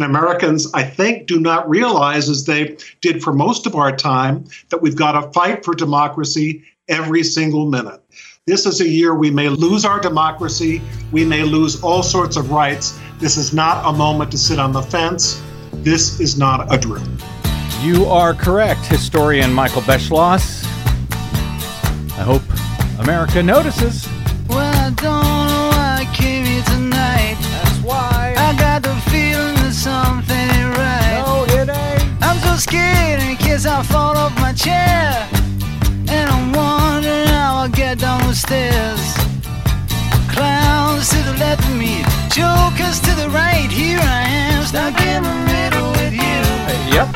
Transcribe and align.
And 0.00 0.08
Americans, 0.08 0.66
I 0.72 0.82
think, 0.82 1.26
do 1.26 1.38
not 1.38 1.68
realize, 1.68 2.30
as 2.30 2.46
they 2.46 2.78
did 3.02 3.22
for 3.22 3.34
most 3.34 3.66
of 3.66 3.76
our 3.76 3.94
time, 3.94 4.46
that 4.70 4.80
we've 4.80 4.96
got 4.96 5.12
to 5.12 5.30
fight 5.32 5.62
for 5.62 5.74
democracy 5.74 6.64
every 6.88 7.22
single 7.22 7.66
minute. 7.66 8.00
This 8.46 8.64
is 8.64 8.80
a 8.80 8.88
year 8.88 9.14
we 9.14 9.30
may 9.30 9.50
lose 9.50 9.84
our 9.84 10.00
democracy, 10.00 10.80
we 11.12 11.26
may 11.26 11.42
lose 11.42 11.82
all 11.82 12.02
sorts 12.02 12.38
of 12.38 12.50
rights. 12.50 12.98
This 13.18 13.36
is 13.36 13.52
not 13.52 13.86
a 13.86 13.94
moment 13.94 14.30
to 14.30 14.38
sit 14.38 14.58
on 14.58 14.72
the 14.72 14.80
fence. 14.80 15.42
This 15.74 16.18
is 16.18 16.38
not 16.38 16.72
a 16.72 16.78
drill. 16.78 17.06
You 17.82 18.06
are 18.06 18.32
correct, 18.32 18.86
historian 18.86 19.52
Michael 19.52 19.82
Beschloss. 19.82 20.64
I 22.16 22.22
hope 22.22 22.42
America 23.00 23.42
notices. 23.42 24.08
Case 33.60 33.66
I 33.66 33.82
fall 33.82 34.16
off 34.16 34.34
my 34.40 34.54
chair. 34.54 35.28
And 36.08 36.30
I'm 36.30 36.50
wondering 36.50 37.26
how 37.26 37.56
I'll 37.56 37.68
get 37.68 37.98
down 37.98 38.26
the 38.26 38.34
stairs. 38.34 39.14
Clowns 40.32 41.10
to 41.10 41.16
the 41.24 41.36
left 41.38 41.62
of 41.68 41.76
me, 41.76 42.02
jokers 42.30 43.00
to 43.00 43.12
the 43.20 43.28
right. 43.28 43.68
Here 43.70 43.98
I 44.00 44.22
am, 44.26 44.64
stuck 44.64 44.98
in 45.02 45.22
the 45.22 45.36
middle 45.52 45.90
with 45.90 46.14
you. 46.14 46.40
Yep. 46.96 47.08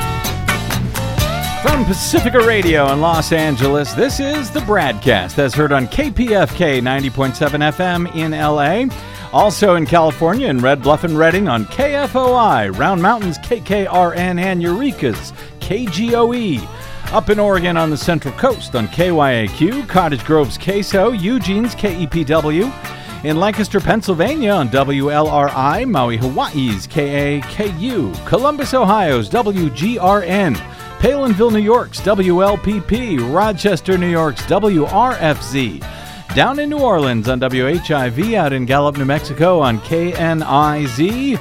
From 1.63 1.87
Pacifica 1.87 2.47
Radio 2.47 2.93
in 2.93 3.01
Los 3.01 3.33
Angeles, 3.33 3.95
this 3.95 4.21
is 4.21 4.51
the 4.51 4.61
BradCast 4.61 5.39
as 5.39 5.55
heard 5.55 5.73
on 5.73 5.87
KPFK 5.87 6.83
90.7 6.83 7.73
FM 7.73 8.15
in 8.15 8.33
LA. 8.33 8.95
Also 9.33 9.75
in 9.75 9.85
California 9.85 10.47
in 10.47 10.59
Red 10.61 10.81
Bluff 10.81 11.03
and 11.03 11.19
Redding 11.19 11.49
on 11.49 11.65
KFOI, 11.65 12.79
Round 12.79 13.03
Mountains 13.03 13.37
KKRN, 13.39 14.39
and 14.39 14.63
Eureka's 14.63 15.33
KGOE. 15.65 16.69
Up 17.13 17.31
in 17.31 17.39
Oregon 17.39 17.79
on 17.79 17.89
the 17.89 17.97
Central 17.97 18.35
Coast 18.35 18.75
on 18.75 18.87
KYAQ, 18.89 19.89
Cottage 19.89 20.25
Grove's 20.25 20.59
KSO, 20.59 21.19
Eugene's 21.19 21.75
KEPW. 21.75 23.25
In 23.25 23.41
Lancaster, 23.41 23.81
Pennsylvania 23.81 24.51
on 24.51 24.69
WLRI, 24.69 25.89
Maui, 25.89 26.19
Hawaii's 26.19 26.87
KAKU, 26.87 28.27
Columbus, 28.27 28.75
Ohio's 28.75 29.31
WGRN, 29.31 30.55
Palenville, 30.99 31.51
New 31.51 31.61
York's 31.61 32.01
WLPP, 32.03 33.35
Rochester, 33.35 33.97
New 33.97 34.11
York's 34.11 34.43
WRFZ, 34.43 36.35
down 36.35 36.59
in 36.59 36.69
New 36.69 36.81
Orleans 36.81 37.29
on 37.31 37.41
WHIV, 37.41 38.35
out 38.35 38.53
in 38.53 38.67
Gallup, 38.67 38.99
New 38.99 39.07
Mexico 39.07 39.61
on 39.61 39.79
KNIZ, 39.81 41.41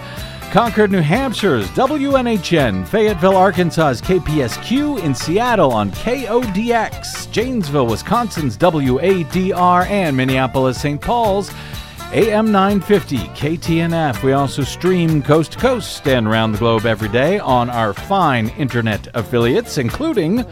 Concord, 0.53 0.91
New 0.91 1.01
Hampshire's 1.01 1.67
WNHN, 1.69 2.87
Fayetteville, 2.87 3.35
Arkansas's 3.35 4.03
KPSQ, 4.03 5.03
in 5.03 5.15
Seattle 5.15 5.71
on 5.71 5.89
KODX, 5.89 7.31
Janesville, 7.31 7.87
Wisconsin's 7.87 8.55
WADR, 8.55 9.87
and 9.87 10.15
Minneapolis, 10.15 10.79
St. 10.79 11.01
Paul's 11.01 11.51
AM 12.11 12.51
950 12.51 13.17
KTNF. 13.17 14.21
We 14.21 14.33
also 14.33 14.61
stream 14.61 15.23
coast 15.23 15.53
to 15.53 15.57
coast 15.57 16.07
and 16.07 16.27
around 16.27 16.51
the 16.51 16.59
globe 16.59 16.85
every 16.85 17.09
day 17.09 17.39
on 17.39 17.71
our 17.71 17.91
fine 17.91 18.49
internet 18.49 19.07
affiliates, 19.15 19.79
including 19.79 20.45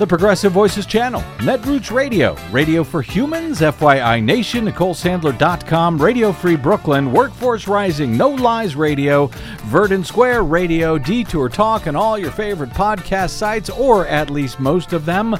the 0.00 0.06
Progressive 0.06 0.50
Voices 0.50 0.86
channel, 0.86 1.20
Netroots 1.40 1.90
Radio, 1.90 2.34
Radio 2.50 2.82
for 2.82 3.02
Humans, 3.02 3.60
FYI 3.60 4.24
Nation, 4.24 4.66
NicoleSandler.com, 4.66 6.00
Radio 6.00 6.32
Free 6.32 6.56
Brooklyn, 6.56 7.12
Workforce 7.12 7.68
Rising, 7.68 8.16
No 8.16 8.30
Lies 8.30 8.74
Radio, 8.74 9.26
Verdant 9.66 10.06
Square 10.06 10.44
Radio, 10.44 10.96
Detour 10.96 11.50
Talk, 11.50 11.84
and 11.84 11.98
all 11.98 12.16
your 12.16 12.30
favorite 12.30 12.70
podcast 12.70 13.32
sites, 13.32 13.68
or 13.68 14.06
at 14.06 14.30
least 14.30 14.58
most 14.58 14.94
of 14.94 15.04
them. 15.04 15.36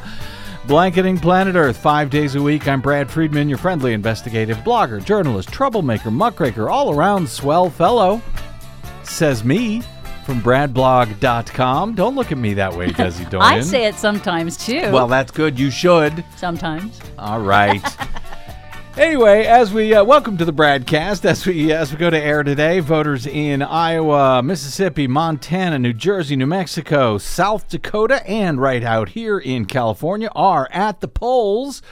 Blanketing 0.67 1.19
Planet 1.19 1.57
Earth 1.57 1.79
five 1.79 2.11
days 2.11 2.35
a 2.35 2.43
week. 2.43 2.69
I'm 2.69 2.83
Brad 2.83 3.11
Friedman, 3.11 3.49
your 3.49 3.57
friendly 3.57 3.95
investigative 3.95 4.59
blogger, 4.59 5.03
journalist, 5.03 5.51
troublemaker, 5.51 6.11
muckraker, 6.11 6.69
all 6.69 6.95
around 6.95 7.27
swell 7.27 7.71
fellow. 7.71 8.21
Says 9.05 9.43
me 9.43 9.83
from 10.25 10.41
bradblog.com. 10.41 11.95
Don't 11.95 12.15
look 12.15 12.33
at 12.33 12.39
me 12.39 12.55
that 12.55 12.75
way, 12.75 12.89
Desi 12.89 13.29
Doyen. 13.31 13.43
I 13.43 13.61
say 13.61 13.87
it 13.87 13.95
sometimes 13.95 14.57
too. 14.57 14.91
Well, 14.93 15.07
that's 15.09 15.31
good. 15.31 15.59
You 15.59 15.71
should. 15.71 16.25
sometimes. 16.37 17.01
All 17.19 17.41
right. 17.41 17.83
anyway, 18.97 19.45
as 19.45 19.73
we 19.73 19.95
uh, 19.95 20.05
welcome 20.05 20.37
to 20.37 20.45
the 20.45 20.53
BradCast, 20.53 21.25
as 21.25 21.47
we 21.47 21.73
as 21.73 21.93
we 21.93 21.99
go 21.99 22.11
to 22.11 22.19
air 22.21 22.43
today, 22.43 22.81
voters 22.81 23.27
in 23.27 23.63
Iowa, 23.63 24.43
Mississippi, 24.43 25.07
Montana, 25.07 25.79
New 25.79 25.93
Jersey, 25.93 26.37
New 26.37 26.47
Mexico, 26.47 27.19
South 27.19 27.69
Dakota, 27.69 28.27
and 28.29 28.61
right 28.61 28.85
out 28.85 29.11
here 29.11 29.39
in 29.39 29.65
California 29.65 30.31
are 30.35 30.69
at 30.71 31.01
the 31.01 31.09
polls. 31.09 31.83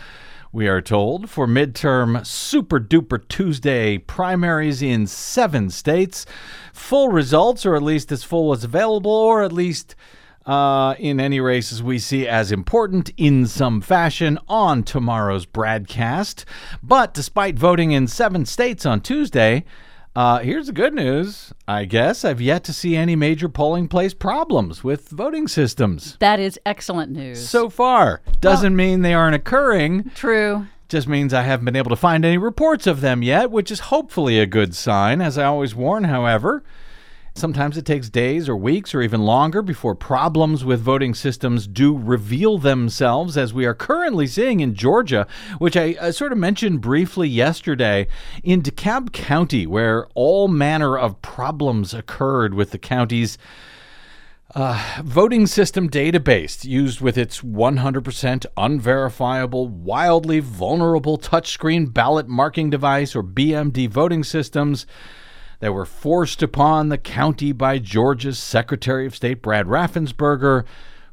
We 0.59 0.67
are 0.67 0.83
told 0.83 1.31
for 1.31 1.47
midterm 1.47 2.27
Super 2.27 2.81
Duper 2.81 3.29
Tuesday 3.29 3.97
primaries 3.97 4.83
in 4.83 5.07
seven 5.07 5.71
states. 5.71 6.27
Full 6.73 7.11
results, 7.11 7.65
or 7.65 7.77
at 7.77 7.83
least 7.85 8.11
as 8.11 8.25
full 8.25 8.53
as 8.53 8.65
available, 8.65 9.13
or 9.13 9.45
at 9.45 9.53
least 9.53 9.95
uh, 10.47 10.97
in 10.99 11.21
any 11.21 11.39
races 11.39 11.81
we 11.81 12.01
see 12.01 12.27
as 12.27 12.51
important 12.51 13.13
in 13.17 13.47
some 13.47 13.81
fashion 13.81 14.37
on 14.49 14.83
tomorrow's 14.83 15.47
broadcast. 15.47 16.45
But 16.83 17.15
despite 17.15 17.57
voting 17.57 17.93
in 17.93 18.09
seven 18.09 18.45
states 18.45 18.85
on 18.85 19.01
Tuesday, 19.01 19.65
uh, 20.19 20.39
here's 20.41 20.67
the 20.67 20.73
good 20.73 20.95
news. 20.95 21.53
I 21.69 21.85
guess 21.85 22.25
I've 22.25 22.41
yet 22.41 22.65
to 22.65 22.73
see 22.73 22.97
any 22.97 23.15
major 23.15 23.49
polling 23.49 23.87
place 23.87 24.15
problems 24.15 24.83
with 24.83 25.09
voting 25.11 25.47
systems 25.47 26.17
That 26.19 26.41
is 26.41 26.59
excellent 26.67 27.13
news. 27.13 27.49
so 27.49 27.69
far. 27.71 28.21
Doesn't 28.41 28.75
mean 28.75 29.03
they 29.03 29.15
aren't 29.15 29.37
occurring. 29.37 30.11
true. 30.17 30.67
Just 30.89 31.07
means 31.07 31.33
I 31.33 31.43
haven't 31.43 31.67
been 31.67 31.77
able 31.77 31.91
to 31.91 31.97
find 31.97 32.25
any 32.25 32.39
reports 32.39 32.87
of 32.89 33.01
them 33.01 33.23
yet, 33.23 33.51
which 33.53 33.71
is 33.71 33.81
hopefully 33.95 34.41
a 34.41 34.47
good 34.47 34.75
sign. 34.75 35.21
As 35.21 35.39
I 35.39 35.45
always 35.45 35.75
warn, 35.75 36.05
however, 36.05 36.65
sometimes 37.39 37.77
it 37.77 37.87
takes 37.87 38.11
days 38.11 38.49
or 38.49 38.57
weeks 38.57 38.95
or 38.95 39.01
even 39.01 39.23
longer 39.23 39.63
before 39.63 39.95
problems 39.95 40.65
with 40.65 40.81
voting 40.81 41.15
systems 41.15 41.67
do 41.67 41.97
reveal 41.97 42.59
themselves, 42.59 43.37
as 43.37 43.55
we 43.55 43.65
are 43.65 43.75
currently 43.75 44.27
seeing 44.27 44.61
in 44.61 44.75
Georgia, 44.75 45.27
which 45.59 45.77
I, 45.77 45.97
I 46.01 46.11
sort 46.11 46.33
of 46.33 46.39
mentioned 46.39 46.81
briefly 46.81 47.29
yesterday. 47.29 48.09
In 48.43 48.63
DeKalb 48.63 49.13
County, 49.13 49.67
where 49.67 50.09
all 50.15 50.49
manner 50.49 50.99
of 50.99 51.23
problems 51.23 51.95
occurred 51.95 52.55
with 52.55 52.73
the 52.73 52.79
county's 52.79 53.39
uh, 54.55 55.03
voting 55.05 55.47
system 55.47 55.89
database 55.89 56.65
used 56.65 57.01
with 57.01 57.19
its 57.19 57.43
100% 57.43 58.47
unverifiable, 58.57 59.69
wildly 59.69 60.41
vulnerable 60.41 61.19
touchscreen 61.19 61.93
ballot 61.93 62.29
marking 62.29 62.71
device 62.71 63.15
or 63.15 63.23
BMD 63.23 63.89
voting 63.89 64.25
systems 64.25 64.87
that 65.61 65.73
were 65.73 65.85
forced 65.87 66.43
upon 66.43 66.89
the 66.89 66.99
county 66.99 67.53
by 67.53 67.79
Georgia's 67.79 68.39
Secretary 68.39 69.07
of 69.07 69.15
State 69.17 69.43
Brad 69.43 69.67
Raffensperger, 69.67 70.65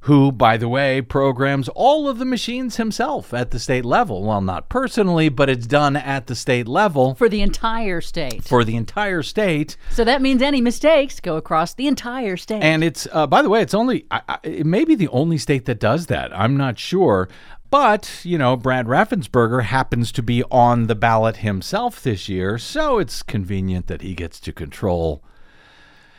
who, 0.01 0.31
by 0.31 0.55
the 0.55 0.69
way, 0.69 1.01
programs 1.01 1.67
all 1.69 2.07
of 2.07 2.19
the 2.19 2.25
machines 2.25 2.75
himself 2.75 3.33
at 3.33 3.49
the 3.49 3.57
state 3.57 3.83
level. 3.83 4.21
Well, 4.21 4.39
not 4.41 4.69
personally, 4.69 5.29
but 5.29 5.49
it's 5.49 5.65
done 5.65 5.95
at 5.95 6.27
the 6.27 6.35
state 6.35 6.67
level 6.67 7.15
For 7.15 7.27
the 7.27 7.41
entire 7.41 8.01
state. 8.01 8.43
for 8.43 8.63
the 8.63 8.75
entire 8.75 9.23
state. 9.23 9.77
so 9.89 10.03
that 10.03 10.21
means 10.21 10.43
any 10.43 10.61
mistakes 10.61 11.19
go 11.19 11.37
across 11.37 11.73
the 11.73 11.87
entire 11.87 12.37
state. 12.37 12.61
And 12.61 12.83
it's, 12.83 13.07
uh, 13.11 13.25
by 13.25 13.41
the 13.41 13.49
way, 13.49 13.63
it's 13.63 13.73
only, 13.73 14.05
I, 14.11 14.21
I, 14.29 14.37
it 14.43 14.67
may 14.67 14.85
be 14.85 14.93
the 14.93 15.07
only 15.07 15.39
state 15.39 15.65
that 15.65 15.79
does 15.79 16.05
that. 16.05 16.31
I'm 16.37 16.55
not 16.55 16.77
sure. 16.77 17.27
But, 17.69 18.21
you 18.23 18.37
know, 18.37 18.55
Brad 18.55 18.85
Raffensperger 18.85 19.63
happens 19.63 20.11
to 20.13 20.23
be 20.23 20.43
on 20.45 20.87
the 20.87 20.95
ballot 20.95 21.37
himself 21.37 22.01
this 22.01 22.29
year, 22.29 22.57
so 22.57 22.99
it's 22.99 23.23
convenient 23.23 23.87
that 23.87 24.01
he 24.01 24.13
gets 24.13 24.39
to 24.41 24.53
control. 24.53 25.23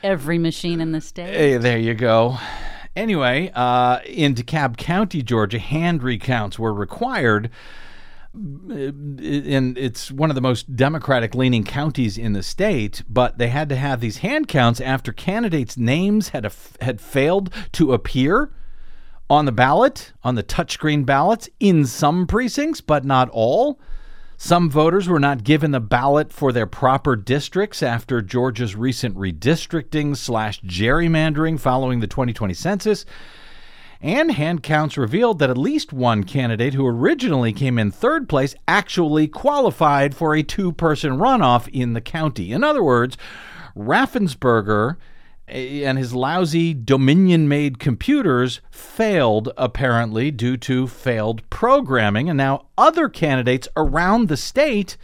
Every 0.03 0.39
machine 0.39 0.81
in 0.81 0.93
the 0.93 1.01
state. 1.01 1.35
Hey, 1.35 1.57
there 1.57 1.79
you 1.79 1.95
go. 1.95 2.39
Anyway, 2.95 3.51
uh, 3.55 4.01
in 4.07 4.35
DeKalb 4.35 4.77
County, 4.77 5.23
Georgia, 5.23 5.59
hand 5.59 6.03
recounts 6.03 6.59
were 6.59 6.75
required. 6.75 7.51
And 8.35 9.79
it's 9.79 10.13
one 10.13 10.31
of 10.31 10.35
the 10.35 10.43
most 10.43 10.77
Democratic 10.77 11.35
leaning 11.35 11.65
counties 11.65 12.19
in 12.19 12.35
the 12.35 12.43
state, 12.43 13.03
but 13.09 13.39
they 13.39 13.49
had 13.49 13.71
to 13.71 13.77
have 13.77 14.01
these 14.01 14.19
hand 14.19 14.47
counts 14.49 14.79
after 14.79 15.11
candidates' 15.11 15.79
names 15.79 16.31
had, 16.31 16.45
a, 16.45 16.53
had 16.83 17.01
failed 17.01 17.51
to 17.73 17.95
appear 17.95 18.51
on 19.29 19.45
the 19.45 19.53
ballot, 19.53 20.13
on 20.23 20.35
the 20.35 20.43
touchscreen 20.43 21.05
ballots 21.05 21.49
in 21.59 21.85
some 21.85 22.27
precincts, 22.27 22.81
but 22.81 23.05
not 23.05 23.29
all. 23.31 23.81
Some 24.39 24.69
voters 24.69 25.09
were 25.09 25.19
not 25.19 25.45
given 25.45 25.71
the 25.71 25.81
ballot 25.81 26.33
for 26.33 26.53
their 26.53 26.67
proper 26.67 27.17
districts 27.17 27.83
after 27.83 28.21
Georgia's 28.21 28.77
recent 28.77 29.17
redistricting 29.17 30.17
slash 30.17 30.61
gerrymandering 30.61 31.59
following 31.59 32.01
the 32.01 32.07
2020 32.07 32.53
census. 32.53 33.07
And 34.03 34.33
hand 34.33 34.63
counts 34.63 34.99
revealed 34.99 35.39
that 35.39 35.49
at 35.49 35.57
least 35.57 35.93
one 35.93 36.25
candidate 36.25 36.75
who 36.75 36.87
originally 36.87 37.55
came 37.55 37.79
in 37.79 37.91
third 37.91 38.29
place 38.29 38.55
actually 38.69 39.27
qualified 39.27 40.15
for 40.15 40.35
a 40.35 40.43
two 40.43 40.71
person 40.71 41.13
runoff 41.13 41.67
in 41.69 41.95
the 41.95 42.03
county. 42.03 42.53
In 42.53 42.63
other 42.63 42.85
words, 42.85 43.17
Raffensperger 43.75 44.97
and 45.49 45.97
his 45.97 46.15
lousy 46.15 46.75
Dominion 46.75 47.49
made 47.49 47.79
computers 47.79 48.61
failed, 48.71 49.53
apparently, 49.57 50.31
due 50.31 50.57
to 50.59 50.87
failed 50.87 51.49
programming. 51.51 52.29
And 52.29 52.37
now 52.37 52.67
other 52.77 53.09
candidates 53.09 53.69
around 53.77 54.29
the 54.29 54.37
state 54.37 54.97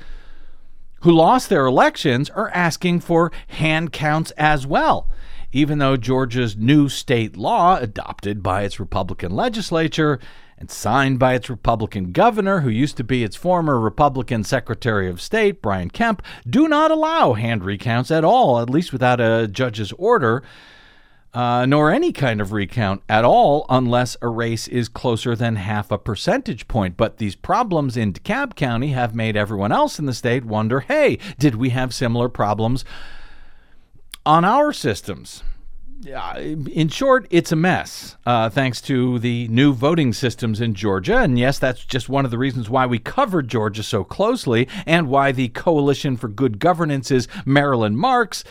who 1.02 1.12
lost 1.12 1.48
their 1.48 1.66
elections 1.66 2.30
are 2.30 2.50
asking 2.50 3.00
for 3.00 3.32
hand 3.48 3.92
counts 3.92 4.30
as 4.32 4.66
well. 4.66 5.08
Even 5.52 5.78
though 5.78 5.96
Georgia's 5.96 6.56
new 6.56 6.88
state 6.88 7.36
law, 7.36 7.76
adopted 7.76 8.42
by 8.42 8.62
its 8.62 8.80
Republican 8.80 9.32
legislature 9.32 10.18
and 10.62 10.70
signed 10.70 11.18
by 11.18 11.34
its 11.34 11.50
Republican 11.50 12.12
governor, 12.12 12.60
who 12.60 12.68
used 12.68 12.96
to 12.96 13.02
be 13.02 13.24
its 13.24 13.34
former 13.34 13.80
Republican 13.80 14.44
Secretary 14.44 15.08
of 15.08 15.20
State, 15.20 15.60
Brian 15.60 15.90
Kemp, 15.90 16.22
do 16.48 16.68
not 16.68 16.92
allow 16.92 17.32
hand 17.32 17.64
recounts 17.64 18.12
at 18.12 18.22
all, 18.22 18.60
at 18.60 18.70
least 18.70 18.92
without 18.92 19.20
a 19.20 19.48
judge's 19.48 19.90
order. 19.94 20.40
Uh, 21.34 21.66
nor 21.66 21.90
any 21.90 22.12
kind 22.12 22.40
of 22.40 22.52
recount 22.52 23.02
at 23.08 23.24
all 23.24 23.66
unless 23.70 24.16
a 24.22 24.28
race 24.28 24.68
is 24.68 24.88
closer 24.88 25.34
than 25.34 25.56
half 25.56 25.90
a 25.90 25.98
percentage 25.98 26.68
point. 26.68 26.96
But 26.96 27.16
these 27.16 27.34
problems 27.34 27.96
in 27.96 28.12
DeKalb 28.12 28.54
County 28.54 28.88
have 28.88 29.16
made 29.16 29.36
everyone 29.36 29.72
else 29.72 29.98
in 29.98 30.06
the 30.06 30.14
state 30.14 30.44
wonder 30.44 30.80
hey, 30.80 31.18
did 31.40 31.56
we 31.56 31.70
have 31.70 31.92
similar 31.92 32.28
problems 32.28 32.84
on 34.24 34.44
our 34.44 34.72
systems? 34.72 35.42
In 36.46 36.88
short, 36.88 37.26
it's 37.31 37.52
a 37.52 37.56
mess, 37.56 38.16
uh, 38.26 38.50
thanks 38.50 38.81
to 38.82 39.19
the 39.20 39.46
new 39.49 39.72
voting 39.72 40.12
systems 40.12 40.60
in 40.60 40.75
Georgia. 40.75 41.19
And 41.19 41.38
yes, 41.38 41.58
that's 41.58 41.84
just 41.84 42.08
one 42.08 42.25
of 42.25 42.31
the 42.31 42.38
reasons 42.38 42.69
why 42.69 42.87
we 42.87 42.99
covered 42.99 43.49
Georgia 43.49 43.82
so 43.82 44.02
closely 44.02 44.69
and 44.87 45.08
why 45.08 45.32
the 45.32 45.49
Coalition 45.49 46.16
for 46.16 46.28
Good 46.28 46.58
Governance's 46.58 47.28
Marilyn 47.44 47.96
Marks 47.96 48.43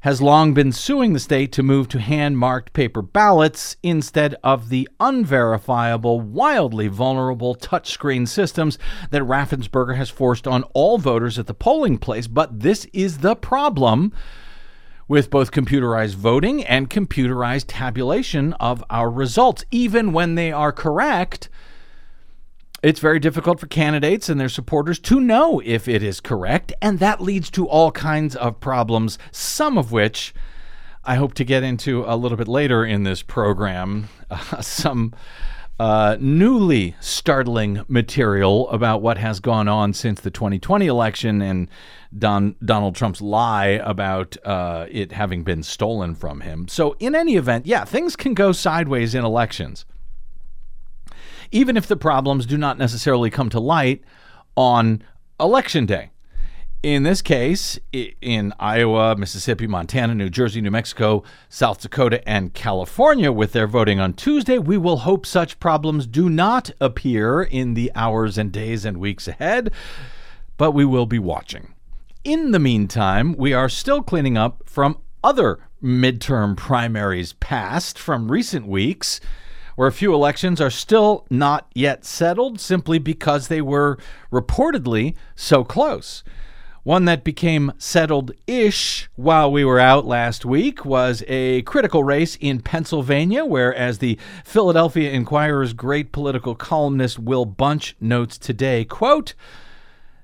has 0.00 0.22
long 0.22 0.54
been 0.54 0.72
suing 0.72 1.12
the 1.12 1.20
state 1.20 1.52
to 1.52 1.62
move 1.62 1.86
to 1.86 2.00
hand 2.00 2.38
marked 2.38 2.72
paper 2.72 3.02
ballots 3.02 3.76
instead 3.82 4.34
of 4.42 4.70
the 4.70 4.88
unverifiable, 4.98 6.20
wildly 6.20 6.88
vulnerable 6.88 7.54
touchscreen 7.54 8.26
systems 8.26 8.78
that 9.10 9.22
Raffensperger 9.22 9.96
has 9.96 10.08
forced 10.08 10.46
on 10.46 10.62
all 10.72 10.96
voters 10.96 11.38
at 11.38 11.46
the 11.46 11.54
polling 11.54 11.98
place. 11.98 12.26
But 12.26 12.60
this 12.60 12.86
is 12.94 13.18
the 13.18 13.36
problem 13.36 14.12
with 15.10 15.28
both 15.28 15.50
computerized 15.50 16.14
voting 16.14 16.64
and 16.64 16.88
computerized 16.88 17.64
tabulation 17.66 18.52
of 18.60 18.84
our 18.88 19.10
results. 19.10 19.64
Even 19.72 20.12
when 20.12 20.36
they 20.36 20.52
are 20.52 20.70
correct, 20.70 21.48
it's 22.80 23.00
very 23.00 23.18
difficult 23.18 23.58
for 23.58 23.66
candidates 23.66 24.28
and 24.28 24.40
their 24.40 24.48
supporters 24.48 25.00
to 25.00 25.18
know 25.18 25.60
if 25.64 25.88
it 25.88 26.00
is 26.00 26.20
correct, 26.20 26.72
and 26.80 27.00
that 27.00 27.20
leads 27.20 27.50
to 27.50 27.66
all 27.66 27.90
kinds 27.90 28.36
of 28.36 28.60
problems, 28.60 29.18
some 29.32 29.76
of 29.76 29.90
which 29.90 30.32
I 31.04 31.16
hope 31.16 31.34
to 31.34 31.44
get 31.44 31.64
into 31.64 32.04
a 32.06 32.14
little 32.14 32.38
bit 32.38 32.46
later 32.46 32.84
in 32.84 33.02
this 33.02 33.20
program. 33.20 34.08
Uh, 34.30 34.60
some 34.62 35.12
uh, 35.80 36.18
newly 36.20 36.94
startling 37.00 37.82
material 37.88 38.68
about 38.68 39.00
what 39.00 39.16
has 39.16 39.40
gone 39.40 39.66
on 39.66 39.94
since 39.94 40.20
the 40.20 40.30
2020 40.30 40.86
election 40.86 41.40
and 41.40 41.68
Don, 42.18 42.54
Donald 42.62 42.94
Trump's 42.94 43.22
lie 43.22 43.80
about 43.82 44.36
uh, 44.44 44.84
it 44.90 45.10
having 45.10 45.42
been 45.42 45.62
stolen 45.62 46.14
from 46.14 46.42
him. 46.42 46.68
So, 46.68 46.96
in 47.00 47.14
any 47.14 47.36
event, 47.36 47.64
yeah, 47.64 47.86
things 47.86 48.14
can 48.14 48.34
go 48.34 48.52
sideways 48.52 49.14
in 49.14 49.24
elections, 49.24 49.86
even 51.50 51.78
if 51.78 51.86
the 51.86 51.96
problems 51.96 52.44
do 52.44 52.58
not 52.58 52.76
necessarily 52.76 53.30
come 53.30 53.48
to 53.48 53.58
light 53.58 54.02
on 54.58 55.02
election 55.40 55.86
day. 55.86 56.10
In 56.82 57.02
this 57.02 57.20
case, 57.20 57.78
in 57.92 58.54
Iowa, 58.58 59.14
Mississippi, 59.14 59.66
Montana, 59.66 60.14
New 60.14 60.30
Jersey, 60.30 60.62
New 60.62 60.70
Mexico, 60.70 61.22
South 61.50 61.82
Dakota, 61.82 62.26
and 62.26 62.54
California, 62.54 63.30
with 63.30 63.52
their 63.52 63.66
voting 63.66 64.00
on 64.00 64.14
Tuesday, 64.14 64.56
we 64.56 64.78
will 64.78 64.98
hope 64.98 65.26
such 65.26 65.60
problems 65.60 66.06
do 66.06 66.30
not 66.30 66.70
appear 66.80 67.42
in 67.42 67.74
the 67.74 67.92
hours 67.94 68.38
and 68.38 68.50
days 68.50 68.86
and 68.86 68.96
weeks 68.96 69.28
ahead, 69.28 69.70
but 70.56 70.70
we 70.70 70.86
will 70.86 71.04
be 71.04 71.18
watching. 71.18 71.74
In 72.24 72.52
the 72.52 72.58
meantime, 72.58 73.34
we 73.36 73.52
are 73.52 73.68
still 73.68 74.00
cleaning 74.00 74.38
up 74.38 74.62
from 74.64 74.96
other 75.22 75.58
midterm 75.82 76.56
primaries 76.56 77.34
past 77.34 77.98
from 77.98 78.32
recent 78.32 78.66
weeks 78.66 79.20
where 79.76 79.88
a 79.88 79.92
few 79.92 80.14
elections 80.14 80.62
are 80.62 80.70
still 80.70 81.26
not 81.28 81.70
yet 81.74 82.06
settled 82.06 82.58
simply 82.58 82.98
because 82.98 83.48
they 83.48 83.60
were 83.60 83.98
reportedly 84.32 85.14
so 85.36 85.62
close. 85.62 86.24
One 86.82 87.04
that 87.04 87.24
became 87.24 87.72
settled 87.76 88.32
ish 88.46 89.10
while 89.14 89.52
we 89.52 89.66
were 89.66 89.78
out 89.78 90.06
last 90.06 90.46
week 90.46 90.84
was 90.86 91.22
a 91.28 91.60
critical 91.62 92.04
race 92.04 92.36
in 92.36 92.60
Pennsylvania, 92.60 93.44
where, 93.44 93.74
as 93.74 93.98
the 93.98 94.18
Philadelphia 94.44 95.10
Inquirer's 95.10 95.74
great 95.74 96.10
political 96.10 96.54
columnist 96.54 97.18
Will 97.18 97.44
Bunch 97.44 97.96
notes 98.00 98.38
today, 98.38 98.86
quote, 98.86 99.34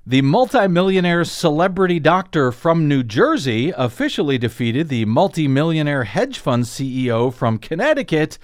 the 0.06 0.22
multimillionaire 0.22 1.24
celebrity 1.24 1.98
doctor 1.98 2.52
from 2.52 2.88
New 2.88 3.02
Jersey 3.02 3.72
officially 3.76 4.38
defeated 4.38 4.88
the 4.88 5.04
multimillionaire 5.04 6.04
hedge 6.04 6.38
fund 6.38 6.64
CEO 6.64 7.34
from 7.34 7.58
Connecticut 7.58 8.38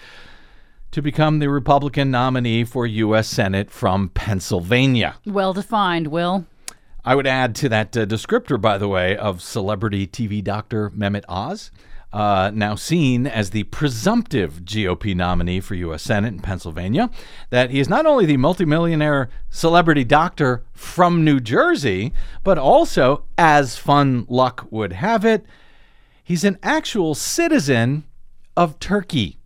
to 0.90 1.00
become 1.00 1.38
the 1.38 1.48
Republican 1.48 2.10
nominee 2.10 2.64
for 2.64 2.86
U.S. 2.86 3.28
Senate 3.28 3.70
from 3.70 4.10
Pennsylvania. 4.10 5.14
Well 5.24 5.54
defined, 5.54 6.08
Will. 6.08 6.44
I 7.04 7.16
would 7.16 7.26
add 7.26 7.56
to 7.56 7.68
that 7.68 7.96
uh, 7.96 8.06
descriptor, 8.06 8.60
by 8.60 8.78
the 8.78 8.88
way, 8.88 9.16
of 9.16 9.42
celebrity 9.42 10.06
TV 10.06 10.42
doctor 10.42 10.90
Mehmet 10.90 11.24
Oz, 11.28 11.72
uh, 12.12 12.52
now 12.54 12.76
seen 12.76 13.26
as 13.26 13.50
the 13.50 13.64
presumptive 13.64 14.60
GOP 14.64 15.16
nominee 15.16 15.60
for 15.60 15.74
U.S. 15.74 16.02
Senate 16.02 16.32
in 16.32 16.38
Pennsylvania, 16.38 17.10
that 17.50 17.70
he 17.70 17.80
is 17.80 17.88
not 17.88 18.06
only 18.06 18.24
the 18.24 18.36
multimillionaire 18.36 19.30
celebrity 19.50 20.04
doctor 20.04 20.62
from 20.74 21.24
New 21.24 21.40
Jersey, 21.40 22.12
but 22.44 22.58
also, 22.58 23.24
as 23.36 23.76
fun 23.76 24.24
luck 24.28 24.68
would 24.70 24.92
have 24.92 25.24
it, 25.24 25.44
he's 26.22 26.44
an 26.44 26.58
actual 26.62 27.16
citizen 27.16 28.04
of 28.56 28.78
Turkey. 28.78 29.38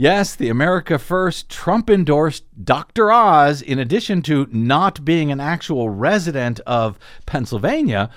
Yes, 0.00 0.34
the 0.34 0.48
America 0.48 0.98
First 0.98 1.50
Trump 1.50 1.90
endorsed 1.90 2.44
Dr. 2.64 3.12
Oz, 3.12 3.60
in 3.60 3.78
addition 3.78 4.22
to 4.22 4.48
not 4.50 5.04
being 5.04 5.30
an 5.30 5.40
actual 5.40 5.90
resident 5.90 6.58
of 6.60 6.98
Pennsylvania, 7.26 8.08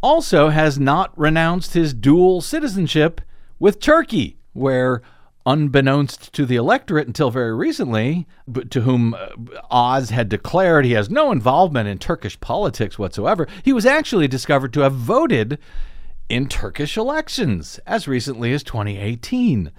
also 0.00 0.50
has 0.50 0.78
not 0.78 1.10
renounced 1.18 1.74
his 1.74 1.94
dual 1.94 2.40
citizenship 2.40 3.20
with 3.58 3.80
Turkey, 3.80 4.36
where, 4.52 5.02
unbeknownst 5.44 6.32
to 6.34 6.46
the 6.46 6.54
electorate 6.54 7.08
until 7.08 7.32
very 7.32 7.52
recently, 7.52 8.28
to 8.70 8.82
whom 8.82 9.14
uh, 9.14 9.30
Oz 9.72 10.10
had 10.10 10.28
declared 10.28 10.84
he 10.84 10.92
has 10.92 11.10
no 11.10 11.32
involvement 11.32 11.88
in 11.88 11.98
Turkish 11.98 12.38
politics 12.38 13.00
whatsoever, 13.00 13.48
he 13.64 13.72
was 13.72 13.84
actually 13.84 14.28
discovered 14.28 14.72
to 14.72 14.82
have 14.82 14.94
voted 14.94 15.58
in 16.28 16.48
Turkish 16.48 16.96
elections 16.96 17.80
as 17.84 18.06
recently 18.06 18.52
as 18.52 18.62
2018. 18.62 19.72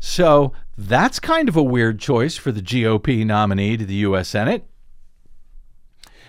So 0.00 0.52
that's 0.76 1.18
kind 1.18 1.48
of 1.48 1.56
a 1.56 1.62
weird 1.62 1.98
choice 1.98 2.36
for 2.36 2.52
the 2.52 2.62
GOP 2.62 3.24
nominee 3.24 3.76
to 3.76 3.84
the 3.84 3.94
U.S. 3.94 4.28
Senate. 4.28 4.66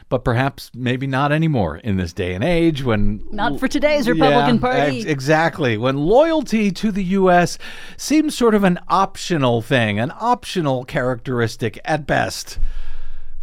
But 0.10 0.24
perhaps 0.24 0.72
maybe 0.74 1.06
not 1.06 1.34
anymore 1.34 1.78
in 1.78 1.98
this 1.98 2.14
day 2.14 2.34
and 2.34 2.42
age 2.42 2.82
when. 2.82 3.26
Not 3.30 3.60
for 3.60 3.68
today's 3.68 4.08
Republican 4.08 4.56
yeah, 4.56 4.62
Party. 4.62 5.00
Ex- 5.02 5.06
exactly. 5.06 5.78
When 5.78 5.98
loyalty 5.98 6.72
to 6.72 6.94
the 6.94 7.04
U.S. 7.04 7.58
seems 7.98 8.34
sort 8.34 8.56
of 8.56 8.64
an 8.64 8.80
optional 8.88 9.62
thing, 9.62 10.00
an 10.00 10.14
optional 10.18 10.86
characteristic 10.86 11.78
at 11.84 12.08
best 12.08 12.58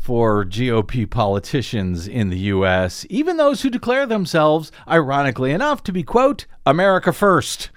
for 0.05 0.45
GOP 0.45 1.09
politicians 1.09 2.07
in 2.07 2.29
the 2.29 2.39
U.S., 2.39 3.07
even 3.09 3.39
those 3.39 3.63
who 3.63 3.71
declare 3.71 4.05
themselves, 4.05 4.71
ironically 4.87 5.51
enough, 5.51 5.83
to 5.83 5.93
be, 5.93 6.03
quote, 6.03 6.45
America 6.67 7.11
first. 7.11 7.71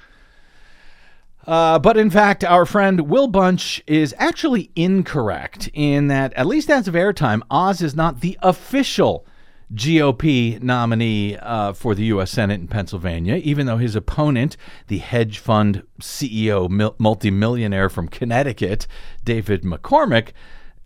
Uh, 1.48 1.80
but 1.80 1.96
in 1.96 2.10
fact, 2.10 2.44
our 2.44 2.66
friend 2.66 3.10
Will 3.10 3.28
Bunch 3.28 3.82
is 3.88 4.14
actually 4.18 4.70
incorrect 4.76 5.70
in 5.74 6.10
that, 6.10 6.34
at 6.34 6.46
least 6.46 6.70
as 6.70 6.90
of 6.90 6.94
airtime, 6.94 7.42
Oz 7.50 7.82
is 7.82 7.96
not 7.96 8.20
the 8.20 8.38
official 8.44 9.26
GOP 9.74 10.62
nominee 10.62 11.38
uh, 11.38 11.72
for 11.72 11.96
the 11.96 12.06
U.S. 12.06 12.32
Senate 12.32 12.60
in 12.60 12.68
Pennsylvania, 12.68 13.36
even 13.36 13.66
though 13.66 13.78
his 13.78 13.96
opponent, 13.96 14.58
the 14.88 14.98
hedge 14.98 15.40
fund 15.40 15.84
CEO, 16.02 16.70
mil- 16.70 16.96
multimillionaire 16.98 17.90
from 17.90 18.10
Connecticut, 18.10 18.86
David 19.24 19.64
McCormick, 19.64 20.32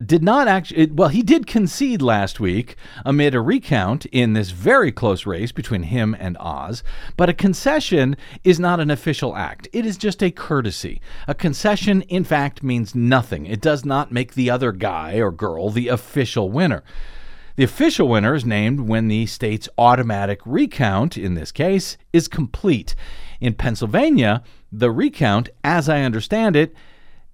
did 0.05 0.23
not 0.23 0.47
actually, 0.47 0.87
well, 0.87 1.09
he 1.09 1.21
did 1.21 1.45
concede 1.47 2.01
last 2.01 2.39
week 2.39 2.75
amid 3.05 3.35
a 3.35 3.41
recount 3.41 4.05
in 4.07 4.33
this 4.33 4.51
very 4.51 4.91
close 4.91 5.25
race 5.25 5.51
between 5.51 5.83
him 5.83 6.15
and 6.19 6.37
Oz. 6.39 6.83
But 7.17 7.29
a 7.29 7.33
concession 7.33 8.15
is 8.43 8.59
not 8.59 8.79
an 8.79 8.89
official 8.91 9.35
act, 9.35 9.67
it 9.73 9.85
is 9.85 9.97
just 9.97 10.23
a 10.23 10.31
courtesy. 10.31 11.01
A 11.27 11.35
concession, 11.35 12.01
in 12.03 12.23
fact, 12.23 12.63
means 12.63 12.95
nothing. 12.95 13.45
It 13.45 13.61
does 13.61 13.85
not 13.85 14.11
make 14.11 14.33
the 14.33 14.49
other 14.49 14.71
guy 14.71 15.15
or 15.15 15.31
girl 15.31 15.69
the 15.69 15.87
official 15.87 16.49
winner. 16.49 16.83
The 17.57 17.63
official 17.63 18.07
winner 18.07 18.33
is 18.33 18.45
named 18.45 18.81
when 18.81 19.07
the 19.07 19.25
state's 19.25 19.69
automatic 19.77 20.39
recount, 20.45 21.17
in 21.17 21.35
this 21.35 21.51
case, 21.51 21.97
is 22.13 22.27
complete. 22.27 22.95
In 23.39 23.53
Pennsylvania, 23.53 24.41
the 24.71 24.89
recount, 24.89 25.49
as 25.63 25.89
I 25.89 26.01
understand 26.01 26.55
it, 26.55 26.73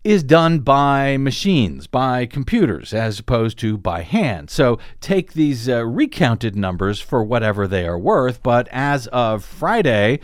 is 0.08 0.24
done 0.24 0.60
by 0.60 1.18
machines, 1.18 1.86
by 1.86 2.26
computers, 2.26 2.94
as 2.94 3.20
opposed 3.20 3.60
to 3.60 3.78
by 3.78 4.04
hand. 4.04 4.50
So 4.50 4.80
take 5.02 5.34
these 5.34 5.68
uh, 5.68 5.86
recounted 5.86 6.56
numbers 6.56 7.02
for 7.02 7.22
whatever 7.22 7.68
they 7.68 7.86
are 7.86 8.00
worth. 8.00 8.42
But 8.42 8.70
as 8.72 9.08
of 9.08 9.44
Friday, 9.44 10.22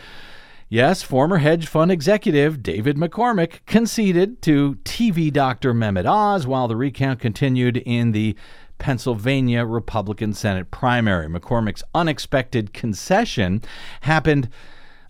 yes, 0.70 1.02
former 1.02 1.36
hedge 1.36 1.66
fund 1.66 1.90
executive 1.90 2.62
David 2.62 2.96
McCormick 2.96 3.58
conceded 3.66 4.40
to 4.40 4.76
TV 4.84 5.30
doctor 5.30 5.74
Mehmet 5.74 6.06
Oz 6.06 6.46
while 6.46 6.66
the 6.66 6.76
recount 6.76 7.20
continued 7.20 7.76
in 7.76 8.12
the 8.12 8.34
Pennsylvania 8.78 9.66
Republican 9.66 10.32
Senate 10.32 10.70
primary. 10.70 11.28
McCormick's 11.28 11.82
unexpected 11.94 12.72
concession 12.72 13.60
happened 14.00 14.48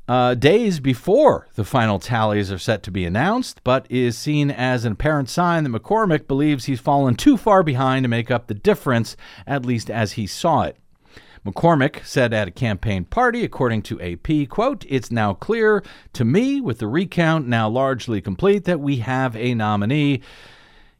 uh, 0.06 0.34
days 0.34 0.80
before 0.80 1.48
the 1.54 1.64
final 1.64 1.98
tallies 1.98 2.52
are 2.52 2.58
set 2.58 2.82
to 2.82 2.90
be 2.90 3.04
announced, 3.04 3.60
but 3.64 3.86
is 3.90 4.18
seen 4.18 4.50
as 4.50 4.84
an 4.84 4.92
apparent 4.92 5.28
sign 5.28 5.64
that 5.64 5.70
McCormick 5.70 6.26
believes 6.26 6.66
he's 6.66 6.80
fallen 6.80 7.14
too 7.14 7.36
far 7.36 7.62
behind 7.62 8.04
to 8.04 8.08
make 8.08 8.30
up 8.30 8.46
the 8.46 8.54
difference, 8.54 9.16
at 9.46 9.64
least 9.64 9.90
as 9.90 10.12
he 10.12 10.26
saw 10.26 10.62
it. 10.62 10.76
McCormick 11.44 12.04
said 12.06 12.32
at 12.32 12.48
a 12.48 12.50
campaign 12.50 13.04
party, 13.04 13.44
according 13.44 13.82
to 13.82 14.00
AP, 14.00 14.48
quote, 14.48 14.86
It's 14.88 15.10
now 15.10 15.34
clear 15.34 15.82
to 16.14 16.24
me, 16.24 16.60
with 16.60 16.78
the 16.78 16.88
recount 16.88 17.46
now 17.46 17.68
largely 17.68 18.22
complete, 18.22 18.64
that 18.64 18.80
we 18.80 18.96
have 18.98 19.36
a 19.36 19.54
nominee. 19.54 20.22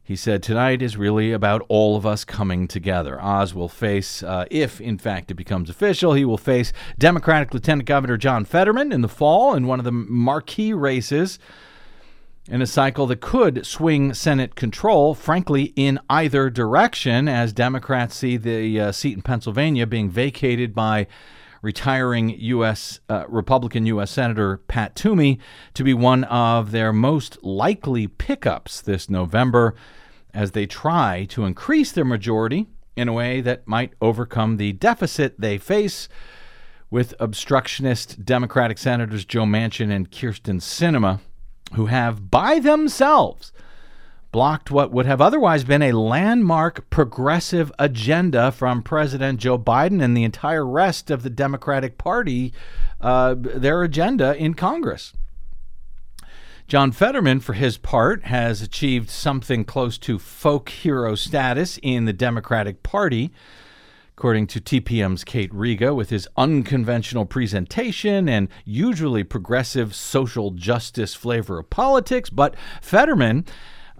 He 0.05 0.15
said, 0.15 0.43
Tonight 0.43 0.83
is 0.83 0.97
really 0.97 1.31
about 1.31 1.65
all 1.67 1.97
of 1.97 2.05
us 2.05 2.23
coming 2.23 2.67
together. 2.67 3.19
Oz 3.19 3.55
will 3.55 3.67
face, 3.67 4.21
uh, 4.21 4.45
if 4.51 4.79
in 4.79 4.99
fact 4.99 5.31
it 5.31 5.33
becomes 5.33 5.67
official, 5.67 6.13
he 6.13 6.23
will 6.23 6.37
face 6.37 6.71
Democratic 6.99 7.55
Lieutenant 7.55 7.87
Governor 7.87 8.15
John 8.15 8.45
Fetterman 8.45 8.91
in 8.91 9.01
the 9.01 9.09
fall 9.09 9.55
in 9.55 9.65
one 9.65 9.79
of 9.79 9.83
the 9.83 9.91
marquee 9.91 10.73
races 10.73 11.39
in 12.47 12.61
a 12.61 12.67
cycle 12.67 13.07
that 13.07 13.19
could 13.19 13.65
swing 13.65 14.13
Senate 14.13 14.53
control, 14.53 15.15
frankly, 15.15 15.73
in 15.75 15.99
either 16.07 16.51
direction, 16.51 17.27
as 17.27 17.51
Democrats 17.51 18.15
see 18.15 18.37
the 18.37 18.79
uh, 18.79 18.91
seat 18.91 19.15
in 19.15 19.23
Pennsylvania 19.23 19.87
being 19.87 20.11
vacated 20.11 20.75
by 20.75 21.07
retiring 21.65 22.29
U.S. 22.29 22.99
Uh, 23.09 23.25
Republican 23.27 23.87
U.S. 23.87 24.11
Senator 24.11 24.57
Pat 24.67 24.95
Toomey 24.95 25.39
to 25.73 25.83
be 25.83 25.95
one 25.95 26.23
of 26.25 26.69
their 26.69 26.93
most 26.93 27.43
likely 27.43 28.05
pickups 28.05 28.81
this 28.81 29.09
November 29.09 29.73
as 30.31 30.51
they 30.51 30.67
try 30.67 31.25
to 31.29 31.43
increase 31.43 31.91
their 31.91 32.05
majority 32.05 32.67
in 32.95 33.07
a 33.07 33.13
way 33.13 33.41
that 33.41 33.67
might 33.67 33.93
overcome 33.99 34.57
the 34.57 34.73
deficit 34.73 35.41
they 35.41 35.57
face 35.57 36.07
with 36.91 37.15
obstructionist 37.19 38.23
Democratic 38.23 38.77
Senators 38.77 39.25
Joe 39.25 39.45
Manchin 39.45 39.91
and 39.91 40.11
Kyrsten 40.11 40.61
Sinema, 40.61 41.19
who 41.73 41.87
have 41.87 42.29
by 42.29 42.59
themselves 42.59 43.51
blocked 44.35 44.69
what 44.69 44.91
would 44.91 45.05
have 45.05 45.21
otherwise 45.21 45.63
been 45.63 45.81
a 45.81 45.93
landmark 45.93 46.89
progressive 46.89 47.71
agenda 47.79 48.51
from 48.51 48.83
President 48.83 49.39
Joe 49.39 49.57
Biden 49.57 50.03
and 50.03 50.15
the 50.15 50.25
entire 50.25 50.67
rest 50.67 51.09
of 51.09 51.23
the 51.23 51.29
Democratic 51.29 51.97
Party, 51.97 52.51
uh, 52.99 53.33
their 53.37 53.81
agenda 53.81 54.35
in 54.35 54.53
Congress. 54.53 55.13
John 56.67 56.91
Fetterman, 56.91 57.39
for 57.39 57.53
his 57.53 57.77
part, 57.77 58.25
has 58.25 58.61
achieved 58.61 59.09
something 59.09 59.63
close 59.63 59.97
to 59.99 60.19
folk 60.19 60.67
hero 60.67 61.15
status 61.15 61.79
in 61.81 62.03
the 62.03 62.11
Democratic 62.11 62.83
Party. 62.83 63.31
According 64.17 64.47
to 64.47 64.59
TPM's 64.59 65.23
Kate 65.23 65.53
Riga, 65.53 65.93
with 65.93 66.09
his 66.09 66.27
unconventional 66.35 67.25
presentation 67.25 68.27
and 68.27 68.49
usually 68.65 69.23
progressive 69.23 69.95
social 69.95 70.51
justice 70.51 71.13
flavor 71.13 71.59
of 71.59 71.69
politics. 71.69 72.29
But 72.29 72.55
Fetterman 72.81 73.45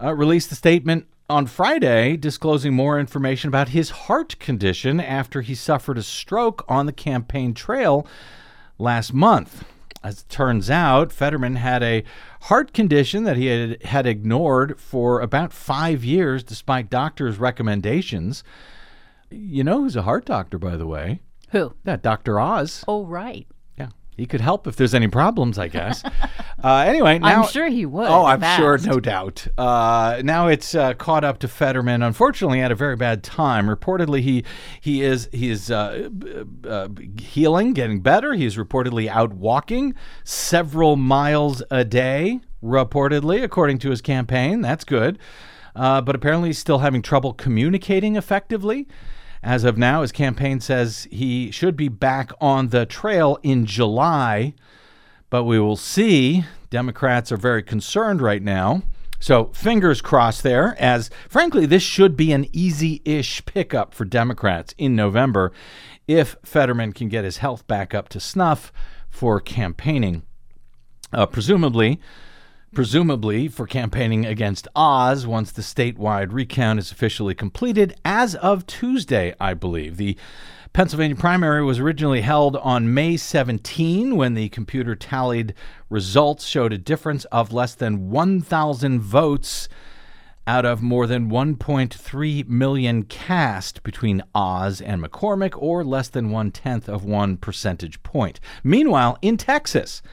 uh, 0.01 0.13
released 0.13 0.51
a 0.51 0.55
statement 0.55 1.07
on 1.29 1.47
Friday 1.47 2.17
disclosing 2.17 2.73
more 2.73 2.99
information 2.99 3.47
about 3.47 3.69
his 3.69 3.89
heart 3.89 4.37
condition 4.39 4.99
after 4.99 5.41
he 5.41 5.55
suffered 5.55 5.97
a 5.97 6.03
stroke 6.03 6.63
on 6.67 6.85
the 6.85 6.93
campaign 6.93 7.53
trail 7.53 8.05
last 8.77 9.13
month. 9.13 9.65
As 10.03 10.21
it 10.21 10.29
turns 10.29 10.69
out, 10.69 11.11
Fetterman 11.11 11.55
had 11.55 11.81
a 11.81 12.03
heart 12.41 12.73
condition 12.73 13.23
that 13.23 13.37
he 13.37 13.47
had, 13.47 13.81
had 13.83 14.05
ignored 14.05 14.79
for 14.79 15.19
about 15.19 15.51
five 15.51 16.03
years 16.03 16.43
despite 16.43 16.91
doctors' 16.91 17.39
recommendations. 17.39 18.43
You 19.31 19.63
know 19.63 19.79
who's 19.79 19.95
a 19.95 20.03
heart 20.03 20.25
doctor, 20.25 20.59
by 20.59 20.77
the 20.77 20.85
way? 20.85 21.21
Who? 21.49 21.73
That 21.85 22.03
Dr. 22.03 22.39
Oz. 22.39 22.83
Oh, 22.87 23.03
right. 23.05 23.47
He 24.17 24.25
could 24.25 24.41
help 24.41 24.65
if 24.65 24.75
there's 24.77 24.93
any 24.93 25.07
problems, 25.07 25.57
I 25.59 25.67
guess. 25.67 26.03
uh, 26.63 26.77
anyway, 26.87 27.19
now, 27.19 27.43
I'm 27.43 27.47
sure 27.49 27.67
he 27.67 27.85
would. 27.85 28.07
Oh, 28.07 28.25
I'm 28.25 28.39
fast. 28.39 28.59
sure, 28.59 28.77
no 28.77 28.99
doubt. 28.99 29.47
Uh, 29.57 30.21
now 30.23 30.47
it's 30.47 30.73
uh, 30.73 30.93
caught 30.93 31.23
up 31.23 31.39
to 31.39 31.47
Fetterman. 31.47 32.01
Unfortunately, 32.01 32.61
at 32.61 32.71
a 32.71 32.75
very 32.75 32.95
bad 32.95 33.23
time. 33.23 33.67
Reportedly, 33.67 34.21
he 34.21 34.43
he 34.79 35.01
is 35.01 35.29
he 35.33 35.49
is 35.49 35.69
uh, 35.69 36.09
uh, 36.67 36.87
healing, 37.19 37.73
getting 37.73 37.99
better. 37.99 38.33
He 38.33 38.45
is 38.45 38.55
reportedly 38.55 39.07
out 39.07 39.33
walking 39.33 39.93
several 40.23 40.95
miles 40.95 41.61
a 41.69 41.83
day. 41.83 42.39
Reportedly, 42.63 43.43
according 43.43 43.79
to 43.79 43.89
his 43.89 44.01
campaign, 44.01 44.61
that's 44.61 44.83
good. 44.83 45.19
Uh, 45.75 45.99
but 45.99 46.15
apparently, 46.15 46.49
he's 46.49 46.57
still 46.57 46.79
having 46.79 47.01
trouble 47.01 47.33
communicating 47.33 48.15
effectively. 48.15 48.87
As 49.45 49.63
of 49.63 49.77
now, 49.77 50.01
his 50.01 50.11
campaign 50.11 50.59
says 50.59 51.07
he 51.11 51.51
should 51.51 51.77
be 51.77 51.87
back 51.87 52.31
on 52.41 52.69
the 52.69 52.87
trail 52.87 53.37
in 53.43 53.67
July, 53.67 54.55
but 55.29 55.43
we 55.43 55.59
will 55.59 55.75
see. 55.75 56.45
Democrats 56.71 57.31
are 57.31 57.37
very 57.37 57.61
concerned 57.61 58.23
right 58.23 58.41
now. 58.41 58.81
So, 59.19 59.51
fingers 59.53 60.01
crossed 60.01 60.41
there, 60.41 60.75
as 60.79 61.11
frankly, 61.29 61.67
this 61.67 61.83
should 61.83 62.17
be 62.17 62.31
an 62.31 62.47
easy 62.53 63.03
ish 63.05 63.45
pickup 63.45 63.93
for 63.93 64.03
Democrats 64.03 64.73
in 64.79 64.95
November 64.95 65.51
if 66.07 66.35
Fetterman 66.43 66.91
can 66.91 67.07
get 67.07 67.23
his 67.23 67.37
health 67.37 67.67
back 67.67 67.93
up 67.93 68.09
to 68.09 68.19
snuff 68.19 68.73
for 69.11 69.39
campaigning. 69.39 70.23
Uh, 71.13 71.27
presumably, 71.27 71.99
presumably 72.75 73.47
for 73.47 73.65
campaigning 73.65 74.25
against 74.25 74.67
Oz 74.75 75.25
once 75.25 75.51
the 75.51 75.61
statewide 75.61 76.33
recount 76.33 76.77
is 76.77 76.91
officially 76.91 77.33
completed 77.33 77.95
as 78.03 78.35
of 78.35 78.67
Tuesday, 78.67 79.33
I 79.39 79.53
believe. 79.53 79.95
The 79.95 80.17
Pennsylvania 80.73 81.15
primary 81.15 81.63
was 81.63 81.79
originally 81.79 82.19
held 82.19 82.57
on 82.57 82.93
May 82.93 83.15
17 83.15 84.17
when 84.17 84.33
the 84.33 84.49
computer 84.49 84.93
tallied 84.93 85.53
results 85.89 86.45
showed 86.45 86.73
a 86.73 86.77
difference 86.77 87.23
of 87.25 87.53
less 87.53 87.73
than 87.73 88.11
1,000 88.11 88.99
votes 88.99 89.69
out 90.45 90.65
of 90.65 90.81
more 90.81 91.07
than 91.07 91.29
1.3 91.29 92.47
million 92.49 93.03
cast 93.03 93.83
between 93.83 94.21
Oz 94.35 94.81
and 94.81 95.01
McCormick, 95.01 95.53
or 95.57 95.83
less 95.83 96.09
than 96.09 96.29
one 96.29 96.51
tenth 96.51 96.89
of 96.89 97.05
one 97.05 97.37
percentage 97.37 98.03
point. 98.03 98.41
Meanwhile, 98.63 99.17
in 99.21 99.37
Texas, 99.37 100.03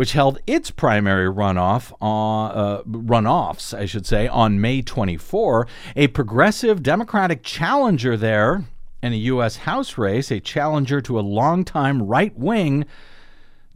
which 0.00 0.12
held 0.12 0.38
its 0.46 0.70
primary 0.70 1.26
runoff 1.26 1.92
on, 2.00 2.50
uh, 2.52 2.82
runoffs, 2.84 3.78
I 3.78 3.84
should 3.84 4.06
say, 4.06 4.26
on 4.26 4.58
May 4.58 4.80
24. 4.80 5.66
A 5.94 6.06
progressive 6.06 6.82
Democratic 6.82 7.42
challenger 7.42 8.16
there 8.16 8.64
in 9.02 9.12
a 9.12 9.16
U.S. 9.16 9.56
House 9.56 9.98
race, 9.98 10.30
a 10.30 10.40
challenger 10.40 11.02
to 11.02 11.18
a 11.18 11.20
longtime 11.20 12.00
right 12.00 12.34
wing 12.34 12.86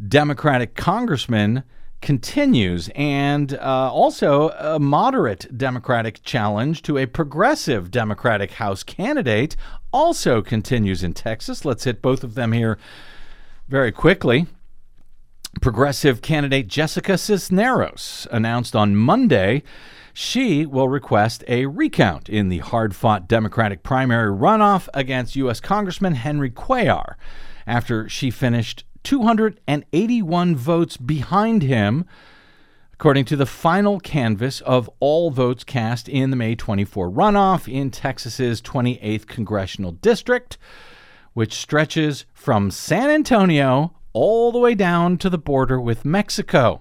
Democratic 0.08 0.74
congressman, 0.74 1.62
continues, 2.00 2.88
and 2.94 3.52
uh, 3.58 3.92
also 3.92 4.48
a 4.58 4.78
moderate 4.78 5.46
Democratic 5.54 6.22
challenge 6.22 6.80
to 6.84 6.96
a 6.96 7.04
progressive 7.04 7.90
Democratic 7.90 8.52
House 8.52 8.82
candidate 8.82 9.56
also 9.92 10.40
continues 10.40 11.02
in 11.02 11.12
Texas. 11.12 11.66
Let's 11.66 11.84
hit 11.84 12.00
both 12.00 12.24
of 12.24 12.34
them 12.34 12.52
here 12.52 12.78
very 13.68 13.92
quickly. 13.92 14.46
Progressive 15.60 16.22
candidate 16.22 16.68
Jessica 16.68 17.16
Cisneros 17.16 18.26
announced 18.30 18.76
on 18.76 18.96
Monday 18.96 19.62
she 20.12 20.64
will 20.64 20.88
request 20.88 21.42
a 21.48 21.66
recount 21.66 22.28
in 22.28 22.48
the 22.48 22.58
hard 22.58 22.94
fought 22.94 23.26
Democratic 23.26 23.82
primary 23.82 24.30
runoff 24.30 24.88
against 24.94 25.34
U.S. 25.36 25.60
Congressman 25.60 26.14
Henry 26.14 26.50
Cuellar 26.50 27.16
after 27.66 28.08
she 28.08 28.30
finished 28.30 28.84
281 29.02 30.56
votes 30.56 30.96
behind 30.96 31.62
him, 31.62 32.04
according 32.92 33.24
to 33.24 33.36
the 33.36 33.44
final 33.44 33.98
canvass 33.98 34.60
of 34.60 34.88
all 35.00 35.30
votes 35.30 35.64
cast 35.64 36.08
in 36.08 36.30
the 36.30 36.36
May 36.36 36.54
24 36.54 37.10
runoff 37.10 37.72
in 37.72 37.90
Texas's 37.90 38.62
28th 38.62 39.26
congressional 39.26 39.92
district, 39.92 40.58
which 41.32 41.54
stretches 41.54 42.24
from 42.32 42.70
San 42.70 43.10
Antonio 43.10 43.94
all 44.14 44.50
the 44.50 44.58
way 44.58 44.74
down 44.74 45.18
to 45.18 45.28
the 45.28 45.36
border 45.36 45.78
with 45.78 46.04
Mexico, 46.06 46.80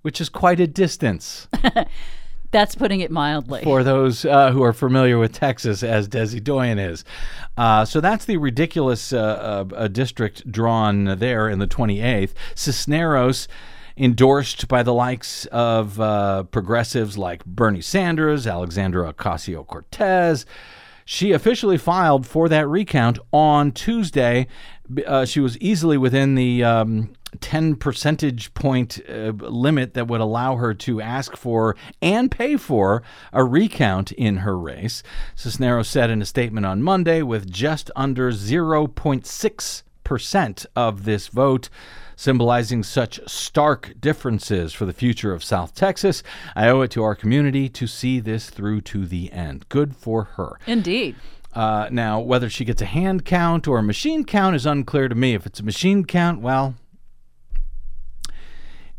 which 0.00 0.20
is 0.20 0.28
quite 0.28 0.58
a 0.58 0.66
distance. 0.66 1.46
That's 2.50 2.74
putting 2.74 3.00
it 3.00 3.10
mildly. 3.10 3.62
for 3.62 3.82
those 3.82 4.26
uh, 4.26 4.50
who 4.50 4.62
are 4.62 4.74
familiar 4.74 5.18
with 5.18 5.32
Texas, 5.32 5.82
as 5.82 6.06
Desi 6.06 6.42
Doyen 6.42 6.78
is. 6.78 7.02
Uh, 7.56 7.86
so 7.86 7.98
that's 7.98 8.26
the 8.26 8.36
ridiculous 8.36 9.10
uh, 9.10 9.64
uh, 9.74 9.88
district 9.88 10.50
drawn 10.50 11.18
there 11.18 11.48
in 11.48 11.60
the 11.60 11.66
28th. 11.66 12.32
Cisneros. 12.54 13.48
Endorsed 13.94 14.68
by 14.68 14.82
the 14.82 14.94
likes 14.94 15.44
of 15.46 16.00
uh, 16.00 16.44
progressives 16.44 17.18
like 17.18 17.44
Bernie 17.44 17.82
Sanders, 17.82 18.46
Alexandria 18.46 19.12
Ocasio 19.12 19.66
Cortez. 19.66 20.46
She 21.04 21.32
officially 21.32 21.76
filed 21.76 22.26
for 22.26 22.48
that 22.48 22.66
recount 22.66 23.18
on 23.32 23.70
Tuesday. 23.70 24.46
Uh, 25.06 25.24
she 25.24 25.40
was 25.40 25.56
easily 25.58 25.96
within 25.96 26.34
the 26.34 26.64
um, 26.64 27.14
10 27.40 27.76
percentage 27.76 28.52
point 28.54 29.00
uh, 29.08 29.32
limit 29.38 29.94
that 29.94 30.08
would 30.08 30.20
allow 30.20 30.56
her 30.56 30.74
to 30.74 31.00
ask 31.00 31.36
for 31.36 31.76
and 32.00 32.28
pay 32.30 32.56
for 32.56 33.02
a 33.32 33.42
recount 33.44 34.12
in 34.12 34.36
her 34.38 34.58
race. 34.58 35.02
Cisneros 35.34 35.88
said 35.88 36.08
in 36.10 36.22
a 36.22 36.26
statement 36.26 36.66
on 36.66 36.82
Monday 36.82 37.22
with 37.22 37.50
just 37.50 37.90
under 37.96 38.30
0.6% 38.30 40.66
of 40.76 41.04
this 41.04 41.28
vote 41.28 41.70
symbolizing 42.14 42.82
such 42.84 43.18
stark 43.26 43.94
differences 44.00 44.72
for 44.72 44.84
the 44.84 44.92
future 44.92 45.32
of 45.32 45.42
South 45.42 45.74
Texas. 45.74 46.22
I 46.54 46.68
owe 46.68 46.82
it 46.82 46.92
to 46.92 47.02
our 47.02 47.16
community 47.16 47.68
to 47.70 47.88
see 47.88 48.20
this 48.20 48.48
through 48.50 48.82
to 48.82 49.06
the 49.06 49.32
end. 49.32 49.68
Good 49.68 49.96
for 49.96 50.24
her. 50.36 50.60
Indeed. 50.66 51.16
Uh, 51.54 51.88
now, 51.90 52.18
whether 52.18 52.48
she 52.48 52.64
gets 52.64 52.80
a 52.80 52.86
hand 52.86 53.24
count 53.24 53.68
or 53.68 53.78
a 53.78 53.82
machine 53.82 54.24
count 54.24 54.56
is 54.56 54.64
unclear 54.64 55.08
to 55.08 55.14
me. 55.14 55.34
If 55.34 55.44
it's 55.46 55.60
a 55.60 55.64
machine 55.64 56.04
count, 56.04 56.40
well, 56.40 56.74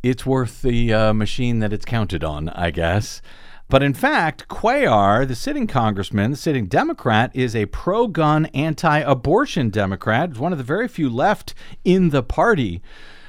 it's 0.04 0.26
worth 0.26 0.62
the 0.62 0.94
uh, 0.94 1.14
machine 1.14 1.60
that 1.60 1.74
it's 1.74 1.86
counted 1.86 2.24
on, 2.24 2.50
I 2.50 2.70
guess. 2.70 3.22
But 3.70 3.82
in 3.82 3.94
fact, 3.94 4.48
Cuellar, 4.50 5.28
the 5.28 5.34
sitting 5.34 5.66
congressman, 5.66 6.32
the 6.32 6.38
sitting 6.38 6.68
Democrat, 6.68 7.32
is 7.34 7.56
a 7.56 7.66
pro 7.68 8.08
gun, 8.08 8.46
anti 8.48 9.00
abortion 9.00 9.70
Democrat. 9.70 10.38
One 10.38 10.52
of 10.52 10.58
the 10.60 10.64
very 10.64 10.88
few 10.88 11.10
left 11.10 11.56
in 11.84 12.10
the 12.10 12.22
party. 12.22 12.84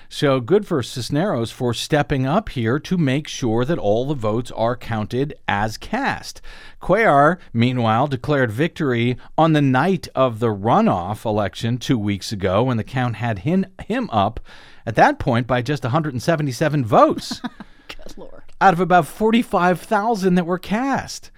So 0.09 0.41
good 0.41 0.67
for 0.67 0.83
Cisneros 0.83 1.51
for 1.51 1.75
stepping 1.75 2.27
up 2.27 2.51
here 2.51 2.79
to 2.79 2.97
make 2.97 3.27
sure 3.27 3.65
that 3.65 3.79
all 3.79 4.07
the 4.07 4.15
votes 4.15 4.51
are 4.53 4.77
counted 4.77 5.35
as 5.49 5.77
cast. 5.77 6.41
Cuellar, 6.81 7.39
meanwhile, 7.53 8.07
declared 8.07 8.53
victory 8.53 9.17
on 9.37 9.53
the 9.53 9.63
night 9.63 10.09
of 10.15 10.39
the 10.39 10.55
runoff 10.55 11.25
election 11.25 11.79
two 11.79 11.99
weeks 11.99 12.33
ago 12.33 12.63
when 12.63 12.77
the 12.77 12.85
count 12.85 13.17
had 13.17 13.41
him, 13.41 13.67
him 13.87 14.09
up 14.11 14.41
at 14.87 14.97
that 14.97 15.19
point 15.19 15.47
by 15.47 15.63
just 15.63 15.83
177 15.83 16.85
votes 16.85 17.41
out 18.61 18.73
of 18.75 18.81
about 18.81 19.07
45,000 19.07 20.35
that 20.35 20.47
were 20.47 20.59
cast. 20.59 21.31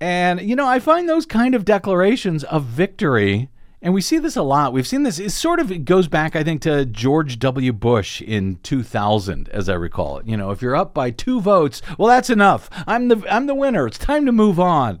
And, 0.00 0.40
you 0.40 0.54
know, 0.54 0.66
I 0.66 0.78
find 0.78 1.08
those 1.08 1.26
kind 1.26 1.54
of 1.54 1.64
declarations 1.64 2.44
of 2.44 2.64
victory, 2.64 3.48
and 3.80 3.94
we 3.94 4.00
see 4.00 4.18
this 4.18 4.36
a 4.36 4.42
lot. 4.42 4.72
We've 4.72 4.86
seen 4.86 5.04
this, 5.04 5.18
it 5.18 5.30
sort 5.30 5.60
of 5.60 5.84
goes 5.84 6.08
back, 6.08 6.34
I 6.34 6.42
think, 6.42 6.62
to 6.62 6.84
George 6.84 7.38
W. 7.38 7.72
Bush 7.72 8.20
in 8.20 8.56
2000, 8.62 9.48
as 9.50 9.68
I 9.68 9.74
recall 9.74 10.18
it. 10.18 10.26
You 10.26 10.36
know, 10.36 10.50
if 10.50 10.60
you're 10.60 10.74
up 10.74 10.92
by 10.92 11.10
two 11.10 11.40
votes, 11.40 11.80
well, 11.96 12.08
that's 12.08 12.30
enough. 12.30 12.68
I'm 12.86 13.08
the, 13.08 13.24
I'm 13.30 13.46
the 13.46 13.54
winner. 13.54 13.86
It's 13.86 13.98
time 13.98 14.26
to 14.26 14.32
move 14.32 14.58
on. 14.58 15.00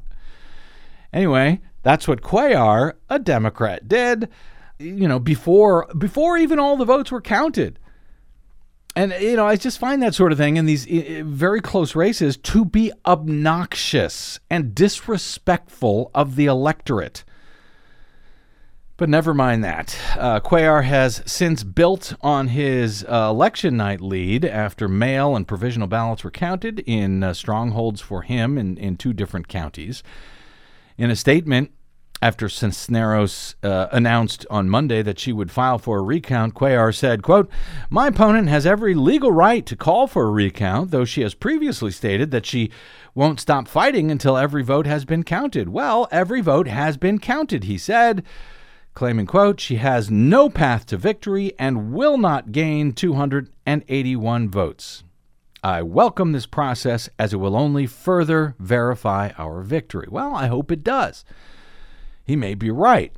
Anyway, 1.12 1.60
that's 1.82 2.06
what 2.06 2.22
Cuellar, 2.22 2.94
a 3.08 3.18
Democrat, 3.18 3.88
did, 3.88 4.28
you 4.78 5.08
know, 5.08 5.18
before, 5.18 5.86
before 5.96 6.38
even 6.38 6.58
all 6.58 6.76
the 6.76 6.84
votes 6.84 7.10
were 7.10 7.20
counted. 7.20 7.78
And 8.94 9.14
you 9.20 9.36
know, 9.36 9.46
I 9.46 9.54
just 9.54 9.78
find 9.78 10.02
that 10.02 10.14
sort 10.14 10.32
of 10.32 10.38
thing 10.38 10.56
in 10.56 10.66
these 10.66 10.84
very 10.84 11.60
close 11.60 11.94
races 11.94 12.36
to 12.38 12.64
be 12.64 12.90
obnoxious 13.06 14.40
and 14.50 14.74
disrespectful 14.74 16.10
of 16.14 16.34
the 16.34 16.46
electorate. 16.46 17.22
But 18.98 19.08
never 19.08 19.32
mind 19.32 19.62
that. 19.62 19.96
Uh, 20.18 20.40
Cuellar 20.40 20.82
has 20.82 21.22
since 21.24 21.62
built 21.62 22.14
on 22.20 22.48
his 22.48 23.04
uh, 23.08 23.28
election 23.30 23.76
night 23.76 24.00
lead 24.00 24.44
after 24.44 24.88
mail 24.88 25.36
and 25.36 25.46
provisional 25.46 25.86
ballots 25.86 26.24
were 26.24 26.32
counted 26.32 26.80
in 26.80 27.22
uh, 27.22 27.32
strongholds 27.32 28.00
for 28.00 28.22
him 28.22 28.58
in, 28.58 28.76
in 28.76 28.96
two 28.96 29.12
different 29.12 29.46
counties. 29.46 30.02
In 30.96 31.12
a 31.12 31.16
statement, 31.16 31.70
after 32.20 32.48
Cisneros 32.48 33.54
uh, 33.62 33.86
announced 33.92 34.44
on 34.50 34.68
Monday 34.68 35.02
that 35.02 35.20
she 35.20 35.32
would 35.32 35.52
file 35.52 35.78
for 35.78 35.98
a 35.98 36.02
recount, 36.02 36.54
Cuellar 36.54 36.92
said, 36.92 37.22
quote, 37.22 37.48
My 37.88 38.08
opponent 38.08 38.48
has 38.48 38.66
every 38.66 38.96
legal 38.96 39.30
right 39.30 39.64
to 39.66 39.76
call 39.76 40.08
for 40.08 40.26
a 40.26 40.30
recount, 40.32 40.90
though 40.90 41.04
she 41.04 41.20
has 41.20 41.34
previously 41.34 41.92
stated 41.92 42.32
that 42.32 42.46
she 42.46 42.72
won't 43.14 43.38
stop 43.38 43.68
fighting 43.68 44.10
until 44.10 44.36
every 44.36 44.64
vote 44.64 44.86
has 44.86 45.04
been 45.04 45.22
counted. 45.22 45.68
Well, 45.68 46.08
every 46.10 46.40
vote 46.40 46.66
has 46.66 46.96
been 46.96 47.20
counted, 47.20 47.62
he 47.62 47.78
said, 47.78 48.24
claiming, 48.98 49.26
quote, 49.26 49.60
she 49.60 49.76
has 49.76 50.10
no 50.10 50.50
path 50.50 50.84
to 50.84 50.96
victory 50.96 51.52
and 51.56 51.92
will 51.92 52.18
not 52.18 52.50
gain 52.50 52.92
281 52.92 54.50
votes. 54.50 55.04
I 55.62 55.82
welcome 55.82 56.32
this 56.32 56.46
process 56.46 57.08
as 57.16 57.32
it 57.32 57.36
will 57.36 57.54
only 57.54 57.86
further 57.86 58.56
verify 58.58 59.30
our 59.38 59.62
victory. 59.62 60.08
Well, 60.10 60.34
I 60.34 60.48
hope 60.48 60.72
it 60.72 60.82
does. 60.82 61.24
He 62.24 62.34
may 62.34 62.56
be 62.56 62.72
right. 62.72 63.12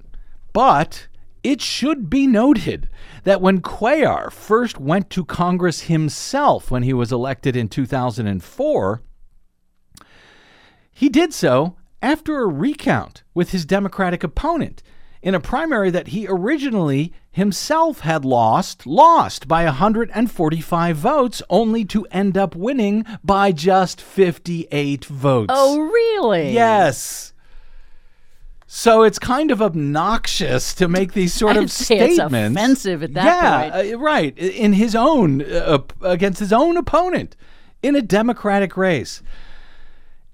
But 0.52 1.08
it 1.42 1.62
should 1.62 2.10
be 2.10 2.26
noted 2.26 2.90
that 3.24 3.40
when 3.40 3.62
Cuellar 3.62 4.30
first 4.30 4.78
went 4.78 5.08
to 5.08 5.24
Congress 5.24 5.82
himself 5.84 6.70
when 6.70 6.82
he 6.82 6.92
was 6.92 7.10
elected 7.10 7.56
in 7.56 7.68
2004, 7.68 9.00
he 10.92 11.08
did 11.08 11.32
so 11.32 11.76
after 12.02 12.42
a 12.42 12.46
recount 12.46 13.22
with 13.32 13.52
his 13.52 13.64
Democratic 13.64 14.22
opponent 14.22 14.82
in 15.22 15.34
a 15.34 15.40
primary 15.40 15.90
that 15.90 16.08
he 16.08 16.26
originally 16.28 17.12
himself 17.30 18.00
had 18.00 18.24
lost, 18.24 18.86
lost 18.86 19.46
by 19.46 19.64
145 19.64 20.96
votes, 20.96 21.42
only 21.50 21.84
to 21.84 22.06
end 22.10 22.36
up 22.36 22.56
winning 22.56 23.04
by 23.22 23.52
just 23.52 24.00
58 24.00 25.04
votes. 25.04 25.52
Oh, 25.54 25.78
really? 25.80 26.52
Yes. 26.52 27.32
So 28.72 29.02
it's 29.02 29.18
kind 29.18 29.50
of 29.50 29.60
obnoxious 29.60 30.74
to 30.74 30.86
make 30.86 31.12
these 31.12 31.34
sort 31.34 31.56
of 31.56 31.72
statements. 31.72 32.56
offensive 32.56 33.02
at 33.02 33.14
that 33.14 33.24
yeah, 33.24 33.70
point. 33.70 33.94
uh, 33.94 33.98
right. 33.98 34.38
In 34.38 34.74
his 34.74 34.94
own 34.94 35.42
uh, 35.42 35.78
against 36.02 36.38
his 36.38 36.52
own 36.52 36.76
opponent 36.76 37.34
in 37.82 37.96
a 37.96 38.00
Democratic 38.02 38.76
race. 38.76 39.22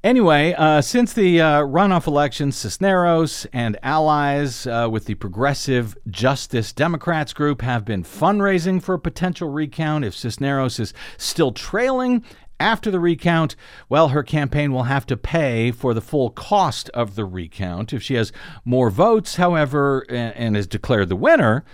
Anyway, 0.06 0.54
uh, 0.56 0.80
since 0.80 1.12
the 1.12 1.40
uh, 1.40 1.62
runoff 1.62 2.06
election, 2.06 2.52
Cisneros 2.52 3.44
and 3.52 3.76
allies 3.82 4.64
uh, 4.64 4.86
with 4.88 5.06
the 5.06 5.16
Progressive 5.16 5.98
Justice 6.08 6.72
Democrats 6.72 7.32
group 7.32 7.60
have 7.62 7.84
been 7.84 8.04
fundraising 8.04 8.80
for 8.80 8.94
a 8.94 9.00
potential 9.00 9.48
recount. 9.48 10.04
If 10.04 10.14
Cisneros 10.14 10.78
is 10.78 10.94
still 11.18 11.50
trailing 11.50 12.22
after 12.60 12.88
the 12.88 13.00
recount, 13.00 13.56
well, 13.88 14.10
her 14.10 14.22
campaign 14.22 14.72
will 14.72 14.84
have 14.84 15.06
to 15.06 15.16
pay 15.16 15.72
for 15.72 15.92
the 15.92 16.00
full 16.00 16.30
cost 16.30 16.88
of 16.90 17.16
the 17.16 17.24
recount. 17.24 17.92
If 17.92 18.00
she 18.00 18.14
has 18.14 18.30
more 18.64 18.90
votes, 18.90 19.34
however, 19.34 20.06
and, 20.08 20.36
and 20.36 20.56
is 20.56 20.68
declared 20.68 21.08
the 21.08 21.16
winner, 21.16 21.64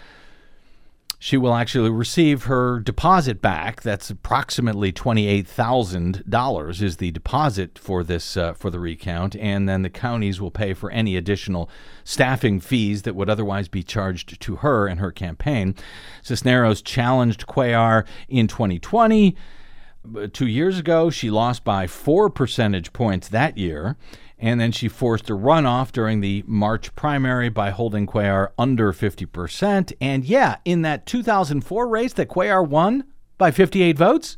she 1.24 1.36
will 1.36 1.54
actually 1.54 1.88
receive 1.88 2.44
her 2.44 2.80
deposit 2.80 3.40
back. 3.40 3.80
That's 3.80 4.10
approximately 4.10 4.90
twenty-eight 4.90 5.46
thousand 5.46 6.24
dollars 6.28 6.82
is 6.82 6.96
the 6.96 7.12
deposit 7.12 7.78
for 7.78 8.02
this 8.02 8.36
uh, 8.36 8.54
for 8.54 8.70
the 8.70 8.80
recount, 8.80 9.36
and 9.36 9.68
then 9.68 9.82
the 9.82 9.88
counties 9.88 10.40
will 10.40 10.50
pay 10.50 10.74
for 10.74 10.90
any 10.90 11.16
additional 11.16 11.70
staffing 12.02 12.58
fees 12.58 13.02
that 13.02 13.14
would 13.14 13.30
otherwise 13.30 13.68
be 13.68 13.84
charged 13.84 14.40
to 14.40 14.56
her 14.56 14.88
and 14.88 14.98
her 14.98 15.12
campaign. 15.12 15.76
Cisneros 16.22 16.82
challenged 16.82 17.46
Cuellar 17.46 18.04
in 18.28 18.48
2020. 18.48 19.36
Uh, 20.16 20.26
Two 20.32 20.48
years 20.48 20.80
ago, 20.80 21.08
she 21.08 21.30
lost 21.30 21.62
by 21.62 21.86
four 21.86 22.30
percentage 22.30 22.92
points 22.92 23.28
that 23.28 23.56
year, 23.56 23.96
and 24.42 24.60
then 24.60 24.72
she 24.72 24.88
forced 24.88 25.30
a 25.30 25.34
runoff 25.34 25.92
during 25.92 26.20
the 26.20 26.42
March 26.48 26.92
primary 26.96 27.48
by 27.48 27.70
holding 27.70 28.08
Cuellar 28.08 28.48
under 28.58 28.92
50%. 28.92 29.92
And 30.00 30.24
yeah, 30.24 30.56
in 30.64 30.82
that 30.82 31.06
2004 31.06 31.86
race 31.86 32.12
that 32.14 32.28
Cuellar 32.28 32.66
won 32.66 33.04
by 33.38 33.52
58 33.52 33.96
votes, 33.96 34.36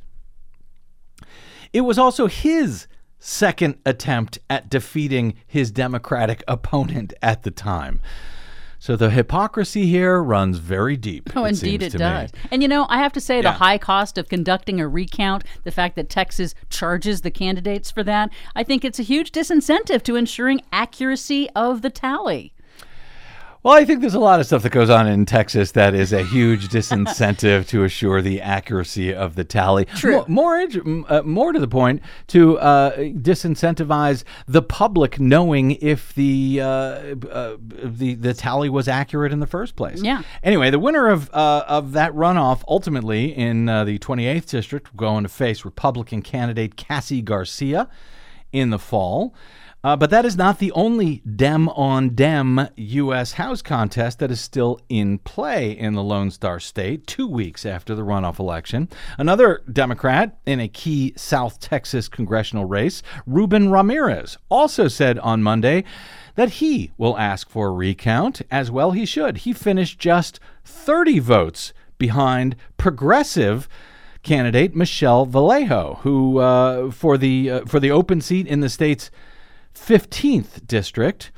it 1.72 1.80
was 1.80 1.98
also 1.98 2.26
his 2.26 2.86
second 3.18 3.78
attempt 3.86 4.38
at 4.50 4.68
defeating 4.68 5.34
his 5.46 5.70
Democratic 5.70 6.44
opponent 6.46 7.14
at 7.22 7.42
the 7.42 7.50
time. 7.50 8.02
So 8.84 8.96
the 8.96 9.08
hypocrisy 9.08 9.86
here 9.86 10.22
runs 10.22 10.58
very 10.58 10.98
deep. 10.98 11.30
Oh, 11.34 11.44
it 11.44 11.52
indeed 11.52 11.82
it 11.82 11.94
does. 11.94 12.30
Me. 12.34 12.40
And 12.50 12.60
you 12.60 12.68
know, 12.68 12.84
I 12.90 12.98
have 12.98 13.14
to 13.14 13.20
say, 13.20 13.36
Yeah. 13.36 13.40
the 13.44 13.52
high 13.52 13.78
cost 13.78 14.18
of 14.18 14.28
conducting 14.28 14.78
a 14.78 14.86
recount, 14.86 15.42
the 15.62 15.70
fact 15.70 15.96
that 15.96 16.10
Texas 16.10 16.54
charges 16.68 17.22
the 17.22 17.30
candidates 17.30 17.90
for 17.90 18.02
that, 18.02 18.28
I 18.54 18.62
think 18.62 18.84
it's 18.84 18.98
a 18.98 19.02
huge 19.02 19.32
disincentive 19.32 20.02
to 20.02 20.16
ensuring 20.16 20.60
accuracy 20.70 21.48
of 21.56 21.80
the 21.80 21.88
tally. 21.88 22.52
Well, 23.64 23.72
I 23.72 23.86
think 23.86 24.02
there's 24.02 24.14
a 24.14 24.20
lot 24.20 24.40
of 24.40 24.46
stuff 24.46 24.62
that 24.64 24.72
goes 24.72 24.90
on 24.90 25.08
in 25.08 25.24
Texas 25.24 25.72
that 25.72 25.94
is 25.94 26.12
a 26.12 26.22
huge 26.22 26.68
disincentive 26.74 27.66
to 27.68 27.84
assure 27.84 28.20
the 28.20 28.42
accuracy 28.42 29.14
of 29.14 29.36
the 29.36 29.44
tally. 29.44 29.86
True. 29.86 30.22
More, 30.28 30.66
more, 30.68 31.06
uh, 31.08 31.22
more 31.22 31.52
to 31.52 31.58
the 31.58 31.66
point, 31.66 32.02
to 32.26 32.58
uh, 32.58 32.94
disincentivize 32.96 34.24
the 34.46 34.60
public 34.60 35.18
knowing 35.18 35.72
if 35.80 36.14
the, 36.14 36.60
uh, 36.60 36.66
uh, 36.66 37.56
the 37.58 38.14
the 38.14 38.34
tally 38.34 38.68
was 38.68 38.86
accurate 38.86 39.32
in 39.32 39.40
the 39.40 39.46
first 39.46 39.76
place. 39.76 40.02
Yeah. 40.02 40.20
Anyway, 40.42 40.68
the 40.68 40.78
winner 40.78 41.08
of 41.08 41.30
uh, 41.32 41.64
of 41.66 41.92
that 41.92 42.12
runoff 42.12 42.62
ultimately 42.68 43.34
in 43.34 43.70
uh, 43.70 43.84
the 43.84 43.98
28th 43.98 44.46
district 44.46 44.92
will 44.92 44.98
go 44.98 45.14
going 45.14 45.22
to 45.22 45.28
face 45.28 45.64
Republican 45.64 46.22
candidate 46.22 46.76
Cassy 46.76 47.22
Garcia 47.22 47.88
in 48.52 48.70
the 48.70 48.78
fall. 48.78 49.34
Uh, 49.84 49.94
but 49.94 50.08
that 50.08 50.24
is 50.24 50.34
not 50.34 50.58
the 50.60 50.72
only 50.72 51.16
Dem 51.18 51.68
on 51.68 52.14
Dem 52.14 52.68
U.S. 52.74 53.32
House 53.32 53.60
contest 53.60 54.18
that 54.18 54.30
is 54.30 54.40
still 54.40 54.80
in 54.88 55.18
play 55.18 55.72
in 55.72 55.92
the 55.92 56.02
Lone 56.02 56.30
Star 56.30 56.58
State 56.58 57.06
two 57.06 57.28
weeks 57.28 57.66
after 57.66 57.94
the 57.94 58.00
runoff 58.00 58.38
election. 58.38 58.88
Another 59.18 59.62
Democrat 59.70 60.38
in 60.46 60.58
a 60.58 60.68
key 60.68 61.12
South 61.16 61.60
Texas 61.60 62.08
congressional 62.08 62.64
race, 62.64 63.02
Ruben 63.26 63.70
Ramirez, 63.70 64.38
also 64.48 64.88
said 64.88 65.18
on 65.18 65.42
Monday 65.42 65.84
that 66.34 66.48
he 66.48 66.92
will 66.96 67.18
ask 67.18 67.50
for 67.50 67.68
a 67.68 67.72
recount, 67.72 68.40
as 68.50 68.70
well 68.70 68.92
he 68.92 69.04
should. 69.04 69.38
He 69.38 69.52
finished 69.52 69.98
just 69.98 70.40
30 70.64 71.18
votes 71.18 71.74
behind 71.98 72.56
progressive 72.78 73.68
candidate 74.22 74.74
Michelle 74.74 75.26
Vallejo, 75.26 75.98
who 76.00 76.38
uh, 76.38 76.90
for 76.90 77.18
the 77.18 77.50
uh, 77.50 77.64
for 77.66 77.78
the 77.78 77.90
open 77.90 78.22
seat 78.22 78.46
in 78.46 78.60
the 78.60 78.70
state's 78.70 79.10
15th 79.74 80.66
district. 80.66 81.30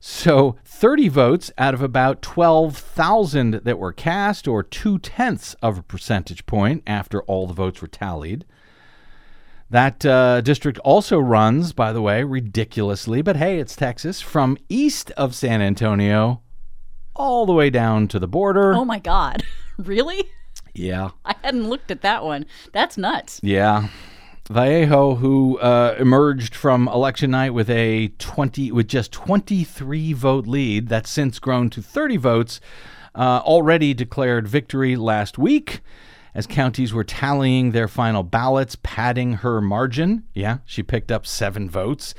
So 0.00 0.56
30 0.64 1.08
votes 1.08 1.52
out 1.56 1.74
of 1.74 1.82
about 1.82 2.22
12,000 2.22 3.60
that 3.62 3.78
were 3.78 3.92
cast, 3.92 4.48
or 4.48 4.62
two 4.62 4.98
tenths 4.98 5.54
of 5.62 5.78
a 5.78 5.82
percentage 5.82 6.44
point 6.44 6.82
after 6.86 7.22
all 7.22 7.46
the 7.46 7.54
votes 7.54 7.80
were 7.80 7.88
tallied. 7.88 8.44
That 9.70 10.04
uh, 10.04 10.40
district 10.40 10.78
also 10.80 11.18
runs, 11.18 11.72
by 11.72 11.92
the 11.92 12.02
way, 12.02 12.24
ridiculously, 12.24 13.22
but 13.22 13.36
hey, 13.36 13.58
it's 13.58 13.76
Texas, 13.76 14.20
from 14.20 14.58
east 14.68 15.12
of 15.12 15.34
San 15.34 15.62
Antonio 15.62 16.42
all 17.14 17.46
the 17.46 17.52
way 17.52 17.70
down 17.70 18.08
to 18.08 18.18
the 18.18 18.28
border. 18.28 18.74
Oh 18.74 18.84
my 18.84 18.98
God. 18.98 19.42
really? 19.78 20.24
Yeah. 20.74 21.10
I 21.24 21.34
hadn't 21.42 21.68
looked 21.68 21.90
at 21.90 22.02
that 22.02 22.24
one. 22.24 22.46
That's 22.72 22.98
nuts. 22.98 23.40
Yeah. 23.42 23.88
Vallejo, 24.50 25.16
who 25.16 25.58
uh, 25.60 25.94
emerged 25.98 26.54
from 26.54 26.88
election 26.88 27.30
night 27.30 27.50
with 27.50 27.70
a 27.70 28.08
20 28.18 28.72
with 28.72 28.88
just 28.88 29.12
23 29.12 30.12
vote 30.12 30.46
lead, 30.46 30.88
that's 30.88 31.10
since 31.10 31.38
grown 31.38 31.70
to 31.70 31.80
30 31.80 32.16
votes, 32.16 32.60
uh, 33.14 33.40
already 33.44 33.94
declared 33.94 34.48
victory 34.48 34.96
last 34.96 35.38
week 35.38 35.80
as 36.34 36.46
counties 36.46 36.92
were 36.92 37.04
tallying 37.04 37.70
their 37.70 37.88
final 37.88 38.22
ballots, 38.22 38.76
padding 38.82 39.34
her 39.34 39.60
margin. 39.60 40.24
Yeah, 40.34 40.58
she 40.64 40.82
picked 40.82 41.12
up 41.12 41.26
seven 41.26 41.68
votes. 41.68 42.14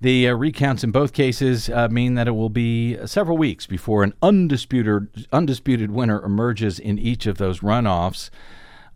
The 0.00 0.28
uh, 0.28 0.34
recounts 0.34 0.84
in 0.84 0.90
both 0.90 1.12
cases 1.12 1.68
uh, 1.68 1.88
mean 1.88 2.14
that 2.14 2.28
it 2.28 2.32
will 2.32 2.50
be 2.50 2.96
several 3.06 3.36
weeks 3.36 3.66
before 3.66 4.04
an 4.04 4.14
undisputed 4.22 5.26
undisputed 5.32 5.90
winner 5.90 6.22
emerges 6.22 6.78
in 6.78 6.98
each 6.98 7.26
of 7.26 7.38
those 7.38 7.60
runoffs. 7.60 8.30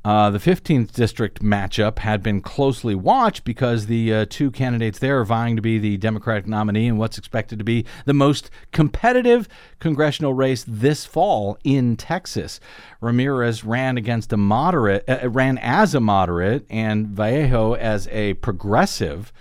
Uh, 0.04 0.30
the 0.30 0.38
15th 0.38 0.92
district 0.92 1.42
matchup 1.42 2.00
had 2.00 2.22
been 2.22 2.40
closely 2.40 2.94
watched 2.94 3.44
because 3.44 3.86
the 3.86 4.12
uh, 4.12 4.26
two 4.28 4.50
candidates 4.50 4.98
there 4.98 5.20
are 5.20 5.24
vying 5.24 5.54
to 5.54 5.62
be 5.62 5.78
the 5.78 5.96
Democratic 5.96 6.46
nominee 6.46 6.88
in 6.88 6.96
what's 6.96 7.18
expected 7.18 7.58
to 7.58 7.64
be 7.64 7.84
the 8.04 8.12
most 8.12 8.50
competitive 8.72 9.48
congressional 9.78 10.34
race 10.34 10.64
this 10.66 11.04
fall 11.04 11.56
in 11.62 11.96
Texas. 11.96 12.58
Ramirez 13.00 13.64
ran 13.64 13.96
against 13.96 14.32
a 14.32 14.36
moderate, 14.36 15.08
uh, 15.08 15.28
ran 15.28 15.56
as 15.58 15.94
a 15.94 16.00
moderate, 16.00 16.66
and 16.68 17.06
Vallejo 17.06 17.74
as 17.74 18.08
a 18.08 18.34
progressive. 18.34 19.32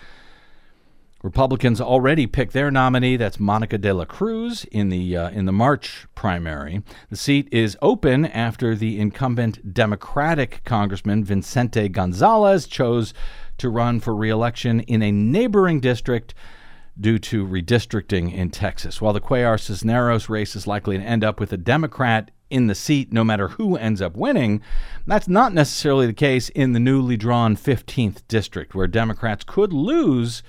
Republicans 1.23 1.79
already 1.79 2.25
picked 2.25 2.53
their 2.53 2.71
nominee. 2.71 3.15
That's 3.15 3.39
Monica 3.39 3.77
De 3.77 3.93
La 3.93 4.05
Cruz 4.05 4.65
in 4.71 4.89
the 4.89 5.15
uh, 5.15 5.29
in 5.29 5.45
the 5.45 5.51
March 5.51 6.07
primary. 6.15 6.81
The 7.09 7.15
seat 7.15 7.47
is 7.51 7.77
open 7.81 8.25
after 8.25 8.75
the 8.75 8.99
incumbent 8.99 9.73
Democratic 9.73 10.61
Congressman 10.65 11.23
Vicente 11.23 11.89
Gonzalez 11.89 12.65
chose 12.65 13.13
to 13.59 13.69
run 13.69 13.99
for 13.99 14.15
re-election 14.15 14.79
in 14.81 15.03
a 15.03 15.11
neighboring 15.11 15.79
district 15.79 16.33
due 16.99 17.19
to 17.19 17.45
redistricting 17.45 18.33
in 18.33 18.49
Texas. 18.49 18.99
While 18.99 19.13
the 19.13 19.21
Cuellar 19.21 19.59
Cisneros 19.59 20.29
race 20.29 20.55
is 20.55 20.67
likely 20.67 20.97
to 20.97 21.03
end 21.03 21.23
up 21.23 21.39
with 21.39 21.53
a 21.53 21.57
Democrat 21.57 22.31
in 22.49 22.67
the 22.67 22.75
seat 22.75 23.13
no 23.13 23.23
matter 23.23 23.49
who 23.49 23.77
ends 23.77 24.01
up 24.01 24.15
winning, 24.15 24.61
that's 25.05 25.27
not 25.27 25.53
necessarily 25.53 26.05
the 26.05 26.13
case 26.13 26.49
in 26.49 26.73
the 26.73 26.79
newly 26.79 27.15
drawn 27.15 27.55
15th 27.55 28.27
district, 28.27 28.75
where 28.75 28.87
Democrats 28.87 29.43
could 29.45 29.71
lose 29.71 30.43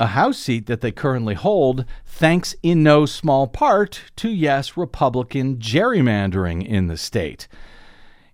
a 0.00 0.08
House 0.08 0.38
seat 0.38 0.66
that 0.66 0.80
they 0.80 0.90
currently 0.90 1.34
hold, 1.34 1.84
thanks 2.04 2.54
in 2.62 2.82
no 2.82 3.06
small 3.06 3.46
part 3.46 4.02
to, 4.16 4.28
yes, 4.28 4.76
Republican 4.76 5.56
gerrymandering 5.56 6.66
in 6.66 6.88
the 6.88 6.96
state. 6.96 7.46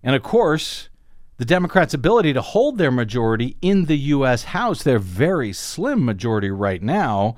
And 0.03 0.15
of 0.15 0.23
course, 0.23 0.89
the 1.37 1.45
Democrats' 1.45 1.93
ability 1.93 2.33
to 2.33 2.41
hold 2.41 2.77
their 2.77 2.91
majority 2.91 3.57
in 3.61 3.85
the 3.85 3.97
U.S. 3.97 4.45
House, 4.45 4.83
their 4.83 4.99
very 4.99 5.53
slim 5.53 6.03
majority 6.05 6.49
right 6.49 6.81
now, 6.81 7.35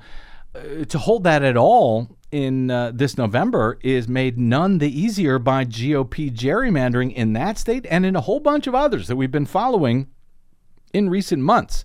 uh, 0.54 0.84
to 0.84 0.98
hold 0.98 1.24
that 1.24 1.42
at 1.42 1.56
all 1.56 2.16
in 2.30 2.70
uh, 2.70 2.90
this 2.94 3.16
November 3.16 3.78
is 3.82 4.08
made 4.08 4.36
none 4.36 4.78
the 4.78 5.00
easier 5.00 5.38
by 5.38 5.64
GOP 5.64 6.30
gerrymandering 6.30 7.14
in 7.14 7.32
that 7.34 7.58
state 7.58 7.86
and 7.90 8.04
in 8.04 8.16
a 8.16 8.20
whole 8.20 8.40
bunch 8.40 8.66
of 8.66 8.74
others 8.74 9.06
that 9.06 9.16
we've 9.16 9.30
been 9.30 9.46
following 9.46 10.08
in 10.92 11.08
recent 11.08 11.42
months. 11.42 11.84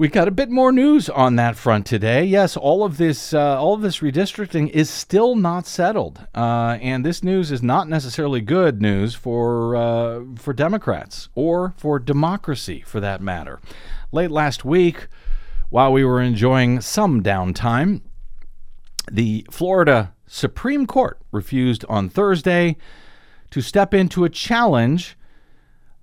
We 0.00 0.06
got 0.06 0.28
a 0.28 0.30
bit 0.30 0.48
more 0.48 0.70
news 0.70 1.08
on 1.08 1.34
that 1.36 1.56
front 1.56 1.84
today. 1.84 2.22
Yes, 2.24 2.56
all 2.56 2.84
of 2.84 2.98
this, 2.98 3.34
uh, 3.34 3.60
all 3.60 3.74
of 3.74 3.82
this 3.82 3.98
redistricting 3.98 4.70
is 4.70 4.88
still 4.88 5.34
not 5.34 5.66
settled, 5.66 6.24
uh, 6.36 6.78
and 6.80 7.04
this 7.04 7.24
news 7.24 7.50
is 7.50 7.64
not 7.64 7.88
necessarily 7.88 8.40
good 8.40 8.80
news 8.80 9.16
for 9.16 9.74
uh, 9.74 10.20
for 10.36 10.52
Democrats 10.52 11.30
or 11.34 11.74
for 11.76 11.98
democracy, 11.98 12.84
for 12.86 13.00
that 13.00 13.20
matter. 13.20 13.58
Late 14.12 14.30
last 14.30 14.64
week, 14.64 15.08
while 15.68 15.92
we 15.92 16.04
were 16.04 16.22
enjoying 16.22 16.80
some 16.80 17.20
downtime, 17.20 18.02
the 19.10 19.44
Florida 19.50 20.14
Supreme 20.28 20.86
Court 20.86 21.18
refused 21.32 21.84
on 21.88 22.08
Thursday 22.08 22.76
to 23.50 23.60
step 23.60 23.92
into 23.92 24.24
a 24.24 24.30
challenge 24.30 25.17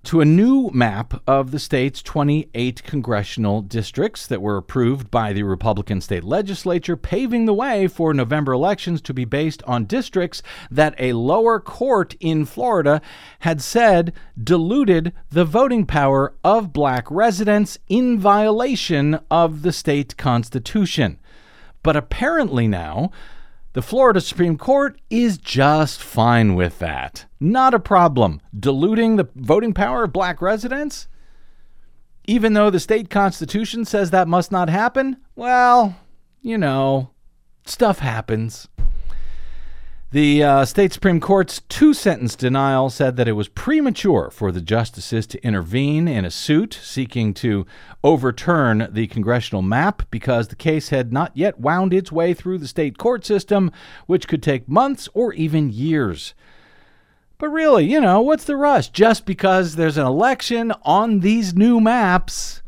to 0.06 0.20
a 0.20 0.24
new 0.24 0.70
map 0.72 1.20
of 1.26 1.50
the 1.50 1.58
state's 1.58 2.00
28 2.00 2.84
congressional 2.84 3.60
districts 3.60 4.24
that 4.28 4.40
were 4.40 4.56
approved 4.56 5.10
by 5.10 5.32
the 5.32 5.42
Republican 5.42 6.00
state 6.00 6.22
legislature, 6.22 6.96
paving 6.96 7.44
the 7.44 7.52
way 7.52 7.88
for 7.88 8.14
November 8.14 8.52
elections 8.52 9.00
to 9.02 9.12
be 9.12 9.24
based 9.24 9.64
on 9.64 9.84
districts 9.84 10.44
that 10.70 10.94
a 11.00 11.12
lower 11.14 11.58
court 11.58 12.14
in 12.20 12.44
Florida 12.44 13.02
had 13.40 13.60
said 13.60 14.12
diluted 14.40 15.12
the 15.30 15.44
voting 15.44 15.84
power 15.84 16.32
of 16.44 16.72
black 16.72 17.10
residents 17.10 17.76
in 17.88 18.16
violation 18.16 19.18
of 19.28 19.62
the 19.62 19.72
state 19.72 20.16
constitution. 20.16 21.18
But 21.82 21.96
apparently 21.96 22.68
now, 22.68 23.10
the 23.76 23.82
Florida 23.82 24.22
Supreme 24.22 24.56
Court 24.56 24.98
is 25.10 25.36
just 25.36 26.00
fine 26.00 26.54
with 26.54 26.78
that. 26.78 27.26
Not 27.38 27.74
a 27.74 27.78
problem. 27.78 28.40
Diluting 28.58 29.16
the 29.16 29.28
voting 29.34 29.74
power 29.74 30.04
of 30.04 30.14
black 30.14 30.40
residents? 30.40 31.08
Even 32.26 32.54
though 32.54 32.70
the 32.70 32.80
state 32.80 33.10
constitution 33.10 33.84
says 33.84 34.10
that 34.10 34.28
must 34.28 34.50
not 34.50 34.70
happen? 34.70 35.18
Well, 35.34 35.94
you 36.40 36.56
know, 36.56 37.10
stuff 37.66 37.98
happens. 37.98 38.66
The 40.12 40.44
uh, 40.44 40.64
state 40.64 40.92
Supreme 40.92 41.18
Court's 41.18 41.62
two 41.68 41.92
sentence 41.92 42.36
denial 42.36 42.90
said 42.90 43.16
that 43.16 43.26
it 43.26 43.32
was 43.32 43.48
premature 43.48 44.30
for 44.30 44.52
the 44.52 44.60
justices 44.60 45.26
to 45.26 45.44
intervene 45.44 46.06
in 46.06 46.24
a 46.24 46.30
suit 46.30 46.78
seeking 46.80 47.34
to 47.34 47.66
overturn 48.04 48.86
the 48.92 49.08
congressional 49.08 49.62
map 49.62 50.02
because 50.12 50.46
the 50.46 50.54
case 50.54 50.90
had 50.90 51.12
not 51.12 51.36
yet 51.36 51.58
wound 51.58 51.92
its 51.92 52.12
way 52.12 52.34
through 52.34 52.58
the 52.58 52.68
state 52.68 52.98
court 52.98 53.26
system, 53.26 53.72
which 54.06 54.28
could 54.28 54.44
take 54.44 54.68
months 54.68 55.08
or 55.12 55.32
even 55.32 55.70
years. 55.70 56.34
But 57.38 57.48
really, 57.48 57.84
you 57.84 58.00
know, 58.00 58.20
what's 58.20 58.44
the 58.44 58.56
rush? 58.56 58.90
Just 58.90 59.26
because 59.26 59.74
there's 59.74 59.98
an 59.98 60.06
election 60.06 60.72
on 60.82 61.18
these 61.18 61.52
new 61.52 61.80
maps, 61.80 62.62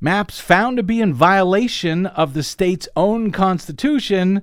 maps 0.00 0.40
found 0.40 0.78
to 0.78 0.82
be 0.82 1.02
in 1.02 1.12
violation 1.12 2.06
of 2.06 2.32
the 2.32 2.42
state's 2.42 2.88
own 2.96 3.32
constitution 3.32 4.42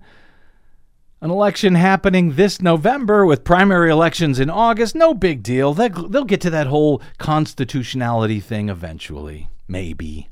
an 1.24 1.32
election 1.32 1.76
happening 1.76 2.34
this 2.34 2.62
November 2.62 3.26
with 3.26 3.46
primary 3.46 3.90
elections 3.90 4.42
in 4.42 4.50
August. 4.50 4.94
No 4.94 5.14
big 5.14 5.42
deal. 5.42 5.74
They'll, 5.74 6.26
get 6.26 6.42
to 6.42 6.50
that 6.50 6.68
whole 6.68 7.02
constitutionality 7.18 8.42
thing 8.42 8.68
eventually. 8.68 9.48
Maybe. 9.66 10.28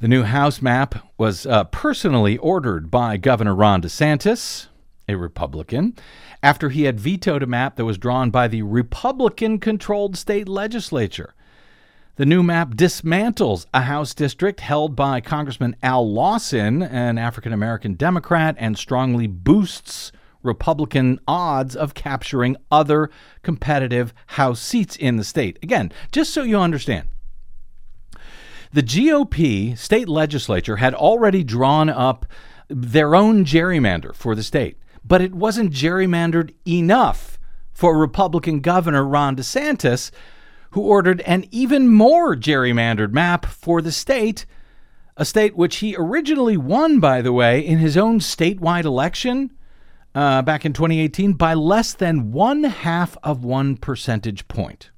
The 0.00 0.08
new 0.08 0.22
House 0.24 0.60
map 0.60 0.96
was 1.16 1.46
uh, 1.46 1.64
personally 1.64 2.36
ordered 2.36 2.90
by 2.90 3.16
Governor 3.16 3.54
Ron 3.54 3.80
DeSantis, 3.80 4.66
a 5.08 5.14
Republican, 5.14 5.96
after 6.42 6.68
he 6.68 6.82
had 6.82 7.00
vetoed 7.00 7.42
a 7.42 7.46
map 7.46 7.76
that 7.76 7.86
was 7.86 7.96
drawn 7.96 8.30
by 8.30 8.48
the 8.48 8.60
Republican 8.60 9.60
controlled 9.60 10.14
state 10.14 10.46
legislature. 10.46 11.32
The 12.16 12.24
new 12.24 12.44
map 12.44 12.76
dismantles 12.76 13.66
a 13.74 13.82
House 13.82 14.14
district 14.14 14.60
held 14.60 14.94
by 14.94 15.20
Congressman 15.20 15.74
Al 15.82 16.08
Lawson, 16.08 16.80
an 16.80 17.18
African 17.18 17.52
American 17.52 17.94
Democrat, 17.94 18.54
and 18.56 18.78
strongly 18.78 19.26
boosts 19.26 20.12
Republican 20.44 21.18
odds 21.26 21.74
of 21.74 21.94
capturing 21.94 22.56
other 22.70 23.10
competitive 23.42 24.14
House 24.28 24.60
seats 24.60 24.94
in 24.94 25.16
the 25.16 25.24
state. 25.24 25.58
Again, 25.60 25.90
just 26.12 26.32
so 26.32 26.44
you 26.44 26.56
understand, 26.56 27.08
the 28.72 28.84
GOP 28.84 29.76
state 29.76 30.08
legislature 30.08 30.76
had 30.76 30.94
already 30.94 31.42
drawn 31.42 31.88
up 31.88 32.26
their 32.68 33.16
own 33.16 33.44
gerrymander 33.44 34.14
for 34.14 34.36
the 34.36 34.44
state, 34.44 34.78
but 35.04 35.20
it 35.20 35.34
wasn't 35.34 35.72
gerrymandered 35.72 36.54
enough 36.64 37.40
for 37.72 37.98
Republican 37.98 38.60
Governor 38.60 39.04
Ron 39.04 39.34
DeSantis 39.34 40.12
who 40.74 40.80
ordered 40.80 41.20
an 41.20 41.44
even 41.52 41.88
more 41.88 42.34
gerrymandered 42.34 43.12
map 43.12 43.46
for 43.46 43.80
the 43.80 43.92
state, 43.92 44.44
a 45.16 45.24
state 45.24 45.56
which 45.56 45.76
he 45.76 45.94
originally 45.96 46.56
won, 46.56 46.98
by 46.98 47.22
the 47.22 47.32
way, 47.32 47.64
in 47.64 47.78
his 47.78 47.96
own 47.96 48.18
statewide 48.18 48.84
election 48.84 49.52
uh, 50.16 50.42
back 50.42 50.64
in 50.64 50.72
2018 50.72 51.34
by 51.34 51.54
less 51.54 51.94
than 51.94 52.32
one 52.32 52.64
half 52.64 53.16
of 53.22 53.44
one 53.44 53.76
percentage 53.76 54.48
point. 54.48 54.90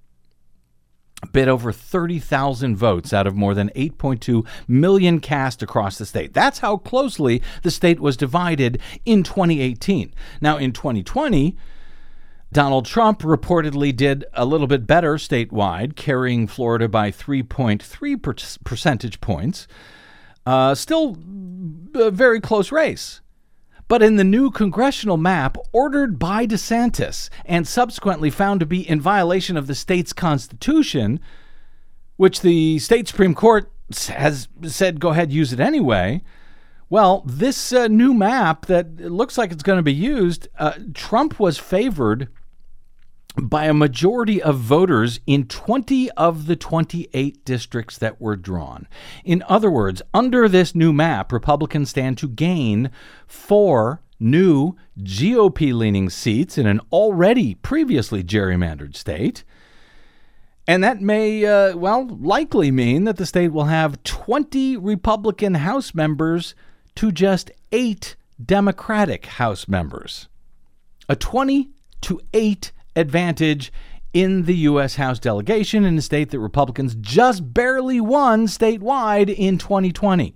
A 1.23 1.27
bit 1.27 1.47
over 1.47 1.73
30,000 1.73 2.75
votes 2.75 3.13
out 3.13 3.27
of 3.27 3.37
more 3.37 3.53
than 3.53 3.69
8.2 3.77 4.47
million 4.67 5.21
cast 5.21 5.63
across 5.63 5.99
the 5.99 6.07
state. 6.07 6.33
That's 6.33 6.61
how 6.61 6.79
closely 6.79 7.43
the 7.63 7.71
state 7.71 8.01
was 8.01 8.17
divided 8.17 8.81
in 9.05 9.23
2018. 9.23 10.15
Now, 10.41 10.57
in 10.57 10.73
2020, 10.73 11.55
Donald 12.53 12.87
Trump 12.87 13.21
reportedly 13.21 13.95
did 13.95 14.25
a 14.33 14.45
little 14.45 14.67
bit 14.67 14.87
better 14.87 15.15
statewide, 15.15 15.97
carrying 15.97 16.47
Florida 16.47 16.89
by 16.89 17.11
3.3 17.11 18.23
per- 18.23 18.35
percentage 18.65 19.21
points. 19.21 19.67
Uh, 20.45 20.75
still 20.75 21.17
a 21.95 22.11
very 22.11 22.41
close 22.41 22.71
race. 22.71 23.21
But 23.89 24.03
in 24.03 24.17
the 24.17 24.25
new 24.25 24.51
congressional 24.51 25.17
map 25.17 25.57
ordered 25.73 26.19
by 26.19 26.47
DeSantis 26.47 27.29
and 27.45 27.67
subsequently 27.67 28.31
found 28.31 28.61
to 28.61 28.67
be 28.67 28.89
in 28.89 29.01
violation 29.01 29.57
of 29.57 29.67
the 29.67 29.75
state's 29.75 30.13
constitution, 30.13 31.21
which 32.17 32.41
the 32.41 32.79
state 32.79 33.07
Supreme 33.09 33.35
Court 33.35 33.71
has 34.09 34.49
said 34.63 34.99
go 34.99 35.11
ahead, 35.11 35.33
use 35.33 35.53
it 35.53 35.61
anyway. 35.61 36.23
Well, 36.89 37.25
this 37.27 37.73
uh, 37.73 37.89
new 37.89 38.15
map 38.15 38.67
that 38.67 39.01
looks 39.01 39.37
like 39.37 39.51
it's 39.51 39.65
going 39.65 39.79
to 39.79 39.83
be 39.83 39.93
used, 39.93 40.47
uh, 40.59 40.75
Trump 40.95 41.41
was 41.41 41.59
favored 41.59 42.29
by 43.43 43.67
a 43.67 43.75
majority 43.75 44.41
of 44.41 44.57
voters 44.57 45.21
in 45.27 45.47
20 45.47 46.11
of 46.13 46.47
the 46.47 46.57
28 46.57 47.45
districts 47.45 47.99
that 47.99 48.21
were 48.21 48.37
drawn. 48.37 48.87
In 49.25 49.43
other 49.49 49.71
words, 49.71 50.01
under 50.15 50.49
this 50.49 50.75
new 50.75 50.93
map, 50.93 51.33
Republicans 51.33 51.91
stand 51.91 52.19
to 52.19 52.29
gain 52.29 52.91
four 53.27 54.01
new 54.19 54.75
GOP 55.01 55.75
leaning 55.75 56.09
seats 56.09 56.57
in 56.57 56.67
an 56.67 56.81
already 56.91 57.57
previously 57.57 58.23
gerrymandered 58.25 58.97
state. 58.97 59.45
And 60.67 60.83
that 60.83 61.01
may, 61.01 61.45
uh, 61.45 61.77
well, 61.77 62.07
likely 62.09 62.71
mean 62.71 63.05
that 63.05 63.19
the 63.19 63.27
state 63.27 63.53
will 63.53 63.65
have 63.65 64.03
20 64.03 64.77
Republican 64.79 65.55
House 65.55 65.95
members 65.95 66.55
to 66.97 67.13
just 67.13 67.51
eight 67.73 68.17
Democratic 68.45 69.27
House 69.27 69.69
members. 69.69 70.29
A 71.09 71.17
20 71.17 71.71
to 72.03 72.21
8 72.35 72.73
advantage 72.95 73.73
in 74.13 74.45
the 74.45 74.57
U.S. 74.57 74.97
House 74.97 75.19
delegation 75.19 75.85
in 75.85 75.99
a 75.99 76.03
state 76.03 76.31
that 76.31 76.41
Republicans 76.41 76.95
just 76.95 77.53
barely 77.53 78.01
won 78.01 78.47
statewide 78.47 79.33
in 79.33 79.59
2020. 79.59 80.35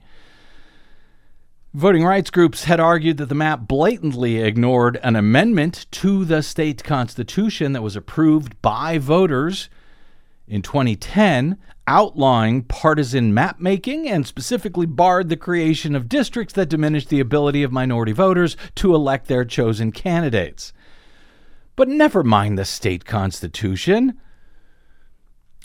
Voting 1.73 2.05
rights 2.05 2.31
groups 2.31 2.65
had 2.65 2.81
argued 2.81 3.17
that 3.19 3.29
the 3.29 3.35
map 3.35 3.69
blatantly 3.69 4.39
ignored 4.39 4.99
an 5.03 5.15
amendment 5.15 5.87
to 5.93 6.25
the 6.25 6.43
state 6.43 6.83
constitution 6.83 7.73
that 7.73 7.83
was 7.83 7.97
approved 7.97 8.61
by 8.61 8.99
voters 8.99 9.71
in 10.51 10.63
2010 10.63 11.57
outlawing 11.87 12.63
partisan 12.63 13.33
map 13.35 13.59
making 13.59 14.09
and 14.09 14.27
specifically 14.27 14.87
barred 14.87 15.29
the 15.29 15.37
creation 15.37 15.97
of 15.97 16.09
districts 16.09 16.55
that 16.55 16.69
diminished 16.69 17.09
the 17.09 17.21
ability 17.21 17.63
of 17.63 17.73
minority 17.73 18.13
voters 18.13 18.57
to 18.75 18.95
elect 18.95 19.27
their 19.27 19.45
chosen 19.45 19.91
candidates. 19.91 20.73
But 21.77 21.89
never 21.89 22.23
mind 22.23 22.59
the 22.59 22.65
state 22.65 23.05
constitution. 23.05 24.21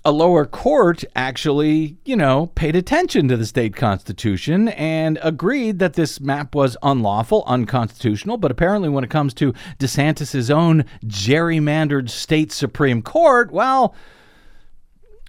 A 0.03 0.11
lower 0.11 0.45
court 0.45 1.03
actually, 1.15 1.97
you 2.05 2.15
know, 2.15 2.47
paid 2.55 2.75
attention 2.75 3.27
to 3.27 3.37
the 3.37 3.45
state 3.45 3.75
constitution 3.75 4.69
and 4.69 5.19
agreed 5.21 5.79
that 5.79 5.93
this 5.93 6.19
map 6.21 6.55
was 6.55 6.77
unlawful, 6.83 7.43
unconstitutional. 7.47 8.37
But 8.37 8.51
apparently, 8.51 8.87
when 8.87 9.03
it 9.03 9.09
comes 9.09 9.33
to 9.35 9.53
DeSantis's 9.79 10.49
own 10.49 10.85
gerrymandered 11.05 12.09
state 12.09 12.51
Supreme 12.51 13.01
Court, 13.01 13.51
well, 13.51 13.95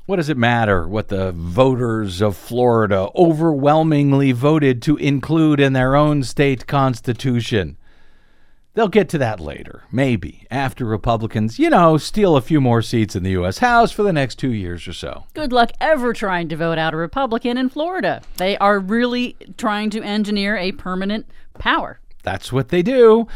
what 0.06 0.16
does 0.16 0.28
it 0.28 0.36
matter 0.36 0.88
what 0.88 1.08
the 1.08 1.32
voters 1.32 2.22
of 2.22 2.36
Florida 2.36 3.08
overwhelmingly 3.16 4.32
voted 4.32 4.80
to 4.82 4.96
include 4.96 5.60
in 5.60 5.72
their 5.72 5.96
own 5.96 6.22
state 6.22 6.66
constitution? 6.66 7.76
They'll 8.74 8.88
get 8.88 9.08
to 9.08 9.18
that 9.18 9.40
later, 9.40 9.84
maybe, 9.90 10.46
after 10.50 10.84
Republicans, 10.84 11.58
you 11.58 11.70
know, 11.70 11.96
steal 11.96 12.36
a 12.36 12.42
few 12.42 12.60
more 12.60 12.82
seats 12.82 13.16
in 13.16 13.22
the 13.22 13.30
U.S. 13.30 13.58
House 13.58 13.90
for 13.90 14.02
the 14.02 14.12
next 14.12 14.34
two 14.34 14.52
years 14.52 14.86
or 14.86 14.92
so. 14.92 15.24
Good 15.32 15.50
luck 15.50 15.72
ever 15.80 16.12
trying 16.12 16.50
to 16.50 16.56
vote 16.56 16.76
out 16.76 16.92
a 16.92 16.98
Republican 16.98 17.56
in 17.56 17.70
Florida. 17.70 18.20
They 18.36 18.58
are 18.58 18.78
really 18.78 19.34
trying 19.56 19.88
to 19.90 20.02
engineer 20.02 20.58
a 20.58 20.72
permanent 20.72 21.26
power. 21.58 22.00
That's 22.22 22.52
what 22.52 22.68
they 22.68 22.82
do. 22.82 23.26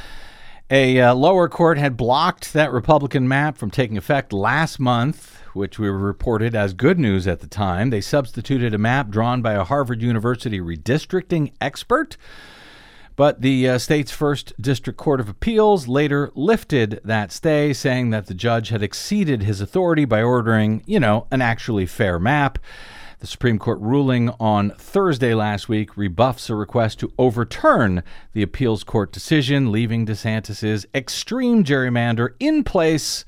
A 0.70 1.00
uh, 1.00 1.14
lower 1.14 1.48
court 1.48 1.78
had 1.78 1.96
blocked 1.96 2.52
that 2.52 2.70
Republican 2.70 3.26
map 3.26 3.56
from 3.56 3.70
taking 3.70 3.96
effect 3.96 4.34
last 4.34 4.78
month, 4.78 5.39
which 5.54 5.78
we 5.78 5.88
reported 5.88 6.54
as 6.54 6.72
good 6.72 6.98
news 6.98 7.26
at 7.26 7.40
the 7.40 7.46
time. 7.46 7.90
They 7.90 8.00
substituted 8.00 8.74
a 8.74 8.78
map 8.78 9.10
drawn 9.10 9.42
by 9.42 9.54
a 9.54 9.64
Harvard 9.64 10.02
University 10.02 10.60
redistricting 10.60 11.52
expert. 11.60 12.16
But 13.16 13.42
the 13.42 13.68
uh, 13.68 13.78
state's 13.78 14.12
first 14.12 14.54
district 14.60 14.98
court 14.98 15.20
of 15.20 15.28
appeals 15.28 15.86
later 15.86 16.30
lifted 16.34 17.00
that 17.04 17.32
stay, 17.32 17.72
saying 17.72 18.10
that 18.10 18.26
the 18.26 18.34
judge 18.34 18.70
had 18.70 18.82
exceeded 18.82 19.42
his 19.42 19.60
authority 19.60 20.06
by 20.06 20.22
ordering, 20.22 20.82
you 20.86 20.98
know, 20.98 21.26
an 21.30 21.42
actually 21.42 21.84
fair 21.84 22.18
map. 22.18 22.58
The 23.18 23.26
Supreme 23.26 23.58
Court 23.58 23.78
ruling 23.80 24.30
on 24.40 24.70
Thursday 24.70 25.34
last 25.34 25.68
week 25.68 25.98
rebuffs 25.98 26.48
a 26.48 26.54
request 26.54 26.98
to 27.00 27.12
overturn 27.18 28.02
the 28.32 28.40
appeals 28.40 28.82
court 28.82 29.12
decision, 29.12 29.70
leaving 29.70 30.06
DeSantis's 30.06 30.86
extreme 30.94 31.62
gerrymander 31.62 32.30
in 32.40 32.64
place 32.64 33.26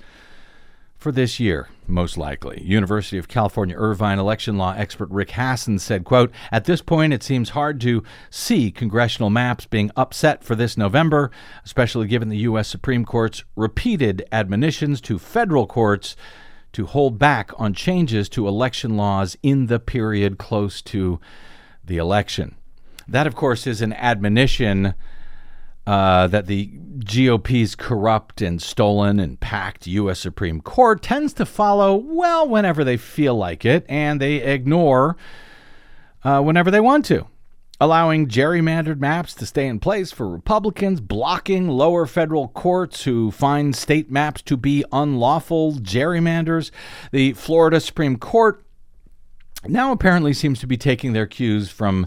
for 1.03 1.13
this 1.13 1.41
year, 1.41 1.69
most 1.89 2.17
likely. 2.17 2.63
University 2.63 3.19
of 3.19 3.27
California 3.27 3.77
Irvine 3.77 4.21
election 4.21 4.57
law 4.57 4.73
expert 4.77 5.11
Rick 5.11 5.31
Hasen 5.31 5.81
said, 5.81 6.05
quote, 6.05 6.31
At 6.53 6.65
this 6.65 6.81
point, 6.81 7.13
it 7.13 7.25
seems 7.25 7.51
hard 7.51 7.81
to 7.81 8.05
see 8.31 8.71
congressional 8.71 9.29
maps 9.29 9.67
being 9.67 9.91
upset 9.97 10.45
for 10.45 10.55
this 10.55 10.77
November, 10.77 11.33
especially 11.65 12.07
given 12.07 12.29
the 12.29 12.39
U.S. 12.39 12.69
Supreme 12.69 13.05
Court's 13.05 13.43
repeated 13.57 14.25
admonitions 14.31 15.01
to 15.03 15.19
federal 15.19 15.67
courts 15.67 16.15
to 16.73 16.87
hold 16.87 17.19
back 17.19 17.51
on 17.59 17.75
changes 17.75 18.29
to 18.31 18.47
election 18.47 18.97
laws 18.97 19.37
in 19.43 19.67
the 19.67 19.81
period 19.81 20.39
close 20.39 20.81
to 20.83 21.21
the 21.85 21.99
election. 21.99 22.55
That, 23.09 23.27
of 23.27 23.35
course, 23.35 23.67
is 23.67 23.83
an 23.83 23.93
admonition 23.95 24.95
uh, 25.87 26.27
that 26.29 26.47
the 26.47 26.67
GOP's 26.67 27.75
corrupt 27.75 28.41
and 28.41 28.63
stolen 28.63 29.19
and 29.19 29.41
packed 29.41 29.87
U.S. 29.87 30.21
Supreme 30.21 30.61
Court 30.61 31.03
tends 31.03 31.33
to 31.35 31.47
follow, 31.47 31.97
well, 31.97 32.49
whenever 32.49 32.85
they 32.85 32.97
feel 32.97 33.35
like 33.35 33.65
it, 33.65 33.85
and 33.89 34.21
they 34.21 34.37
ignore 34.37 35.17
uh, 36.23 36.41
whenever 36.41 36.71
they 36.71 36.81
want 36.81 37.05
to, 37.07 37.27
allowing 37.81 38.29
gerrymandered 38.29 39.01
maps 39.01 39.35
to 39.35 39.47
stay 39.47 39.67
in 39.67 39.81
place 39.81 40.13
for 40.13 40.29
Republicans, 40.29 41.01
blocking 41.01 41.67
lower 41.67 42.07
federal 42.07 42.49
courts 42.49 43.03
who 43.03 43.33
find 43.33 43.75
state 43.75 44.11
maps 44.11 44.41
to 44.43 44.57
be 44.57 44.85
unlawful 44.93 45.73
gerrymanders. 45.75 46.71
The 47.11 47.33
Florida 47.33 47.81
Supreme 47.81 48.19
Court 48.19 48.65
now 49.67 49.91
apparently 49.91 50.33
seems 50.33 50.61
to 50.61 50.67
be 50.69 50.77
taking 50.77 51.13
their 51.13 51.27
cues 51.27 51.71
from 51.71 52.07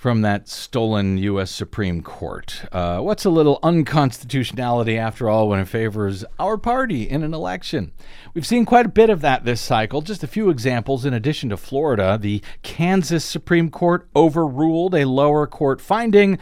from 0.00 0.22
that 0.22 0.48
stolen 0.48 1.18
U.S. 1.18 1.50
Supreme 1.50 2.00
Court. 2.00 2.64
Uh, 2.72 3.00
what's 3.00 3.26
a 3.26 3.30
little 3.30 3.58
unconstitutionality, 3.62 4.96
after 4.96 5.28
all, 5.28 5.46
when 5.46 5.60
it 5.60 5.68
favors 5.68 6.24
our 6.38 6.56
party 6.56 7.02
in 7.02 7.22
an 7.22 7.34
election? 7.34 7.92
We've 8.32 8.46
seen 8.46 8.64
quite 8.64 8.86
a 8.86 8.88
bit 8.88 9.10
of 9.10 9.20
that 9.20 9.44
this 9.44 9.60
cycle. 9.60 10.00
Just 10.00 10.24
a 10.24 10.26
few 10.26 10.48
examples. 10.48 11.04
In 11.04 11.12
addition 11.12 11.50
to 11.50 11.58
Florida, 11.58 12.16
the 12.18 12.42
Kansas 12.62 13.26
Supreme 13.26 13.68
Court 13.68 14.08
overruled 14.16 14.94
a 14.94 15.04
lower 15.04 15.46
court 15.46 15.82
finding 15.82 16.38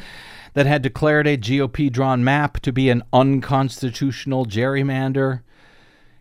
that 0.54 0.66
had 0.66 0.80
declared 0.80 1.26
a 1.26 1.36
GOP 1.36 1.90
drawn 1.90 2.22
map 2.22 2.60
to 2.60 2.72
be 2.72 2.90
an 2.90 3.02
unconstitutional 3.12 4.46
gerrymander. 4.46 5.40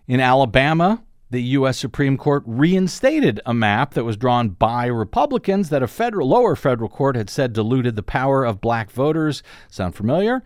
In 0.08 0.20
Alabama, 0.20 1.04
the 1.30 1.42
U.S. 1.44 1.78
Supreme 1.78 2.18
Court 2.18 2.44
reinstated 2.46 3.42
a 3.46 3.54
map 3.54 3.94
that 3.94 4.06
was 4.06 4.16
drawn 4.16 4.50
by 4.50 4.86
Republicans 4.86 5.70
that 5.70 5.84
a 5.84 5.88
federal 5.88 6.30
lower 6.30 6.56
federal 6.56 6.90
court 6.90 7.16
had 7.16 7.30
said 7.30 7.54
diluted 7.54 7.96
the 7.96 8.04
power 8.04 8.46
of 8.46 8.62
black 8.62 8.90
voters. 8.92 9.44
Sound 9.70 9.96
familiar? 9.96 10.44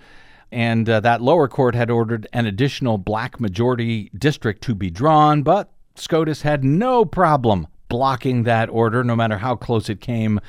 And 0.51 0.89
uh, 0.89 0.99
that 1.01 1.21
lower 1.21 1.47
court 1.47 1.75
had 1.75 1.89
ordered 1.89 2.27
an 2.33 2.45
additional 2.45 2.97
black 2.97 3.39
majority 3.39 4.11
district 4.17 4.61
to 4.63 4.75
be 4.75 4.89
drawn, 4.89 5.43
but 5.43 5.71
SCOTUS 5.95 6.41
had 6.41 6.63
no 6.63 7.05
problem 7.05 7.67
blocking 7.87 8.43
that 8.43 8.69
order, 8.69 9.03
no 9.03 9.15
matter 9.15 9.37
how 9.37 9.55
close 9.55 9.89
it 9.89 10.01
came 10.01 10.39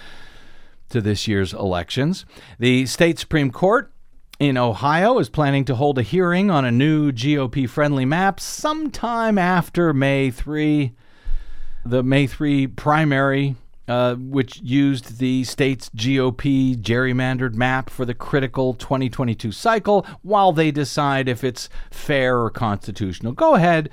to 0.89 1.01
this 1.01 1.29
year's 1.29 1.53
elections. 1.53 2.25
The 2.59 2.87
state 2.87 3.19
Supreme 3.19 3.51
Court 3.51 3.93
in 4.43 4.59
Ohio 4.59 5.21
is 5.21 5.29
planning 5.29 5.65
to 5.65 5.77
hold 5.77 5.99
a 5.99 6.03
hearing 6.03 6.51
on 6.51 6.65
a 6.65 6.73
new 6.73 7.13
GOP 7.13 7.69
friendly 7.69 8.05
map 8.05 8.41
sometime 8.41 9.39
after 9.39 9.95
May 9.95 10.33
3. 10.33 10.93
The 11.87 12.03
May 12.03 12.27
3 12.27 12.67
primary, 12.67 13.55
uh, 13.87 14.17
which 14.17 14.61
used 14.61 15.19
the 15.19 15.45
state's 15.45 15.91
GOP 15.91 16.77
gerrymandered 16.77 17.55
map 17.55 17.89
for 17.89 18.05
the 18.05 18.15
critical 18.15 18.75
2022 18.75 19.53
cycle, 19.53 20.05
while 20.23 20.51
they 20.51 20.73
decide 20.73 21.29
if 21.29 21.45
it's 21.45 21.69
fair 21.93 22.41
or 22.41 22.51
constitutional. 22.51 23.33
Go 23.35 23.55
ahead. 23.55 23.91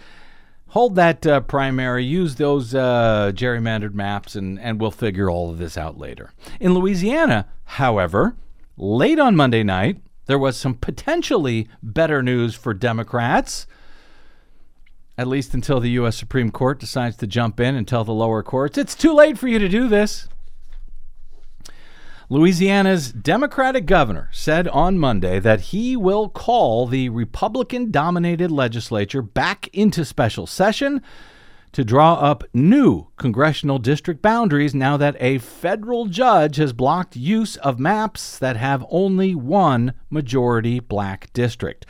Hold 0.69 0.95
that 0.95 1.27
uh, 1.27 1.41
primary, 1.41 2.05
use 2.05 2.35
those 2.35 2.73
uh, 2.73 3.31
gerrymandered 3.35 3.93
maps, 3.93 4.35
and, 4.35 4.59
and 4.59 4.81
we'll 4.81 4.89
figure 4.89 5.29
all 5.29 5.51
of 5.51 5.59
this 5.59 5.77
out 5.77 5.99
later. 5.99 6.31
In 6.59 6.73
Louisiana, 6.73 7.47
however, 7.65 8.35
late 8.77 9.19
on 9.19 9.35
Monday 9.35 9.62
night, 9.62 9.97
there 10.29 10.37
was 10.37 10.55
some 10.55 10.75
potentially 10.75 11.67
better 11.81 12.21
news 12.21 12.53
for 12.53 12.71
Democrats, 12.71 13.65
at 15.17 15.25
least 15.25 15.55
until 15.55 15.79
the 15.79 15.89
U.S. 15.89 16.15
Supreme 16.17 16.51
Court 16.51 16.79
decides 16.79 17.17
to 17.17 17.25
jump 17.25 17.59
in 17.59 17.73
and 17.73 17.87
tell 17.87 18.03
the 18.03 18.13
lower 18.13 18.43
courts 18.43 18.77
it's 18.77 18.93
too 18.93 19.11
late 19.11 19.39
for 19.39 19.47
you 19.47 19.57
to 19.57 19.67
do 19.67 19.87
this. 19.87 20.29
Louisiana's 22.29 23.11
Democratic 23.11 23.87
governor 23.87 24.29
said 24.31 24.67
on 24.67 24.99
Monday 24.99 25.39
that 25.39 25.61
he 25.61 25.97
will 25.97 26.29
call 26.29 26.85
the 26.85 27.09
Republican 27.09 27.89
dominated 27.89 28.51
legislature 28.51 29.23
back 29.23 29.67
into 29.69 30.05
special 30.05 30.45
session 30.45 31.01
to 31.71 31.84
draw 31.84 32.15
up 32.15 32.43
new 32.53 33.08
congressional 33.17 33.79
district 33.79 34.21
boundaries 34.21 34.73
now 34.73 34.97
that 34.97 35.15
a 35.19 35.38
federal 35.38 36.05
judge 36.05 36.55
has 36.58 36.73
blocked 36.73 37.15
use 37.15 37.55
of 37.58 37.79
maps 37.79 38.38
that 38.39 38.58
have 38.58 38.86
only 38.89 39.36
one 39.36 39.93
majority 40.10 40.79
black 40.79 41.32
district. 41.34 41.86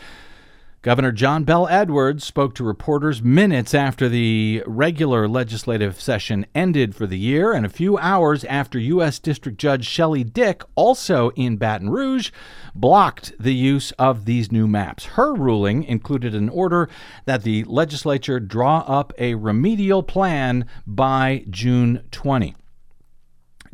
Governor 0.81 1.11
John 1.11 1.43
Bel 1.43 1.67
Edwards 1.67 2.23
spoke 2.23 2.55
to 2.55 2.63
reporters 2.63 3.21
minutes 3.21 3.73
after 3.73 4.07
the 4.07 4.63
regular 4.65 5.27
legislative 5.27 5.99
session 5.99 6.45
ended 6.55 6.95
for 6.95 7.05
the 7.05 7.17
year 7.17 7.51
and 7.51 7.65
a 7.65 7.69
few 7.69 7.97
hours 7.97 8.45
after 8.45 8.79
U.S. 8.79 9.19
District 9.19 9.57
Judge 9.57 9.85
Shelley 9.85 10.23
Dick, 10.23 10.63
also 10.75 11.31
in 11.31 11.57
Baton 11.57 11.89
Rouge, 11.89 12.31
blocked 12.73 13.33
the 13.37 13.53
use 13.53 13.91
of 13.99 14.23
these 14.23 14.53
new 14.53 14.69
maps. 14.69 15.03
Her 15.03 15.33
ruling 15.33 15.83
included 15.83 16.33
an 16.33 16.47
order 16.47 16.87
that 17.25 17.43
the 17.43 17.65
legislature 17.65 18.39
draw 18.39 18.85
up 18.87 19.11
a 19.17 19.35
remedial 19.35 20.01
plan 20.01 20.65
by 20.87 21.43
June 21.49 22.05
20. 22.11 22.55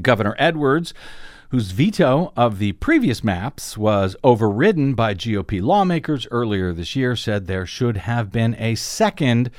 Governor 0.02 0.36
Edwards 0.40 0.96
whose 1.56 1.72
veto 1.72 2.34
of 2.36 2.60
the 2.60 2.74
previous 2.74 3.24
maps 3.24 3.78
was 3.78 4.14
overridden 4.26 4.94
by 4.94 5.14
GOP 5.14 5.62
lawmakers 5.62 6.28
earlier 6.30 6.74
this 6.74 6.98
year, 6.98 7.16
said 7.16 7.48
there 7.48 7.66
should 7.66 7.96
have 7.96 8.30
been 8.30 8.54
a 8.60 8.76
second 8.76 9.50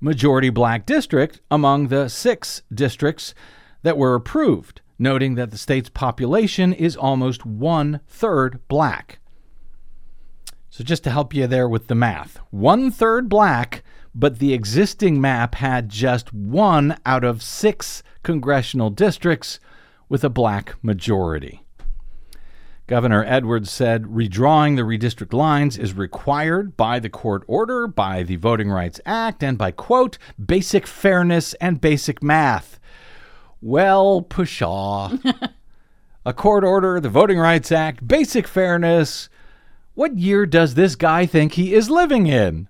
majority 0.00 0.50
black 0.50 0.86
district 0.86 1.40
among 1.50 1.88
the 1.88 2.08
six 2.08 2.62
districts 2.72 3.34
that 3.82 3.98
were 3.98 4.14
approved, 4.14 4.82
noting 5.00 5.34
that 5.34 5.50
the 5.50 5.58
state's 5.58 5.88
population 5.88 6.72
is 6.72 6.94
almost 6.94 7.44
one 7.44 7.98
third 8.06 8.60
black. 8.68 9.18
So, 10.70 10.84
just 10.84 11.02
to 11.02 11.10
help 11.10 11.34
you 11.34 11.48
there 11.48 11.68
with 11.68 11.88
the 11.88 11.96
math, 11.96 12.38
one 12.52 12.92
third 12.92 13.28
black, 13.28 13.82
but 14.14 14.38
the 14.38 14.54
existing 14.54 15.20
map 15.20 15.56
had 15.56 15.88
just 15.88 16.32
one 16.32 16.96
out 17.04 17.24
of 17.24 17.42
six 17.42 18.04
congressional 18.22 18.90
districts 18.90 19.58
with 20.12 20.22
a 20.22 20.28
black 20.28 20.74
majority. 20.82 21.64
Governor 22.86 23.24
Edwards 23.26 23.70
said 23.70 24.02
redrawing 24.04 24.76
the 24.76 24.82
redistrict 24.82 25.32
lines 25.32 25.78
is 25.78 25.94
required 25.94 26.76
by 26.76 26.98
the 26.98 27.08
court 27.08 27.42
order, 27.46 27.86
by 27.86 28.22
the 28.22 28.36
Voting 28.36 28.70
Rights 28.70 29.00
Act, 29.06 29.42
and 29.42 29.56
by, 29.56 29.70
quote, 29.70 30.18
basic 30.44 30.86
fairness 30.86 31.54
and 31.54 31.80
basic 31.80 32.22
math. 32.22 32.78
Well, 33.62 34.20
pshaw. 34.20 35.16
a 36.26 36.34
court 36.34 36.62
order, 36.62 37.00
the 37.00 37.08
Voting 37.08 37.38
Rights 37.38 37.72
Act, 37.72 38.06
basic 38.06 38.46
fairness. 38.46 39.30
What 39.94 40.18
year 40.18 40.44
does 40.44 40.74
this 40.74 40.94
guy 40.94 41.24
think 41.24 41.52
he 41.52 41.72
is 41.72 41.88
living 41.88 42.26
in? 42.26 42.68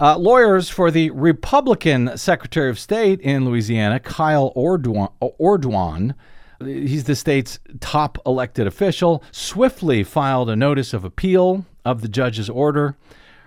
Uh, 0.00 0.16
lawyers 0.16 0.70
for 0.70 0.90
the 0.90 1.10
Republican 1.10 2.16
Secretary 2.16 2.70
of 2.70 2.78
State 2.78 3.20
in 3.20 3.44
Louisiana, 3.44 4.00
Kyle 4.00 4.50
Ardoin, 4.56 6.14
he's 6.58 7.04
the 7.04 7.14
state's 7.14 7.58
top 7.80 8.16
elected 8.24 8.66
official, 8.66 9.22
swiftly 9.30 10.02
filed 10.02 10.48
a 10.48 10.56
notice 10.56 10.94
of 10.94 11.04
appeal 11.04 11.66
of 11.84 12.00
the 12.00 12.08
judge's 12.08 12.48
order. 12.48 12.96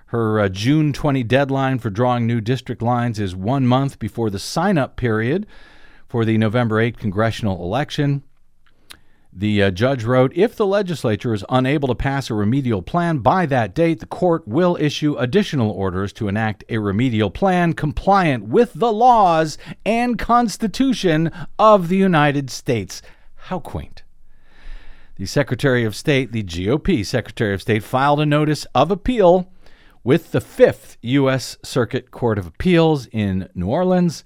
Her 0.07 0.41
uh, 0.41 0.47
June 0.47 0.93
20 0.93 1.23
deadline 1.23 1.79
for 1.79 1.89
drawing 1.89 2.27
new 2.27 2.39
district 2.39 2.83
lines 2.83 3.19
is 3.19 3.35
one 3.35 3.65
month 3.65 3.97
before 3.97 4.29
the 4.29 4.37
sign 4.37 4.77
up 4.77 4.95
period 4.95 5.47
for 6.07 6.23
the 6.23 6.37
November 6.37 6.79
8 6.79 6.99
congressional 6.99 7.63
election. 7.63 8.21
The 9.35 9.63
uh, 9.63 9.71
judge 9.71 10.03
wrote 10.03 10.31
If 10.35 10.55
the 10.55 10.65
legislature 10.65 11.33
is 11.33 11.43
unable 11.49 11.87
to 11.87 11.95
pass 11.95 12.29
a 12.29 12.35
remedial 12.35 12.83
plan 12.83 13.17
by 13.19 13.47
that 13.47 13.73
date, 13.73 13.99
the 13.99 14.05
court 14.05 14.47
will 14.47 14.77
issue 14.79 15.15
additional 15.17 15.71
orders 15.71 16.13
to 16.13 16.27
enact 16.27 16.63
a 16.69 16.77
remedial 16.77 17.31
plan 17.31 17.73
compliant 17.73 18.45
with 18.45 18.73
the 18.73 18.93
laws 18.93 19.57
and 19.85 20.19
Constitution 20.19 21.31
of 21.57 21.89
the 21.89 21.97
United 21.97 22.51
States. 22.51 23.01
How 23.35 23.59
quaint. 23.59 24.03
The 25.15 25.25
Secretary 25.25 25.83
of 25.83 25.95
State, 25.95 26.31
the 26.31 26.43
GOP 26.43 27.03
Secretary 27.03 27.55
of 27.55 27.61
State, 27.61 27.83
filed 27.83 28.19
a 28.19 28.25
notice 28.25 28.65
of 28.75 28.91
appeal 28.91 29.51
with 30.03 30.31
the 30.31 30.41
Fifth 30.41 30.97
U.S. 31.01 31.57
Circuit 31.63 32.11
Court 32.11 32.37
of 32.37 32.45
Appeals 32.45 33.07
in 33.07 33.49
New 33.55 33.67
Orleans 33.67 34.23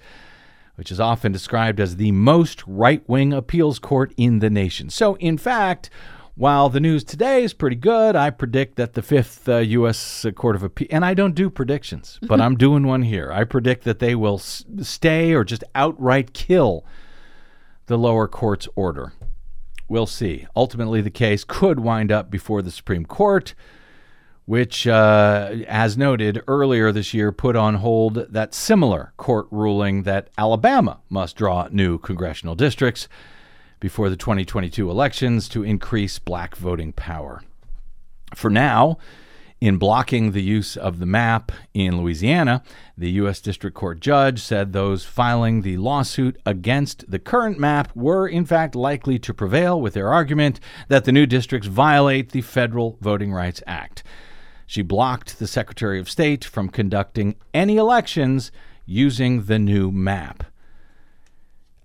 which 0.77 0.91
is 0.91 0.99
often 0.99 1.31
described 1.31 1.79
as 1.79 1.95
the 1.95 2.11
most 2.11 2.63
right 2.67 3.01
wing 3.09 3.33
appeals 3.33 3.79
court 3.79 4.13
in 4.15 4.39
the 4.39 4.49
nation. 4.49 4.91
So, 4.91 5.15
in 5.15 5.37
fact, 5.37 5.89
while 6.35 6.69
the 6.69 6.79
news 6.79 7.03
today 7.03 7.43
is 7.43 7.55
pretty 7.55 7.75
good, 7.75 8.15
I 8.15 8.29
predict 8.29 8.75
that 8.75 8.93
the 8.93 9.01
Fifth 9.01 9.49
uh, 9.49 9.57
U.S. 9.57 10.23
Court 10.35 10.55
of 10.55 10.61
Appeal, 10.61 10.87
and 10.91 11.03
I 11.03 11.15
don't 11.15 11.33
do 11.33 11.49
predictions, 11.49 12.19
but 12.27 12.39
I'm 12.39 12.55
doing 12.55 12.85
one 12.85 13.01
here. 13.01 13.31
I 13.31 13.43
predict 13.43 13.85
that 13.85 13.97
they 13.97 14.13
will 14.13 14.35
s- 14.35 14.63
stay 14.81 15.33
or 15.33 15.43
just 15.43 15.63
outright 15.73 16.33
kill 16.33 16.85
the 17.87 17.97
lower 17.97 18.27
court's 18.27 18.67
order. 18.75 19.13
We'll 19.89 20.05
see. 20.05 20.45
Ultimately, 20.55 21.01
the 21.01 21.09
case 21.09 21.43
could 21.43 21.79
wind 21.79 22.11
up 22.11 22.29
before 22.29 22.61
the 22.61 22.69
Supreme 22.71 23.05
Court 23.05 23.55
which, 24.47 24.87
uh, 24.87 25.51
as 25.67 25.97
noted 25.97 26.41
earlier 26.47 26.93
this 26.93 27.13
year, 27.13 27.33
put 27.33 27.57
on 27.57 27.75
hold 27.75 28.15
that 28.29 28.53
similar 28.53 29.11
court 29.17 29.45
ruling 29.51 30.03
that 30.03 30.29
Alabama 30.37 31.01
must 31.09 31.35
draw 31.35 31.67
new 31.69 31.97
congressional 31.97 32.55
districts 32.55 33.09
before 33.81 34.09
the 34.09 34.15
2022 34.15 34.89
elections 34.89 35.49
to 35.49 35.63
increase 35.63 36.17
black 36.17 36.55
voting 36.55 36.93
power. 36.93 37.43
For 38.35 38.49
now, 38.49 38.97
in 39.59 39.75
blocking 39.77 40.31
the 40.31 40.41
use 40.41 40.77
of 40.77 40.99
the 40.99 41.05
map 41.05 41.51
in 41.73 42.01
Louisiana, 42.01 42.63
the 42.97 43.11
U.S. 43.11 43.41
District 43.41 43.75
Court 43.75 43.99
judge 43.99 44.39
said 44.39 44.71
those 44.71 45.03
filing 45.03 45.61
the 45.61 45.75
lawsuit 45.75 46.37
against 46.45 47.11
the 47.11 47.19
current 47.19 47.59
map 47.59 47.93
were, 47.93 48.25
in 48.25 48.45
fact, 48.45 48.75
likely 48.75 49.19
to 49.19 49.33
prevail 49.33 49.81
with 49.81 49.93
their 49.93 50.13
argument 50.13 50.61
that 50.87 51.03
the 51.03 51.11
new 51.11 51.25
districts 51.25 51.67
violate 51.67 52.31
the 52.31 52.41
Federal 52.41 52.97
Voting 53.01 53.33
Rights 53.33 53.61
Act. 53.67 54.03
She 54.67 54.81
blocked 54.81 55.39
the 55.39 55.47
Secretary 55.47 55.97
of 55.99 56.09
State 56.09 56.43
from 56.45 56.67
conducting 56.69 57.35
any 57.53 57.77
elections 57.77 58.51
using 58.85 59.43
the 59.45 59.57
new 59.57 59.91
map. 59.91 60.43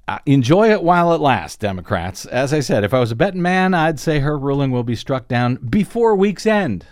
uh, 0.09 0.19
enjoy 0.27 0.69
it 0.71 0.83
while 0.83 1.13
it 1.15 1.21
lasts, 1.21 1.57
Democrats. 1.57 2.27
As 2.27 2.53
I 2.53 2.59
said, 2.61 2.83
if 2.83 2.93
I 2.93 2.99
was 2.99 3.13
a 3.13 3.17
betting 3.17 3.41
man, 3.41 3.73
I'd 3.73 4.01
say 4.01 4.19
her 4.19 4.37
ruling 4.37 4.73
will 4.73 4.83
be 4.83 4.97
struck 4.97 5.29
down 5.29 5.57
before 5.57 6.17
week's 6.17 6.45
end. 6.45 6.85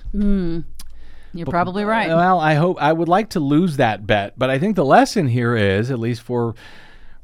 You're 1.33 1.47
probably 1.47 1.85
right. 1.85 2.09
Well, 2.09 2.39
I 2.39 2.55
hope 2.55 2.81
I 2.81 2.93
would 2.93 3.09
like 3.09 3.31
to 3.31 3.41
lose 3.41 3.77
that 3.77 4.07
bet, 4.07 4.39
but 4.39 4.49
I 4.49 4.59
think 4.61 4.77
the 4.77 4.85
lesson 4.85 5.27
here 5.27 5.57
is, 5.57 5.91
at 5.91 5.99
least 5.99 6.23
for 6.23 6.55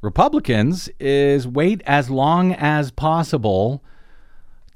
Republicans, 0.01 0.89
is 0.99 1.47
wait 1.47 1.83
as 1.87 2.11
long 2.11 2.53
as 2.53 2.91
possible 2.91 3.83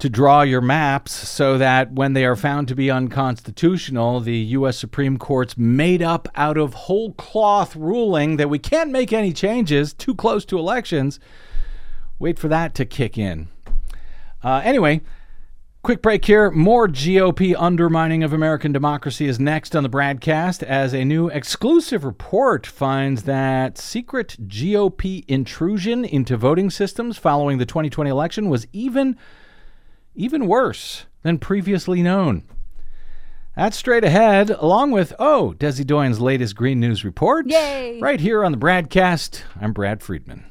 to 0.01 0.09
draw 0.09 0.41
your 0.41 0.61
maps 0.61 1.11
so 1.11 1.59
that 1.59 1.91
when 1.91 2.13
they 2.13 2.25
are 2.25 2.35
found 2.35 2.67
to 2.67 2.73
be 2.73 2.89
unconstitutional, 2.89 4.19
the 4.19 4.35
U.S. 4.35 4.75
Supreme 4.75 5.19
Court's 5.19 5.59
made 5.59 6.01
up 6.01 6.27
out 6.33 6.57
of 6.57 6.73
whole 6.73 7.13
cloth 7.13 7.75
ruling 7.75 8.37
that 8.37 8.49
we 8.49 8.57
can't 8.57 8.89
make 8.89 9.13
any 9.13 9.31
changes 9.31 9.93
too 9.93 10.15
close 10.15 10.43
to 10.45 10.57
elections, 10.57 11.19
wait 12.17 12.39
for 12.39 12.47
that 12.47 12.73
to 12.75 12.83
kick 12.83 13.15
in. 13.15 13.49
Uh, 14.43 14.61
anyway, 14.63 15.01
quick 15.83 16.01
break 16.01 16.25
here. 16.25 16.49
More 16.49 16.87
GOP 16.87 17.53
undermining 17.55 18.23
of 18.23 18.33
American 18.33 18.71
democracy 18.71 19.27
is 19.27 19.39
next 19.39 19.75
on 19.75 19.83
the 19.83 19.89
BradCast 19.89 20.63
as 20.63 20.95
a 20.95 21.05
new 21.05 21.27
exclusive 21.27 22.03
report 22.03 22.65
finds 22.65 23.21
that 23.23 23.77
secret 23.77 24.35
GOP 24.47 25.23
intrusion 25.27 26.03
into 26.03 26.37
voting 26.37 26.71
systems 26.71 27.19
following 27.19 27.59
the 27.59 27.67
2020 27.67 28.09
election 28.09 28.49
was 28.49 28.65
even 28.73 29.15
even 30.15 30.47
worse 30.47 31.05
than 31.23 31.37
previously 31.37 32.01
known. 32.01 32.43
That's 33.55 33.77
straight 33.77 34.03
ahead, 34.03 34.49
along 34.49 34.91
with, 34.91 35.13
oh, 35.19 35.53
Desi 35.57 35.85
Doyen's 35.85 36.21
latest 36.21 36.55
Green 36.55 36.79
News 36.79 37.03
report. 37.03 37.47
Yay! 37.49 37.99
Right 37.99 38.19
here 38.19 38.45
on 38.45 38.51
the 38.51 38.57
BradCast. 38.57 39.43
I'm 39.59 39.73
Brad 39.73 40.01
Friedman. 40.01 40.50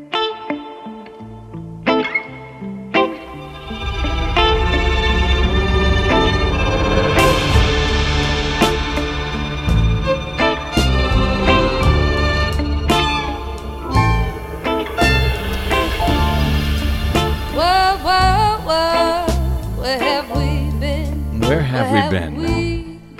Where 21.51 21.61
have 21.61 21.91
we 21.91 22.17
been? 22.17 23.17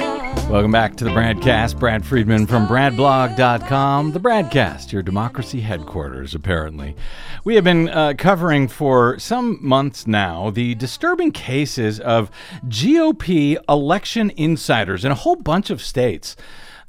Welcome 0.50 0.72
back 0.72 0.96
to 0.96 1.04
the 1.04 1.10
Bradcast. 1.10 1.78
Brad 1.78 2.06
Friedman 2.06 2.48
from 2.48 2.66
BradBlog.com. 2.66 4.14
The 4.14 4.22
Bradcast, 4.22 4.94
your 4.94 5.04
democracy 5.04 5.60
headquarters, 5.60 6.34
apparently. 6.34 6.96
We 7.44 7.56
have 7.56 7.66
been 7.66 7.90
uh, 7.90 8.14
covering 8.18 8.70
for 8.70 9.20
some 9.20 9.60
months 9.62 10.08
now 10.08 10.50
the 10.50 10.76
disturbing 10.76 11.34
cases 11.34 12.00
of 12.00 12.32
GOP 12.68 13.58
election 13.68 14.32
insiders 14.38 15.04
in 15.04 15.12
a 15.12 15.16
whole 15.16 15.36
bunch 15.36 15.70
of 15.70 15.82
states, 15.82 16.38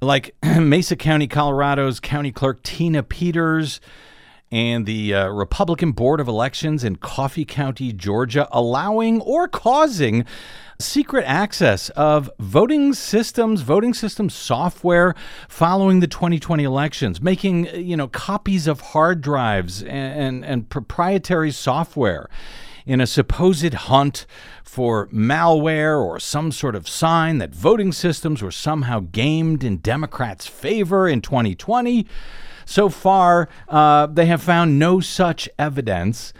like 0.00 0.36
Mesa 0.44 0.94
County, 0.94 1.26
Colorado's 1.26 1.98
County 1.98 2.30
Clerk 2.30 2.62
Tina 2.62 3.02
Peters 3.02 3.80
and 4.52 4.84
the 4.84 5.14
uh, 5.14 5.28
Republican 5.28 5.92
Board 5.92 6.20
of 6.20 6.28
Elections 6.28 6.84
in 6.84 6.96
Coffee 6.96 7.46
County, 7.46 7.90
Georgia, 7.90 8.46
allowing 8.52 9.22
or 9.22 9.48
causing 9.48 10.26
secret 10.78 11.24
access 11.26 11.88
of 11.90 12.30
voting 12.38 12.92
systems, 12.92 13.62
voting 13.62 13.94
system 13.94 14.28
software 14.28 15.14
following 15.48 16.00
the 16.00 16.06
2020 16.06 16.64
elections, 16.64 17.22
making 17.22 17.68
uh, 17.68 17.72
you 17.72 17.96
know 17.96 18.08
copies 18.08 18.66
of 18.66 18.80
hard 18.80 19.22
drives 19.22 19.82
and, 19.82 19.90
and, 19.90 20.44
and 20.44 20.68
proprietary 20.68 21.50
software 21.50 22.28
in 22.84 23.00
a 23.00 23.06
supposed 23.06 23.72
hunt 23.72 24.26
for 24.62 25.06
malware 25.08 25.98
or 25.98 26.18
some 26.18 26.52
sort 26.52 26.74
of 26.74 26.88
sign 26.88 27.38
that 27.38 27.54
voting 27.54 27.92
systems 27.92 28.42
were 28.42 28.50
somehow 28.50 29.00
gamed 29.00 29.64
in 29.64 29.78
Democrats' 29.78 30.46
favor 30.46 31.08
in 31.08 31.22
2020. 31.22 32.06
So 32.64 32.88
far, 32.88 33.48
uh, 33.68 34.06
they 34.06 34.26
have 34.26 34.42
found 34.42 34.78
no 34.78 35.00
such 35.00 35.48
evidence. 35.58 36.32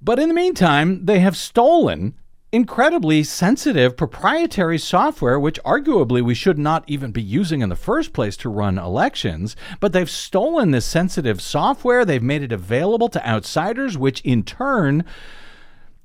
But 0.00 0.18
in 0.18 0.28
the 0.28 0.34
meantime, 0.34 1.04
they 1.04 1.20
have 1.20 1.36
stolen 1.36 2.14
incredibly 2.52 3.24
sensitive 3.24 3.96
proprietary 3.96 4.78
software, 4.78 5.40
which 5.40 5.62
arguably 5.62 6.20
we 6.22 6.34
should 6.34 6.58
not 6.58 6.84
even 6.86 7.10
be 7.10 7.22
using 7.22 7.62
in 7.62 7.70
the 7.70 7.76
first 7.76 8.12
place 8.12 8.36
to 8.36 8.50
run 8.50 8.78
elections. 8.78 9.56
But 9.80 9.92
they've 9.92 10.10
stolen 10.10 10.70
this 10.70 10.84
sensitive 10.84 11.40
software, 11.40 12.04
they've 12.04 12.22
made 12.22 12.42
it 12.42 12.52
available 12.52 13.08
to 13.08 13.26
outsiders, 13.26 13.96
which 13.96 14.20
in 14.20 14.42
turn 14.42 15.04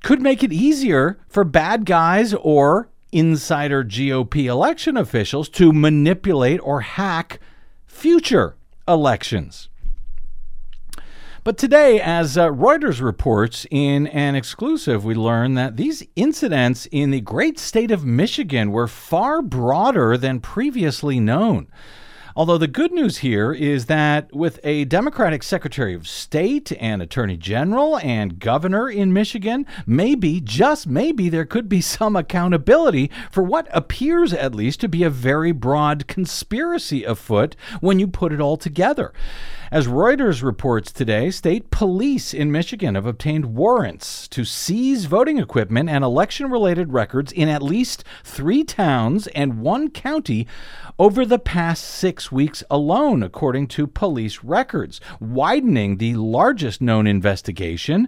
could 0.04 0.22
make 0.22 0.44
it 0.44 0.54
easier 0.54 1.20
for 1.28 1.44
bad 1.44 1.86
guys 1.86 2.34
or 2.34 2.90
insider 3.12 3.84
GOP 3.84 4.46
election 4.46 4.96
officials 4.96 5.50
to 5.50 5.74
manipulate 5.74 6.60
or 6.64 6.82
hack 6.82 7.40
future 7.86 8.57
elections. 8.88 9.70
But 11.44 11.58
today, 11.58 12.02
as 12.02 12.38
uh, 12.38 12.50
Reuters 12.50 13.02
reports 13.02 13.66
in 13.72 14.08
an 14.08 14.36
exclusive, 14.36 15.06
we 15.06 15.16
learn 15.16 15.54
that 15.54 15.78
these 15.78 16.04
incidents 16.18 16.88
in 16.92 17.12
the 17.12 17.22
great 17.22 17.58
state 17.58 17.90
of 17.90 18.04
Michigan 18.04 18.70
were 18.70 18.88
far 18.88 19.42
broader 19.42 20.18
than 20.18 20.42
previously 20.42 21.22
known. 21.22 21.68
Although 22.38 22.60
the 22.60 22.68
good 22.68 22.92
news 22.92 23.18
here 23.18 23.52
is 23.52 23.88
that 23.88 24.32
with 24.32 24.60
a 24.64 24.86
Democratic 24.86 25.42
Secretary 25.42 25.96
of 25.96 26.08
State 26.08 26.72
and 26.80 27.02
Attorney 27.02 27.36
General 27.36 27.98
and 27.98 28.38
Governor 28.38 28.92
in 28.92 29.12
Michigan, 29.12 29.66
maybe, 29.88 30.40
just 30.40 30.86
maybe, 30.86 31.30
there 31.30 31.46
could 31.46 31.68
be 31.68 31.82
some 31.82 32.16
accountability 32.16 33.10
for 33.32 33.42
what 33.42 33.68
appears 33.74 34.34
at 34.34 34.54
least 34.54 34.80
to 34.82 34.88
be 34.88 35.02
a 35.02 35.10
very 35.10 35.52
broad 35.52 36.06
conspiracy 36.06 37.04
afoot 37.04 37.56
when 37.82 37.98
you 37.98 38.08
put 38.08 38.32
it 38.32 38.40
all 38.40 38.56
together. 38.56 39.14
As 39.70 39.86
Reuters 39.86 40.41
reports 40.41 40.93
today, 40.93 41.30
state 41.30 41.72
police 41.72 42.34
in 42.34 42.53
Michigan 42.53 42.95
have 42.95 43.05
obtained 43.05 43.53
warrants 43.53 44.30
to 44.30 44.45
seize 44.45 45.05
voting 45.05 45.39
equipment 45.39 45.89
and 45.89 46.05
election 46.05 46.49
related 46.49 46.93
records 46.93 47.34
in 47.34 47.49
at 47.49 47.61
least 47.61 48.05
three 48.24 48.63
towns 48.63 49.28
and 49.28 49.59
one 49.59 49.89
county 49.89 50.47
over 50.97 51.26
the 51.26 51.38
past 51.38 51.84
six 51.84 52.32
weeks 52.32 52.63
alone, 52.72 53.22
according 53.22 53.68
to 53.68 53.88
police 53.88 54.41
records, 54.41 55.01
widening 55.20 55.97
the 55.97 56.15
largest 56.15 56.80
known 56.80 57.05
investigation 57.05 58.07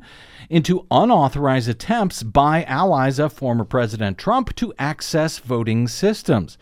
into 0.49 0.87
unauthorized 0.89 1.67
attempts 1.67 2.23
by 2.23 2.63
allies 2.63 3.19
of 3.19 3.33
former 3.33 3.65
President 3.65 4.17
Trump 4.17 4.55
to 4.55 4.73
access 4.79 5.39
voting 5.39 5.89
systems. 5.89 6.57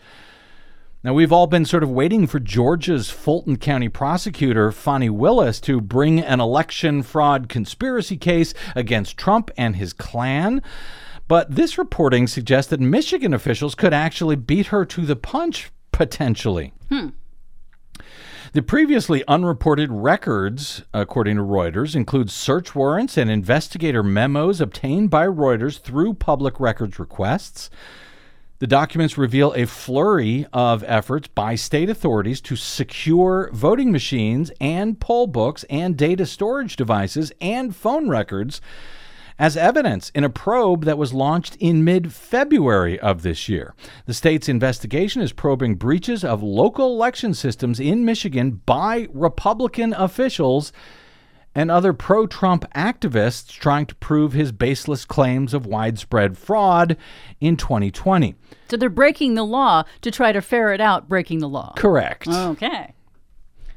Now, 1.04 1.14
we've 1.14 1.32
all 1.32 1.46
been 1.46 1.64
sort 1.64 1.84
of 1.84 1.90
waiting 1.90 2.26
for 2.26 2.40
Georgia's 2.40 3.08
Fulton 3.08 3.56
County 3.56 3.88
prosecutor, 3.88 4.72
Fani 4.72 5.08
Willis, 5.08 5.60
to 5.60 5.80
bring 5.80 6.18
an 6.18 6.40
election 6.40 7.04
fraud 7.04 7.48
conspiracy 7.48 8.16
case 8.16 8.52
against 8.74 9.16
Trump 9.16 9.52
and 9.56 9.76
his 9.76 9.92
clan. 9.92 10.60
But 11.28 11.54
this 11.54 11.78
reporting 11.78 12.26
suggests 12.26 12.70
that 12.70 12.80
Michigan 12.80 13.32
officials 13.32 13.76
could 13.76 13.94
actually 13.94 14.34
beat 14.34 14.66
her 14.66 14.84
to 14.86 15.06
the 15.06 15.14
punch, 15.14 15.70
potentially. 15.92 16.72
Hmm. 16.88 17.10
The 18.52 18.62
previously 18.62 19.22
unreported 19.28 19.92
records, 19.92 20.82
according 20.92 21.36
to 21.36 21.42
Reuters, 21.42 21.94
include 21.94 22.28
search 22.28 22.74
warrants 22.74 23.16
and 23.16 23.30
investigator 23.30 24.02
memos 24.02 24.60
obtained 24.60 25.10
by 25.10 25.26
Reuters 25.26 25.78
through 25.78 26.14
public 26.14 26.58
records 26.58 26.98
requests. 26.98 27.70
The 28.60 28.66
documents 28.66 29.16
reveal 29.16 29.52
a 29.52 29.66
flurry 29.66 30.44
of 30.52 30.82
efforts 30.84 31.28
by 31.28 31.54
state 31.54 31.88
authorities 31.88 32.40
to 32.40 32.56
secure 32.56 33.50
voting 33.52 33.92
machines 33.92 34.50
and 34.60 34.98
poll 34.98 35.28
books 35.28 35.64
and 35.70 35.96
data 35.96 36.26
storage 36.26 36.74
devices 36.74 37.30
and 37.40 37.74
phone 37.74 38.08
records 38.08 38.60
as 39.38 39.56
evidence 39.56 40.10
in 40.12 40.24
a 40.24 40.28
probe 40.28 40.86
that 40.86 40.98
was 40.98 41.12
launched 41.12 41.54
in 41.60 41.84
mid 41.84 42.12
February 42.12 42.98
of 42.98 43.22
this 43.22 43.48
year. 43.48 43.76
The 44.06 44.14
state's 44.14 44.48
investigation 44.48 45.22
is 45.22 45.32
probing 45.32 45.76
breaches 45.76 46.24
of 46.24 46.42
local 46.42 46.92
election 46.92 47.34
systems 47.34 47.78
in 47.78 48.04
Michigan 48.04 48.60
by 48.66 49.06
Republican 49.12 49.92
officials 49.92 50.72
and 51.58 51.72
other 51.72 51.92
pro 51.92 52.24
Trump 52.24 52.64
activists 52.72 53.48
trying 53.48 53.84
to 53.84 53.94
prove 53.96 54.32
his 54.32 54.52
baseless 54.52 55.04
claims 55.04 55.52
of 55.52 55.66
widespread 55.66 56.38
fraud 56.38 56.96
in 57.40 57.56
2020. 57.56 58.36
So 58.70 58.76
they're 58.76 58.88
breaking 58.88 59.34
the 59.34 59.42
law 59.42 59.82
to 60.02 60.12
try 60.12 60.30
to 60.30 60.40
ferret 60.40 60.80
out 60.80 61.08
breaking 61.08 61.40
the 61.40 61.48
law. 61.48 61.72
Correct. 61.76 62.28
Okay. 62.28 62.94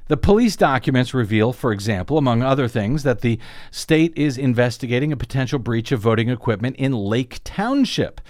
The 0.10 0.18
police 0.18 0.56
documents 0.56 1.16
reveal, 1.16 1.54
for 1.54 1.72
example, 1.72 2.20
among 2.20 2.44
other 2.44 2.68
things, 2.68 3.02
that 3.02 3.22
the 3.22 3.40
state 3.72 4.14
is 4.16 4.38
investigating 4.38 5.12
a 5.12 5.18
potential 5.18 5.58
breach 5.58 5.92
of 5.92 6.02
voting 6.02 6.30
equipment 6.30 6.76
in 6.76 6.92
Lake 6.92 7.40
Township, 7.44 8.22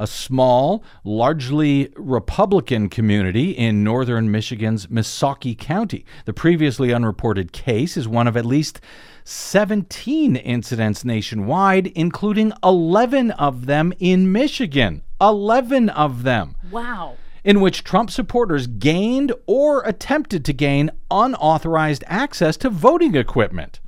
a 0.00 0.06
small, 0.06 0.82
largely 1.04 1.92
Republican 1.94 2.88
community 2.88 3.50
in 3.50 3.84
northern 3.84 4.30
Michigan's 4.30 4.86
Missaukee 4.86 5.56
County. 5.56 6.06
The 6.24 6.32
previously 6.32 6.92
unreported 6.92 7.52
case 7.52 7.98
is 7.98 8.08
one 8.08 8.26
of 8.26 8.34
at 8.34 8.46
least 8.46 8.80
17 9.24 10.36
incidents 10.36 11.04
nationwide, 11.04 11.88
including 11.88 12.52
11 12.64 13.30
of 13.32 13.66
them 13.66 13.92
in 13.98 14.32
Michigan. 14.32 15.02
11 15.20 15.90
of 15.90 16.22
them 16.22 16.56
Wow. 16.70 17.16
in 17.44 17.60
which 17.60 17.84
Trump 17.84 18.10
supporters 18.10 18.66
gained 18.66 19.32
or 19.46 19.82
attempted 19.82 20.46
to 20.46 20.54
gain 20.54 20.90
unauthorized 21.10 22.04
access 22.06 22.56
to 22.56 22.70
voting 22.70 23.14
equipment. 23.14 23.80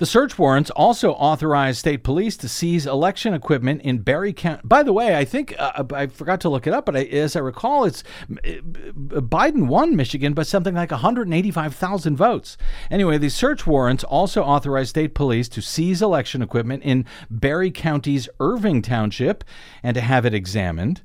The 0.00 0.06
search 0.06 0.38
warrants 0.38 0.70
also 0.70 1.12
authorized 1.12 1.80
state 1.80 2.02
police 2.02 2.34
to 2.38 2.48
seize 2.48 2.86
election 2.86 3.34
equipment 3.34 3.82
in 3.82 3.98
Barry 3.98 4.32
County. 4.32 4.62
By 4.64 4.82
the 4.82 4.94
way, 4.94 5.14
I 5.14 5.26
think 5.26 5.54
uh, 5.58 5.84
I 5.92 6.06
forgot 6.06 6.40
to 6.40 6.48
look 6.48 6.66
it 6.66 6.72
up, 6.72 6.86
but 6.86 6.96
I, 6.96 7.02
as 7.02 7.36
I 7.36 7.40
recall, 7.40 7.84
it's 7.84 8.02
uh, 8.30 8.62
Biden 8.94 9.66
won 9.66 9.94
Michigan 9.94 10.32
by 10.32 10.44
something 10.44 10.74
like 10.74 10.90
185,000 10.90 12.16
votes. 12.16 12.56
Anyway, 12.90 13.18
the 13.18 13.28
search 13.28 13.66
warrants 13.66 14.02
also 14.02 14.42
authorized 14.42 14.88
state 14.88 15.12
police 15.12 15.50
to 15.50 15.60
seize 15.60 16.00
election 16.00 16.40
equipment 16.40 16.82
in 16.82 17.04
Barry 17.28 17.70
County's 17.70 18.26
Irving 18.40 18.80
Township 18.80 19.44
and 19.82 19.94
to 19.96 20.00
have 20.00 20.24
it 20.24 20.32
examined. 20.32 21.02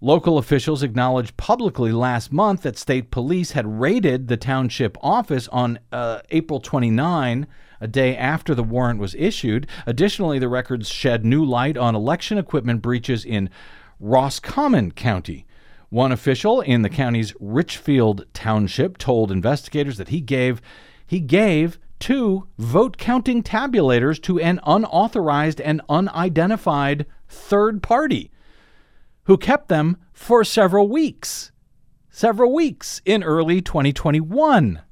Local 0.00 0.38
officials 0.38 0.82
acknowledged 0.82 1.36
publicly 1.36 1.92
last 1.92 2.32
month 2.32 2.62
that 2.62 2.78
state 2.78 3.10
police 3.10 3.52
had 3.52 3.78
raided 3.78 4.28
the 4.28 4.38
township 4.38 4.96
office 5.02 5.48
on 5.48 5.78
uh, 5.92 6.20
April 6.30 6.60
29, 6.60 7.46
a 7.82 7.88
day 7.88 8.16
after 8.16 8.54
the 8.54 8.62
warrant 8.62 9.00
was 9.00 9.16
issued. 9.16 9.66
Additionally, 9.86 10.38
the 10.38 10.48
records 10.48 10.88
shed 10.88 11.24
new 11.24 11.44
light 11.44 11.76
on 11.76 11.96
election 11.96 12.38
equipment 12.38 12.80
breaches 12.80 13.24
in 13.24 13.50
Roscommon 13.98 14.92
County. 14.92 15.46
One 15.90 16.12
official 16.12 16.60
in 16.60 16.82
the 16.82 16.88
county's 16.88 17.34
Richfield 17.40 18.24
Township 18.32 18.98
told 18.98 19.32
investigators 19.32 19.98
that 19.98 20.08
he 20.08 20.20
gave 20.20 20.62
he 21.04 21.18
gave 21.18 21.78
two 21.98 22.46
vote 22.56 22.96
counting 22.96 23.42
tabulators 23.42 24.22
to 24.22 24.38
an 24.38 24.60
unauthorized 24.64 25.60
and 25.60 25.82
unidentified 25.88 27.04
third 27.28 27.82
party 27.82 28.30
who 29.24 29.36
kept 29.36 29.68
them 29.68 29.96
for 30.12 30.44
several 30.44 30.88
weeks. 30.88 31.50
Several 32.08 32.54
weeks 32.54 33.02
in 33.04 33.22
early 33.24 33.60
2021. 33.60 34.82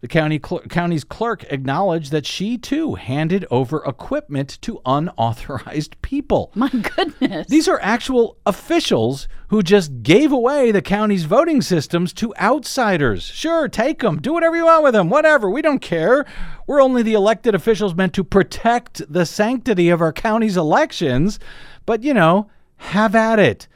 The 0.00 0.08
county 0.08 0.40
cl- 0.42 0.62
county's 0.62 1.04
clerk 1.04 1.44
acknowledged 1.50 2.10
that 2.10 2.24
she 2.24 2.56
too 2.56 2.94
handed 2.94 3.44
over 3.50 3.84
equipment 3.84 4.58
to 4.62 4.80
unauthorized 4.86 6.00
people. 6.00 6.52
My 6.54 6.70
goodness. 6.70 7.46
These 7.48 7.68
are 7.68 7.78
actual 7.82 8.38
officials 8.46 9.28
who 9.48 9.62
just 9.62 10.02
gave 10.02 10.32
away 10.32 10.72
the 10.72 10.80
county's 10.80 11.24
voting 11.24 11.60
systems 11.60 12.14
to 12.14 12.34
outsiders. 12.36 13.24
Sure, 13.24 13.68
take 13.68 14.00
them, 14.00 14.22
do 14.22 14.32
whatever 14.32 14.56
you 14.56 14.64
want 14.64 14.84
with 14.84 14.94
them, 14.94 15.10
whatever. 15.10 15.50
We 15.50 15.60
don't 15.60 15.80
care. 15.80 16.24
We're 16.66 16.80
only 16.80 17.02
the 17.02 17.14
elected 17.14 17.54
officials 17.54 17.94
meant 17.94 18.14
to 18.14 18.24
protect 18.24 19.02
the 19.12 19.26
sanctity 19.26 19.90
of 19.90 20.00
our 20.00 20.12
county's 20.14 20.56
elections. 20.56 21.38
But, 21.84 22.02
you 22.02 22.14
know, 22.14 22.48
have 22.76 23.14
at 23.14 23.38
it. 23.38 23.68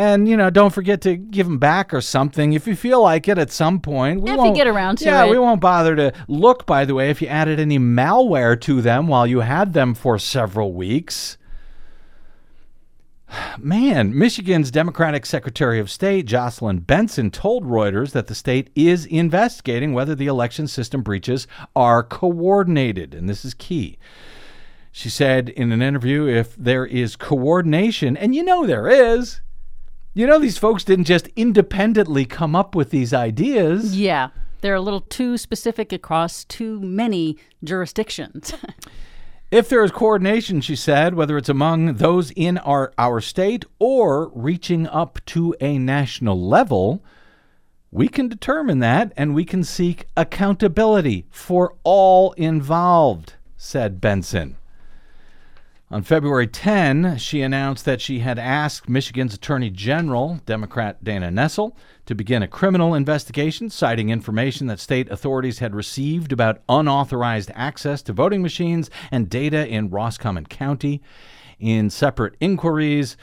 And 0.00 0.26
you 0.26 0.34
know, 0.34 0.48
don't 0.48 0.72
forget 0.72 1.02
to 1.02 1.14
give 1.14 1.46
them 1.46 1.58
back 1.58 1.92
or 1.92 2.00
something 2.00 2.54
if 2.54 2.66
you 2.66 2.74
feel 2.74 3.02
like 3.02 3.28
it 3.28 3.36
at 3.36 3.50
some 3.50 3.80
point. 3.80 4.22
We 4.22 4.30
If 4.30 4.36
you 4.36 4.38
won't- 4.38 4.56
get 4.56 4.66
around 4.66 4.96
to 4.98 5.04
yeah, 5.04 5.26
it. 5.26 5.30
we 5.30 5.38
won't 5.38 5.60
bother 5.60 5.94
to 5.94 6.12
look. 6.26 6.64
By 6.64 6.86
the 6.86 6.94
way, 6.94 7.10
if 7.10 7.20
you 7.20 7.28
added 7.28 7.60
any 7.60 7.78
malware 7.78 8.58
to 8.62 8.80
them 8.80 9.08
while 9.08 9.26
you 9.26 9.40
had 9.40 9.74
them 9.74 9.92
for 9.92 10.18
several 10.18 10.72
weeks. 10.72 11.36
Man, 13.58 14.16
Michigan's 14.16 14.70
Democratic 14.70 15.26
Secretary 15.26 15.78
of 15.78 15.90
State 15.90 16.24
Jocelyn 16.24 16.78
Benson 16.78 17.30
told 17.30 17.64
Reuters 17.66 18.12
that 18.12 18.26
the 18.26 18.34
state 18.34 18.70
is 18.74 19.04
investigating 19.04 19.92
whether 19.92 20.14
the 20.14 20.28
election 20.28 20.66
system 20.66 21.02
breaches 21.02 21.46
are 21.76 22.02
coordinated, 22.02 23.14
and 23.14 23.28
this 23.28 23.44
is 23.44 23.52
key. 23.52 23.98
She 24.92 25.10
said 25.10 25.50
in 25.50 25.72
an 25.72 25.82
interview 25.82 26.26
if 26.26 26.56
there 26.56 26.86
is 26.86 27.16
coordination, 27.16 28.16
and 28.16 28.34
you 28.34 28.42
know 28.42 28.66
there 28.66 28.88
is, 28.88 29.42
you 30.14 30.26
know 30.26 30.38
these 30.38 30.58
folks 30.58 30.84
didn't 30.84 31.04
just 31.04 31.28
independently 31.36 32.24
come 32.24 32.54
up 32.56 32.74
with 32.74 32.90
these 32.90 33.12
ideas. 33.12 33.98
yeah. 33.98 34.30
They're 34.62 34.74
a 34.74 34.80
little 34.80 35.00
too 35.00 35.38
specific 35.38 35.90
across 35.90 36.44
too 36.44 36.80
many 36.80 37.38
jurisdictions. 37.64 38.52
If 39.50 39.68
there 39.68 39.82
is 39.82 39.90
coordination, 39.90 40.60
she 40.60 40.76
said, 40.76 41.14
whether 41.14 41.36
it's 41.36 41.48
among 41.48 41.94
those 41.94 42.30
in 42.36 42.56
our, 42.58 42.92
our 42.96 43.20
state 43.20 43.64
or 43.80 44.28
reaching 44.28 44.86
up 44.86 45.18
to 45.26 45.56
a 45.60 45.76
national 45.76 46.40
level, 46.40 47.02
we 47.90 48.06
can 48.06 48.28
determine 48.28 48.78
that 48.78 49.12
and 49.16 49.34
we 49.34 49.44
can 49.44 49.64
seek 49.64 50.06
accountability 50.16 51.26
for 51.30 51.74
all 51.82 52.30
involved, 52.34 53.34
said 53.56 54.00
Benson. 54.00 54.54
On 55.92 56.04
February 56.04 56.46
10, 56.46 57.18
she 57.18 57.42
announced 57.42 57.84
that 57.84 58.00
she 58.00 58.20
had 58.20 58.38
asked 58.38 58.88
Michigan's 58.88 59.34
Attorney 59.34 59.70
General, 59.70 60.38
Democrat 60.46 61.02
Dana 61.02 61.32
Nessel, 61.32 61.74
to 62.06 62.14
begin 62.14 62.44
a 62.44 62.48
criminal 62.48 62.94
investigation 62.94 63.70
citing 63.70 64.08
information 64.08 64.68
that 64.68 64.78
state 64.78 65.10
authorities 65.10 65.58
had 65.58 65.74
received 65.74 66.30
about 66.30 66.62
unauthorized 66.68 67.50
access 67.56 68.02
to 68.02 68.12
voting 68.12 68.40
machines 68.40 68.88
and 69.10 69.28
data 69.28 69.66
in 69.66 69.90
Roscommon 69.90 70.46
County. 70.46 71.02
In 71.58 71.90
separate 71.90 72.36
inquiries, 72.38 73.16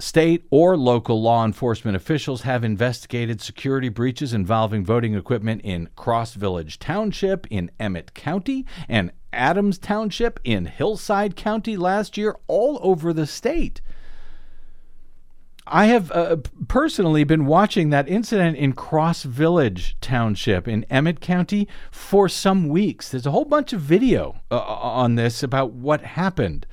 State 0.00 0.46
or 0.50 0.76
local 0.76 1.20
law 1.20 1.44
enforcement 1.44 1.96
officials 1.96 2.42
have 2.42 2.62
investigated 2.62 3.40
security 3.40 3.88
breaches 3.88 4.32
involving 4.32 4.84
voting 4.84 5.14
equipment 5.14 5.60
in 5.64 5.88
Cross 5.96 6.34
Village 6.34 6.78
Township 6.78 7.48
in 7.50 7.68
Emmet 7.80 8.14
County 8.14 8.64
and 8.88 9.10
Adams 9.32 9.76
Township 9.76 10.38
in 10.44 10.66
Hillsdale 10.66 11.30
County 11.30 11.76
last 11.76 12.16
year, 12.16 12.36
all 12.46 12.78
over 12.80 13.12
the 13.12 13.26
state. 13.26 13.80
I 15.70 15.86
have 15.86 16.10
uh, 16.12 16.36
personally 16.68 17.24
been 17.24 17.44
watching 17.44 17.90
that 17.90 18.08
incident 18.08 18.56
in 18.56 18.72
Cross 18.72 19.24
Village 19.24 19.96
Township 20.00 20.66
in 20.66 20.84
Emmet 20.84 21.20
County 21.20 21.68
for 21.90 22.28
some 22.28 22.68
weeks. 22.68 23.10
There's 23.10 23.26
a 23.26 23.32
whole 23.32 23.44
bunch 23.44 23.72
of 23.72 23.80
video 23.80 24.40
uh, 24.50 24.60
on 24.60 25.16
this 25.16 25.42
about 25.42 25.72
what 25.72 26.00
happened. 26.02 26.66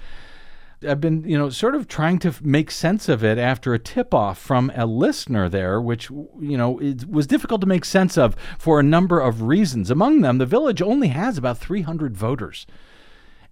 I've 0.86 1.02
been, 1.02 1.24
you 1.24 1.38
know, 1.38 1.50
sort 1.50 1.76
of 1.76 1.88
trying 1.88 2.20
to 2.20 2.34
make 2.42 2.72
sense 2.72 3.10
of 3.10 3.24
it 3.24 3.38
after 3.38 3.74
a 3.74 3.80
tip 3.80 4.14
off 4.14 4.38
from 4.38 4.72
a 4.76 4.86
listener 4.86 5.50
there, 5.50 5.82
which, 5.82 6.10
you 6.10 6.58
know, 6.58 6.80
it 6.80 7.10
was 7.10 7.28
difficult 7.28 7.62
to 7.62 7.68
make 7.68 7.86
sense 7.86 8.18
of 8.18 8.36
for 8.58 8.80
a 8.80 8.84
number 8.84 9.20
of 9.20 9.44
reasons. 9.44 9.92
Among 9.92 10.22
them, 10.22 10.38
the 10.38 10.46
village 10.46 10.82
only 10.82 11.10
has 11.10 11.38
about 11.38 11.58
300 11.58 12.16
voters, 12.16 12.66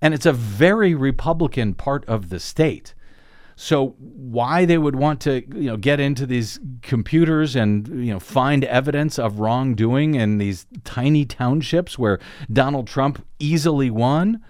and 0.01 0.13
it's 0.13 0.25
a 0.25 0.33
very 0.33 0.93
Republican 0.93 1.73
part 1.73 2.05
of 2.05 2.29
the 2.29 2.39
state. 2.39 2.93
So 3.55 3.95
why 3.99 4.65
they 4.65 4.77
would 4.77 4.95
want 4.95 5.21
to, 5.21 5.43
you 5.55 5.69
know, 5.69 5.77
get 5.77 5.99
into 5.99 6.25
these 6.25 6.59
computers 6.81 7.55
and 7.55 7.87
you 7.87 8.11
know 8.11 8.19
find 8.19 8.63
evidence 8.63 9.19
of 9.19 9.39
wrongdoing 9.39 10.15
in 10.15 10.37
these 10.37 10.65
tiny 10.83 11.25
townships 11.25 11.97
where 11.99 12.19
Donald 12.51 12.87
Trump 12.87 13.25
easily 13.39 13.89
won? 13.89 14.43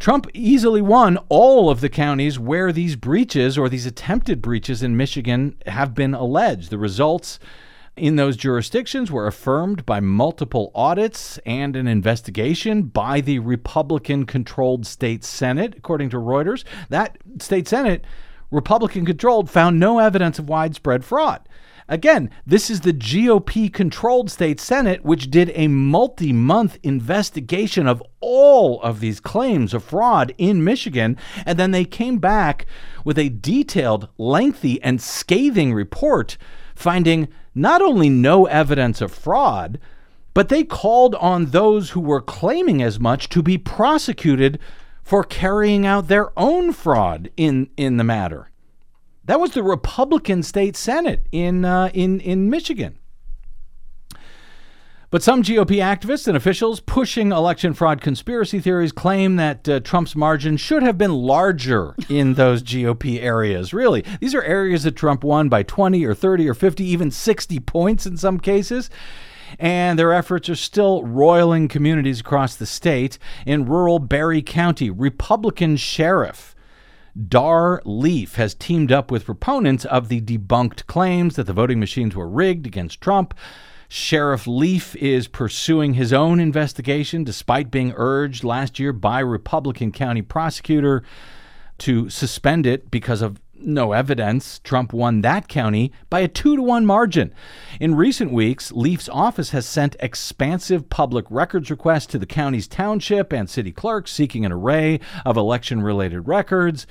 Trump 0.00 0.26
easily 0.32 0.80
won 0.80 1.18
all 1.28 1.68
of 1.68 1.82
the 1.82 1.90
counties 1.90 2.38
where 2.38 2.72
these 2.72 2.96
breaches 2.96 3.58
or 3.58 3.68
these 3.68 3.84
attempted 3.84 4.40
breaches 4.40 4.82
in 4.82 4.96
Michigan 4.96 5.54
have 5.66 5.94
been 5.94 6.14
alleged. 6.14 6.70
The 6.70 6.78
results 6.78 7.38
in 7.96 8.16
those 8.16 8.38
jurisdictions 8.38 9.12
were 9.12 9.26
affirmed 9.26 9.84
by 9.84 10.00
multiple 10.00 10.72
audits 10.74 11.36
and 11.44 11.76
an 11.76 11.86
investigation 11.86 12.84
by 12.84 13.20
the 13.20 13.40
Republican 13.40 14.24
controlled 14.24 14.86
state 14.86 15.22
Senate, 15.22 15.74
according 15.76 16.08
to 16.10 16.16
Reuters. 16.16 16.64
That 16.88 17.18
state 17.38 17.68
Senate, 17.68 18.02
Republican 18.50 19.04
controlled, 19.04 19.50
found 19.50 19.78
no 19.78 19.98
evidence 19.98 20.38
of 20.38 20.48
widespread 20.48 21.04
fraud. 21.04 21.46
Again, 21.90 22.30
this 22.46 22.70
is 22.70 22.82
the 22.82 22.92
GOP 22.92 23.70
controlled 23.70 24.30
state 24.30 24.60
Senate, 24.60 25.04
which 25.04 25.28
did 25.28 25.50
a 25.56 25.66
multi 25.66 26.32
month 26.32 26.78
investigation 26.84 27.88
of 27.88 28.00
all 28.20 28.80
of 28.82 29.00
these 29.00 29.18
claims 29.18 29.74
of 29.74 29.82
fraud 29.82 30.32
in 30.38 30.62
Michigan. 30.62 31.16
And 31.44 31.58
then 31.58 31.72
they 31.72 31.84
came 31.84 32.18
back 32.18 32.64
with 33.04 33.18
a 33.18 33.28
detailed, 33.28 34.08
lengthy, 34.18 34.80
and 34.82 35.02
scathing 35.02 35.74
report 35.74 36.38
finding 36.76 37.26
not 37.56 37.82
only 37.82 38.08
no 38.08 38.46
evidence 38.46 39.00
of 39.00 39.12
fraud, 39.12 39.78
But 40.32 40.48
they 40.48 40.62
called 40.62 41.16
on 41.16 41.46
those 41.46 41.90
who 41.90 42.00
were 42.00 42.20
claiming 42.20 42.80
as 42.80 43.00
much 43.00 43.28
to 43.30 43.42
be 43.42 43.58
prosecuted 43.58 44.60
for 45.02 45.24
carrying 45.24 45.84
out 45.84 46.06
their 46.06 46.30
own 46.38 46.72
fraud 46.72 47.30
in, 47.36 47.68
in 47.76 47.96
the 47.96 48.04
matter. 48.04 48.49
That 49.30 49.38
was 49.38 49.52
the 49.52 49.62
Republican 49.62 50.42
state 50.42 50.76
Senate 50.76 51.24
in, 51.30 51.64
uh, 51.64 51.90
in, 51.94 52.18
in 52.18 52.50
Michigan. 52.50 52.98
But 55.08 55.22
some 55.22 55.44
GOP 55.44 55.76
activists 55.76 56.26
and 56.26 56.36
officials 56.36 56.80
pushing 56.80 57.30
election 57.30 57.72
fraud 57.72 58.00
conspiracy 58.00 58.58
theories 58.58 58.90
claim 58.90 59.36
that 59.36 59.68
uh, 59.68 59.78
Trump's 59.78 60.16
margin 60.16 60.56
should 60.56 60.82
have 60.82 60.98
been 60.98 61.12
larger 61.12 61.94
in 62.08 62.34
those 62.34 62.64
GOP 62.64 63.22
areas. 63.22 63.72
Really, 63.72 64.04
these 64.18 64.34
are 64.34 64.42
areas 64.42 64.82
that 64.82 64.96
Trump 64.96 65.22
won 65.22 65.48
by 65.48 65.62
20 65.62 66.04
or 66.04 66.12
30 66.12 66.48
or 66.48 66.54
50, 66.54 66.82
even 66.82 67.12
60 67.12 67.60
points 67.60 68.06
in 68.06 68.16
some 68.16 68.40
cases. 68.40 68.90
And 69.60 69.96
their 69.96 70.12
efforts 70.12 70.48
are 70.48 70.56
still 70.56 71.04
roiling 71.04 71.68
communities 71.68 72.18
across 72.18 72.56
the 72.56 72.66
state. 72.66 73.16
In 73.46 73.64
rural 73.64 74.00
Barry 74.00 74.42
County, 74.42 74.90
Republican 74.90 75.76
sheriff 75.76 76.56
Dar 77.28 77.82
Leaf 77.84 78.36
has 78.36 78.54
teamed 78.54 78.92
up 78.92 79.10
with 79.10 79.24
proponents 79.24 79.84
of 79.84 80.08
the 80.08 80.20
debunked 80.20 80.86
claims 80.86 81.36
that 81.36 81.46
the 81.46 81.52
voting 81.52 81.80
machines 81.80 82.14
were 82.14 82.28
rigged 82.28 82.66
against 82.66 83.00
Trump. 83.00 83.34
Sheriff 83.88 84.46
Leaf 84.46 84.94
is 84.96 85.26
pursuing 85.26 85.94
his 85.94 86.12
own 86.12 86.38
investigation 86.38 87.24
despite 87.24 87.70
being 87.70 87.92
urged 87.96 88.44
last 88.44 88.78
year 88.78 88.92
by 88.92 89.18
Republican 89.18 89.90
county 89.90 90.22
prosecutor 90.22 91.02
to 91.78 92.08
suspend 92.08 92.66
it 92.66 92.90
because 92.90 93.20
of 93.22 93.40
no 93.62 93.92
evidence. 93.92 94.58
Trump 94.60 94.92
won 94.92 95.20
that 95.20 95.48
county 95.48 95.92
by 96.08 96.20
a 96.20 96.28
two 96.28 96.56
to 96.56 96.62
one 96.62 96.86
margin. 96.86 97.34
In 97.80 97.94
recent 97.94 98.32
weeks, 98.32 98.72
Leaf's 98.72 99.08
office 99.08 99.50
has 99.50 99.66
sent 99.66 99.96
expansive 100.00 100.88
public 100.88 101.26
records 101.30 101.70
requests 101.70 102.06
to 102.06 102.18
the 102.18 102.26
county's 102.26 102.68
township 102.68 103.32
and 103.32 103.48
city 103.48 103.72
clerks 103.72 104.12
seeking 104.12 104.44
an 104.44 104.52
array 104.52 105.00
of 105.24 105.36
election 105.36 105.82
related 105.82 106.28
records. 106.28 106.86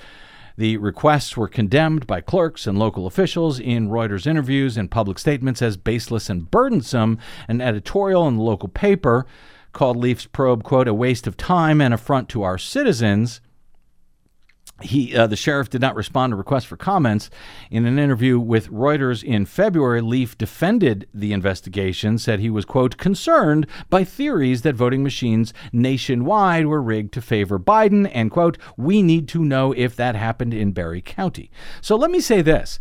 The 0.57 0.75
requests 0.77 1.37
were 1.37 1.47
condemned 1.47 2.05
by 2.05 2.19
clerks 2.19 2.67
and 2.67 2.77
local 2.77 3.07
officials 3.07 3.59
in 3.61 3.87
Reuters 3.87 4.27
interviews 4.27 4.75
and 4.75 4.91
public 4.91 5.17
statements 5.17 5.61
as 5.61 5.77
baseless 5.77 6.29
and 6.29 6.51
burdensome. 6.51 7.17
An 7.47 7.61
editorial 7.61 8.27
in 8.27 8.35
the 8.35 8.43
local 8.43 8.67
paper 8.67 9.25
called 9.71 9.95
Leaf's 9.95 10.25
probe, 10.25 10.63
quote, 10.63 10.87
a 10.87 10.93
waste 10.93 11.27
of 11.27 11.37
time 11.37 11.79
and 11.79 11.93
affront 11.93 12.27
to 12.29 12.43
our 12.43 12.57
citizens 12.57 13.39
he, 14.81 15.15
uh, 15.15 15.27
the 15.27 15.35
sheriff 15.35 15.69
did 15.69 15.81
not 15.81 15.95
respond 15.95 16.31
to 16.31 16.37
requests 16.37 16.65
for 16.65 16.77
comments. 16.77 17.29
In 17.69 17.85
an 17.85 17.99
interview 17.99 18.39
with 18.39 18.69
Reuters 18.69 19.23
in 19.23 19.45
February, 19.45 20.01
Leaf 20.01 20.37
defended 20.37 21.07
the 21.13 21.33
investigation, 21.33 22.17
said 22.17 22.39
he 22.39 22.49
was, 22.49 22.65
quote, 22.65 22.97
concerned 22.97 23.67
by 23.89 24.03
theories 24.03 24.61
that 24.61 24.75
voting 24.75 25.03
machines 25.03 25.53
nationwide 25.71 26.67
were 26.67 26.81
rigged 26.81 27.13
to 27.13 27.21
favor 27.21 27.59
Biden, 27.59 28.09
and, 28.13 28.31
quote, 28.31 28.57
we 28.77 29.01
need 29.01 29.27
to 29.29 29.43
know 29.43 29.71
if 29.73 29.95
that 29.95 30.15
happened 30.15 30.53
in 30.53 30.71
Barry 30.71 31.01
County. 31.01 31.51
So 31.81 31.95
let 31.95 32.11
me 32.11 32.19
say 32.19 32.41
this 32.41 32.79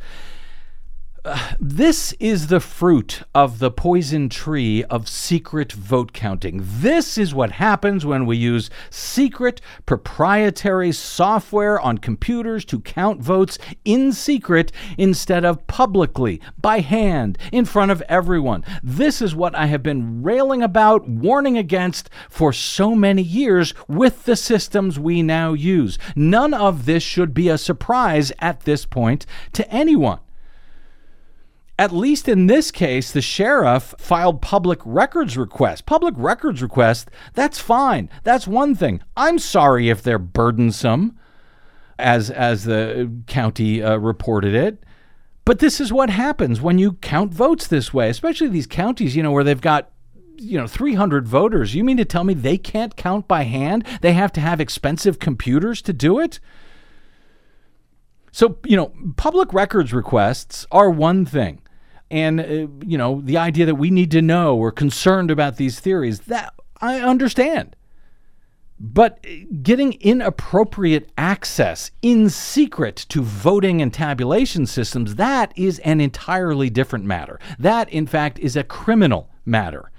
this 1.60 2.12
is 2.20 2.46
the 2.46 2.60
fruit 2.60 3.22
of 3.34 3.58
the 3.58 3.70
poison 3.70 4.28
tree 4.28 4.84
of 4.84 5.08
secret 5.08 5.72
vote 5.72 6.12
counting. 6.12 6.60
This 6.62 7.18
is 7.18 7.34
what 7.34 7.52
happens 7.52 8.06
when 8.06 8.26
we 8.26 8.36
use 8.36 8.70
secret 8.90 9.60
proprietary 9.86 10.92
software 10.92 11.80
on 11.80 11.98
computers 11.98 12.64
to 12.66 12.80
count 12.80 13.20
votes 13.20 13.58
in 13.84 14.12
secret 14.12 14.72
instead 14.96 15.44
of 15.44 15.66
publicly, 15.66 16.40
by 16.60 16.80
hand, 16.80 17.38
in 17.52 17.64
front 17.64 17.90
of 17.90 18.02
everyone. 18.02 18.64
This 18.82 19.20
is 19.20 19.34
what 19.34 19.54
I 19.54 19.66
have 19.66 19.82
been 19.82 20.22
railing 20.22 20.62
about, 20.62 21.08
warning 21.08 21.58
against 21.58 22.10
for 22.30 22.52
so 22.52 22.94
many 22.94 23.22
years 23.22 23.74
with 23.88 24.24
the 24.24 24.36
systems 24.36 24.98
we 24.98 25.22
now 25.22 25.52
use. 25.52 25.98
None 26.14 26.54
of 26.54 26.86
this 26.86 27.02
should 27.02 27.34
be 27.34 27.48
a 27.48 27.58
surprise 27.58 28.32
at 28.38 28.60
this 28.60 28.86
point 28.86 29.26
to 29.52 29.68
anyone 29.70 30.20
at 31.78 31.92
least 31.92 32.28
in 32.28 32.48
this 32.48 32.72
case, 32.72 33.12
the 33.12 33.22
sheriff 33.22 33.94
filed 33.98 34.42
public 34.42 34.80
records 34.84 35.38
request. 35.38 35.86
Public 35.86 36.14
records 36.16 36.60
request, 36.60 37.08
that's 37.34 37.60
fine. 37.60 38.10
That's 38.24 38.48
one 38.48 38.74
thing. 38.74 39.00
I'm 39.16 39.38
sorry 39.38 39.88
if 39.88 40.02
they're 40.02 40.18
burdensome, 40.18 41.16
as 41.96 42.30
as 42.30 42.64
the 42.64 43.10
county 43.28 43.82
uh, 43.82 43.96
reported 43.96 44.54
it. 44.54 44.82
But 45.44 45.60
this 45.60 45.80
is 45.80 45.92
what 45.92 46.10
happens 46.10 46.60
when 46.60 46.78
you 46.78 46.94
count 46.94 47.32
votes 47.32 47.68
this 47.68 47.94
way, 47.94 48.10
especially 48.10 48.48
these 48.48 48.66
counties, 48.66 49.14
you 49.14 49.22
know, 49.22 49.32
where 49.32 49.44
they've 49.44 49.60
got 49.60 49.90
you 50.36 50.58
know 50.58 50.66
300 50.66 51.28
voters. 51.28 51.76
You 51.76 51.84
mean 51.84 51.96
to 51.96 52.04
tell 52.04 52.24
me 52.24 52.34
they 52.34 52.58
can't 52.58 52.96
count 52.96 53.28
by 53.28 53.44
hand? 53.44 53.86
They 54.00 54.14
have 54.14 54.32
to 54.32 54.40
have 54.40 54.60
expensive 54.60 55.20
computers 55.20 55.80
to 55.82 55.92
do 55.92 56.18
it? 56.18 56.40
So, 58.32 58.58
you 58.64 58.76
know, 58.76 58.92
public 59.16 59.52
records 59.52 59.92
requests 59.92 60.66
are 60.70 60.90
one 60.90 61.24
thing 61.24 61.62
and 62.10 62.40
uh, 62.40 62.66
you 62.84 62.96
know 62.98 63.20
the 63.22 63.36
idea 63.36 63.66
that 63.66 63.74
we 63.74 63.90
need 63.90 64.10
to 64.10 64.22
know 64.22 64.54
we're 64.56 64.70
concerned 64.70 65.30
about 65.30 65.56
these 65.56 65.80
theories 65.80 66.20
that 66.20 66.54
i 66.80 67.00
understand. 67.00 67.74
But 68.80 69.18
uh, 69.26 69.30
getting 69.62 69.94
inappropriate 69.94 71.10
access 71.18 71.90
in 72.00 72.30
secret 72.30 72.96
to 73.08 73.22
voting 73.22 73.82
and 73.82 73.92
tabulation 73.92 74.66
systems 74.66 75.16
that 75.16 75.52
is 75.56 75.78
an 75.80 76.00
entirely 76.00 76.70
different 76.70 77.04
matter. 77.04 77.40
That 77.58 77.88
in 77.90 78.06
fact 78.06 78.38
is 78.38 78.56
a 78.56 78.64
criminal 78.64 79.30
matter. 79.44 79.90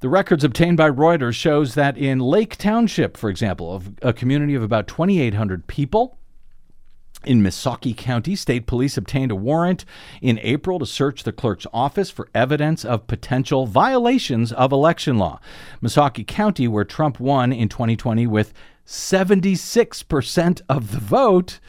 The 0.00 0.08
records 0.08 0.44
obtained 0.44 0.78
by 0.78 0.88
Reuters 0.90 1.34
shows 1.34 1.74
that 1.74 1.98
in 1.98 2.20
Lake 2.20 2.56
Township, 2.56 3.18
for 3.18 3.28
example, 3.28 3.74
of 3.74 3.92
a 4.00 4.14
community 4.14 4.54
of 4.54 4.62
about 4.62 4.86
2,800 4.86 5.66
people, 5.66 6.16
in 7.24 7.42
Missaukee 7.42 7.96
County, 7.96 8.34
state 8.34 8.66
police 8.66 8.96
obtained 8.96 9.30
a 9.30 9.36
warrant 9.36 9.84
in 10.22 10.38
April 10.42 10.78
to 10.78 10.86
search 10.86 11.22
the 11.22 11.32
clerk's 11.32 11.66
office 11.72 12.10
for 12.10 12.28
evidence 12.34 12.84
of 12.84 13.06
potential 13.06 13.66
violations 13.66 14.52
of 14.52 14.72
election 14.72 15.18
law. 15.18 15.40
Missaukee 15.82 16.26
County, 16.26 16.66
where 16.66 16.84
Trump 16.84 17.20
won 17.20 17.52
in 17.52 17.68
2020 17.68 18.26
with 18.26 18.52
76% 18.86 20.62
of 20.68 20.92
the 20.92 20.98
vote, 20.98 21.60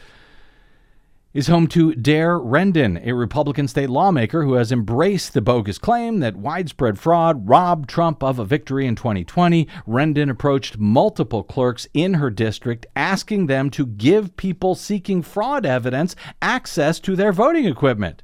is 1.34 1.46
home 1.46 1.66
to 1.66 1.94
Daire 1.94 2.38
Rendon, 2.38 3.00
a 3.06 3.12
Republican 3.12 3.66
state 3.66 3.88
lawmaker 3.88 4.44
who 4.44 4.54
has 4.54 4.70
embraced 4.70 5.32
the 5.32 5.40
bogus 5.40 5.78
claim 5.78 6.20
that 6.20 6.36
widespread 6.36 6.98
fraud 6.98 7.48
robbed 7.48 7.88
Trump 7.88 8.22
of 8.22 8.38
a 8.38 8.44
victory 8.44 8.86
in 8.86 8.94
2020. 8.94 9.66
Rendon 9.86 10.30
approached 10.30 10.76
multiple 10.76 11.42
clerks 11.42 11.86
in 11.94 12.14
her 12.14 12.28
district 12.28 12.84
asking 12.94 13.46
them 13.46 13.70
to 13.70 13.86
give 13.86 14.36
people 14.36 14.74
seeking 14.74 15.22
fraud 15.22 15.64
evidence 15.64 16.14
access 16.42 17.00
to 17.00 17.16
their 17.16 17.32
voting 17.32 17.64
equipment. 17.64 18.22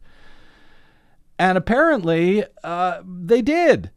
And 1.38 1.56
apparently, 1.56 2.44
uh, 2.62 3.02
they 3.06 3.40
did. 3.40 3.90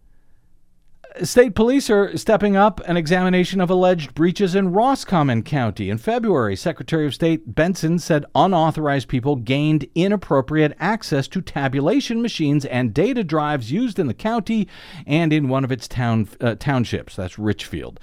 State 1.23 1.55
police 1.55 1.89
are 1.89 2.15
stepping 2.17 2.55
up 2.55 2.79
an 2.87 2.95
examination 2.95 3.59
of 3.59 3.69
alleged 3.69 4.15
breaches 4.15 4.55
in 4.55 4.71
Roscommon 4.71 5.43
County. 5.43 5.89
In 5.89 5.97
February, 5.97 6.55
Secretary 6.55 7.05
of 7.05 7.13
State 7.13 7.53
Benson 7.53 7.99
said 7.99 8.25
unauthorized 8.33 9.09
people 9.09 9.35
gained 9.35 9.87
inappropriate 9.93 10.75
access 10.79 11.27
to 11.27 11.41
tabulation 11.41 12.21
machines 12.21 12.63
and 12.63 12.93
data 12.93 13.25
drives 13.25 13.73
used 13.73 13.99
in 13.99 14.07
the 14.07 14.13
county 14.13 14.69
and 15.05 15.33
in 15.33 15.49
one 15.49 15.65
of 15.65 15.71
its 15.71 15.85
town 15.85 16.29
uh, 16.39 16.55
townships. 16.55 17.17
That's 17.17 17.37
Richfield. 17.37 17.99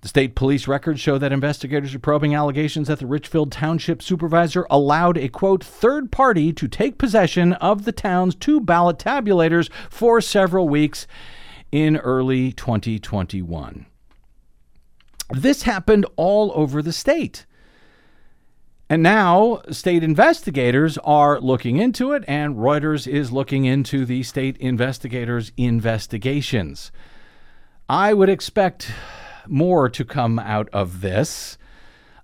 The 0.00 0.08
state 0.08 0.34
police 0.34 0.66
records 0.66 1.00
show 1.00 1.18
that 1.18 1.32
investigators 1.32 1.94
are 1.94 2.00
probing 2.00 2.34
allegations 2.34 2.88
that 2.88 2.98
the 2.98 3.06
Richfield 3.06 3.52
Township 3.52 4.02
supervisor 4.02 4.66
allowed 4.68 5.16
a 5.16 5.28
quote 5.28 5.62
third 5.62 6.10
party 6.10 6.52
to 6.52 6.66
take 6.66 6.98
possession 6.98 7.52
of 7.54 7.84
the 7.84 7.92
town's 7.92 8.34
two 8.34 8.60
ballot 8.60 8.98
tabulators 8.98 9.70
for 9.88 10.20
several 10.20 10.68
weeks 10.68 11.06
in 11.74 11.96
early 11.96 12.52
2021. 12.52 13.86
This 15.32 15.64
happened 15.64 16.06
all 16.14 16.52
over 16.54 16.80
the 16.80 16.92
state. 16.92 17.46
And 18.88 19.02
now 19.02 19.60
state 19.70 20.04
investigators 20.04 20.98
are 20.98 21.40
looking 21.40 21.78
into 21.78 22.12
it, 22.12 22.22
and 22.28 22.54
Reuters 22.54 23.08
is 23.08 23.32
looking 23.32 23.64
into 23.64 24.04
the 24.04 24.22
state 24.22 24.56
investigators' 24.58 25.50
investigations. 25.56 26.92
I 27.88 28.14
would 28.14 28.28
expect 28.28 28.92
more 29.48 29.88
to 29.88 30.04
come 30.04 30.38
out 30.38 30.68
of 30.72 31.00
this 31.00 31.58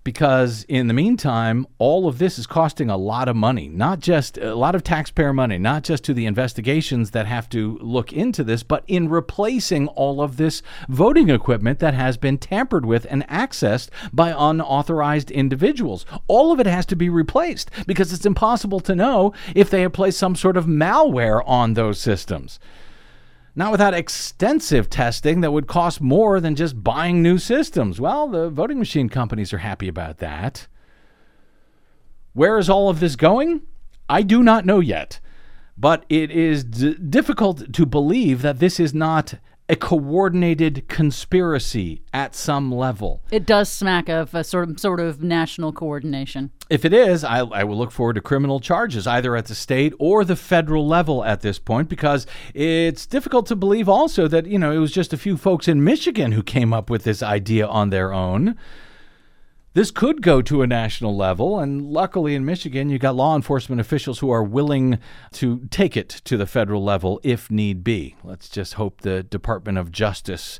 because 0.03 0.65
in 0.67 0.87
the 0.87 0.93
meantime, 0.93 1.67
all 1.77 2.07
of 2.07 2.17
this 2.17 2.39
is 2.39 2.47
costing 2.47 2.89
a 2.89 2.97
lot 2.97 3.27
of 3.27 3.35
money, 3.35 3.67
not 3.67 3.99
just 3.99 4.37
a 4.37 4.55
lot 4.55 4.75
of 4.75 4.83
taxpayer 4.83 5.33
money, 5.33 5.57
not 5.57 5.83
just 5.83 6.03
to 6.05 6.13
the 6.13 6.25
investigations 6.25 7.11
that 7.11 7.27
have 7.27 7.47
to 7.49 7.77
look 7.81 8.11
into 8.11 8.43
this, 8.43 8.63
but 8.63 8.83
in 8.87 9.09
replacing 9.09 9.87
all 9.89 10.21
of 10.21 10.37
this 10.37 10.61
voting 10.89 11.29
equipment 11.29 11.79
that 11.79 11.93
has 11.93 12.17
been 12.17 12.37
tampered 12.37 12.85
with 12.85 13.05
and 13.09 13.27
accessed 13.27 13.89
by 14.11 14.33
unauthorized 14.35 15.29
individuals. 15.29 16.05
All 16.27 16.51
of 16.51 16.59
it 16.59 16.65
has 16.65 16.85
to 16.87 16.95
be 16.95 17.09
replaced 17.09 17.69
because 17.85 18.11
it's 18.11 18.25
impossible 18.25 18.79
to 18.81 18.95
know 18.95 19.33
if 19.55 19.69
they 19.69 19.81
have 19.81 19.93
placed 19.93 20.17
some 20.17 20.35
sort 20.35 20.57
of 20.57 20.65
malware 20.65 21.41
on 21.45 21.73
those 21.73 21.99
systems. 21.99 22.59
Not 23.55 23.71
without 23.71 23.93
extensive 23.93 24.89
testing 24.89 25.41
that 25.41 25.51
would 25.51 25.67
cost 25.67 26.01
more 26.01 26.39
than 26.39 26.55
just 26.55 26.83
buying 26.83 27.21
new 27.21 27.37
systems. 27.37 27.99
Well, 27.99 28.27
the 28.27 28.49
voting 28.49 28.79
machine 28.79 29.09
companies 29.09 29.51
are 29.53 29.59
happy 29.59 29.87
about 29.87 30.19
that. 30.19 30.67
Where 32.33 32.57
is 32.57 32.69
all 32.69 32.89
of 32.89 32.99
this 32.99 33.15
going? 33.15 33.63
I 34.07 34.21
do 34.21 34.41
not 34.41 34.65
know 34.65 34.79
yet, 34.79 35.19
but 35.77 36.05
it 36.09 36.31
is 36.31 36.63
d- 36.63 36.95
difficult 36.95 37.73
to 37.73 37.85
believe 37.85 38.41
that 38.41 38.59
this 38.59 38.79
is 38.79 38.93
not 38.93 39.35
a 39.71 39.75
coordinated 39.77 40.85
conspiracy 40.89 42.01
at 42.13 42.35
some 42.35 42.73
level. 42.73 43.21
It 43.31 43.45
does 43.45 43.71
smack 43.71 44.09
of 44.09 44.35
a 44.35 44.43
sort 44.43 44.69
of, 44.69 44.79
sort 44.81 44.99
of 44.99 45.23
national 45.23 45.71
coordination. 45.71 46.51
If 46.69 46.83
it 46.83 46.91
is, 46.91 47.23
I, 47.23 47.39
I, 47.39 47.63
will 47.63 47.77
look 47.77 47.91
forward 47.91 48.15
to 48.15 48.21
criminal 48.21 48.59
charges 48.59 49.07
either 49.07 49.33
at 49.33 49.45
the 49.45 49.55
state 49.55 49.93
or 49.97 50.25
the 50.25 50.35
federal 50.35 50.85
level 50.85 51.23
at 51.23 51.39
this 51.39 51.57
point 51.57 51.87
because 51.87 52.27
it's 52.53 53.05
difficult 53.05 53.45
to 53.45 53.55
believe 53.55 53.87
also 53.87 54.27
that, 54.27 54.45
you 54.45 54.59
know, 54.59 54.73
it 54.73 54.77
was 54.77 54.91
just 54.91 55.13
a 55.13 55.17
few 55.17 55.37
folks 55.37 55.69
in 55.69 55.85
Michigan 55.85 56.33
who 56.33 56.43
came 56.43 56.73
up 56.73 56.89
with 56.89 57.05
this 57.05 57.23
idea 57.23 57.65
on 57.65 57.91
their 57.91 58.11
own. 58.13 58.57
This 59.73 59.89
could 59.89 60.21
go 60.21 60.41
to 60.41 60.63
a 60.63 60.67
national 60.67 61.15
level, 61.15 61.57
and 61.57 61.81
luckily 61.81 62.35
in 62.35 62.43
Michigan, 62.43 62.89
you've 62.89 62.99
got 62.99 63.15
law 63.15 63.37
enforcement 63.37 63.79
officials 63.79 64.19
who 64.19 64.29
are 64.29 64.43
willing 64.43 64.99
to 65.31 65.65
take 65.71 65.95
it 65.95 66.09
to 66.25 66.35
the 66.35 66.45
federal 66.45 66.83
level 66.83 67.21
if 67.23 67.49
need 67.49 67.81
be. 67.81 68.17
Let's 68.21 68.49
just 68.49 68.73
hope 68.73 68.99
the 68.99 69.23
Department 69.23 69.77
of 69.77 69.89
Justice 69.89 70.59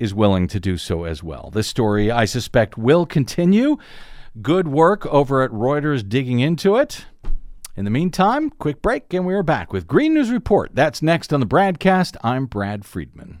is 0.00 0.12
willing 0.12 0.48
to 0.48 0.58
do 0.58 0.76
so 0.76 1.04
as 1.04 1.22
well. 1.22 1.50
This 1.52 1.68
story, 1.68 2.10
I 2.10 2.24
suspect, 2.24 2.76
will 2.76 3.06
continue. 3.06 3.76
Good 4.42 4.66
work 4.66 5.06
over 5.06 5.42
at 5.44 5.52
Reuters 5.52 6.08
digging 6.08 6.40
into 6.40 6.74
it. 6.74 7.06
In 7.76 7.84
the 7.84 7.92
meantime, 7.92 8.50
quick 8.50 8.82
break, 8.82 9.14
and 9.14 9.24
we 9.24 9.34
are 9.34 9.44
back 9.44 9.72
with 9.72 9.86
Green 9.86 10.14
News 10.14 10.32
Report. 10.32 10.72
That's 10.74 11.00
next 11.00 11.32
on 11.32 11.38
the 11.38 11.46
BradCast. 11.46 12.16
I'm 12.24 12.46
Brad 12.46 12.84
Friedman. 12.84 13.40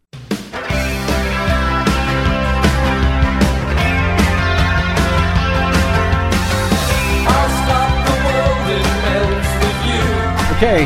Okay, 10.57 10.85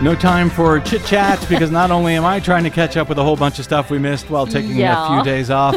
no 0.00 0.14
time 0.14 0.48
for 0.48 0.78
chit 0.78 1.04
chat 1.04 1.44
because 1.48 1.72
not 1.72 1.90
only 1.90 2.14
am 2.14 2.24
I 2.24 2.38
trying 2.38 2.62
to 2.62 2.70
catch 2.70 2.96
up 2.96 3.08
with 3.08 3.18
a 3.18 3.24
whole 3.24 3.34
bunch 3.34 3.58
of 3.58 3.64
stuff 3.64 3.90
we 3.90 3.98
missed 3.98 4.30
while 4.30 4.46
taking 4.46 4.76
Yeah. 4.76 5.04
a 5.04 5.16
few 5.16 5.24
days 5.32 5.50
off, 5.50 5.76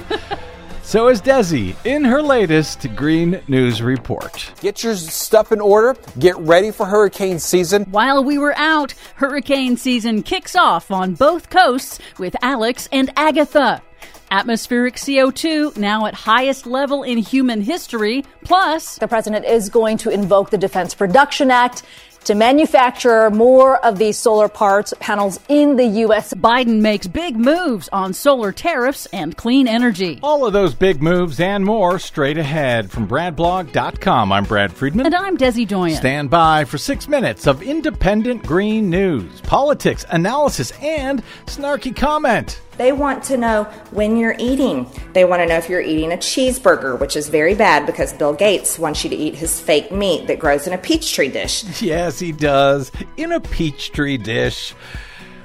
so 0.83 1.07
is 1.07 1.19
Desi 1.19 1.75
in 1.83 2.03
her 2.03 2.21
latest 2.21 2.85
Green 2.95 3.41
News 3.47 3.81
Report. 3.81 4.51
Get 4.61 4.83
your 4.83 4.95
stuff 4.95 5.51
in 5.51 5.59
order. 5.59 5.95
Get 6.19 6.37
ready 6.37 6.69
for 6.69 6.85
hurricane 6.85 7.39
season. 7.39 7.85
While 7.85 8.23
we 8.23 8.37
were 8.37 8.55
out, 8.55 8.93
hurricane 9.15 9.77
season 9.77 10.21
kicks 10.21 10.55
off 10.55 10.91
on 10.91 11.15
both 11.15 11.49
coasts 11.49 11.97
with 12.19 12.35
Alex 12.43 12.87
and 12.91 13.09
Agatha. 13.17 13.81
Atmospheric 14.29 14.95
CO2 14.95 15.77
now 15.77 16.05
at 16.05 16.13
highest 16.13 16.65
level 16.65 17.03
in 17.03 17.17
human 17.17 17.61
history, 17.61 18.25
plus 18.43 18.97
The 18.97 19.07
president 19.07 19.45
is 19.45 19.69
going 19.69 19.97
to 19.99 20.09
invoke 20.09 20.49
the 20.49 20.57
Defense 20.57 20.93
Production 20.93 21.51
Act 21.51 21.83
to 22.27 22.35
manufacture 22.35 23.29
more 23.29 23.77
of 23.85 23.97
these 23.97 24.17
solar 24.17 24.49
parts 24.49 24.93
panels 24.99 25.39
in 25.47 25.77
the 25.77 25.85
U.S. 25.85 26.33
Biden 26.33 26.81
makes 26.81 27.07
big 27.07 27.37
moves 27.37 27.87
on 27.93 28.13
solar 28.13 28.51
tariffs 28.51 29.05
and 29.13 29.37
clean 29.37 29.65
energy. 29.65 30.19
All 30.21 30.45
of 30.45 30.51
those 30.51 30.75
big 30.75 31.01
moves 31.01 31.39
and 31.39 31.63
more 31.63 31.99
straight 31.99 32.37
ahead 32.37 32.91
from 32.91 33.07
BradBlog.com. 33.07 34.33
I'm 34.33 34.43
Brad 34.43 34.73
Friedman. 34.73 35.05
And 35.05 35.15
I'm 35.15 35.37
Desi 35.37 35.65
Doyen. 35.65 35.95
Stand 35.95 36.29
by 36.29 36.65
for 36.65 36.77
six 36.77 37.07
minutes 37.07 37.47
of 37.47 37.63
independent 37.63 38.45
green 38.45 38.89
news, 38.89 39.39
politics, 39.41 40.05
analysis, 40.09 40.73
and 40.81 41.23
snarky 41.45 41.95
comment. 41.95 42.59
They 42.77 42.91
want 42.91 43.23
to 43.23 43.37
know 43.37 43.63
when 43.89 44.17
you're 44.17 44.35
eating. 44.37 44.87
They 45.13 45.25
want 45.25 45.41
to 45.41 45.47
know 45.47 45.57
if 45.57 45.67
you're 45.67 45.81
eating 45.81 46.11
a 46.13 46.17
cheeseburger, 46.17 46.99
which 46.99 47.17
is 47.17 47.27
very 47.27 47.55
bad 47.55 47.87
because 47.87 48.13
Bill 48.13 48.33
Gates 48.33 48.77
wants 48.77 49.03
you 49.03 49.09
to 49.09 49.15
eat 49.15 49.33
his 49.33 49.59
fake 49.59 49.91
meat 49.91 50.27
that 50.27 50.37
grows 50.37 50.67
in 50.67 50.73
a 50.73 50.77
peach 50.77 51.13
tree 51.13 51.27
dish. 51.27 51.63
Yes, 51.81 52.16
he 52.19 52.31
does. 52.31 52.91
In 53.17 53.31
a 53.31 53.39
peach 53.39 53.91
tree 53.91 54.17
dish. 54.17 54.73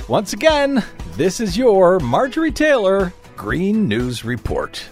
Once 0.08 0.32
again, 0.32 0.84
this 1.16 1.40
is 1.40 1.56
your 1.56 1.98
Marjorie 2.00 2.52
Taylor 2.52 3.12
Green 3.36 3.88
News 3.88 4.24
Report. 4.24 4.88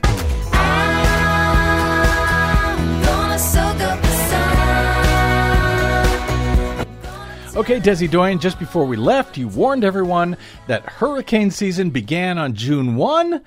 Okay, 7.57 7.81
Desi 7.81 8.09
Doyen, 8.09 8.39
just 8.39 8.59
before 8.59 8.85
we 8.85 8.97
left, 8.97 9.37
you 9.37 9.49
warned 9.49 9.85
everyone 9.85 10.37
that 10.69 10.85
hurricane 10.85 11.51
season 11.51 11.91
began 11.91 12.39
on 12.39 12.55
June 12.55 12.95
1, 12.97 13.43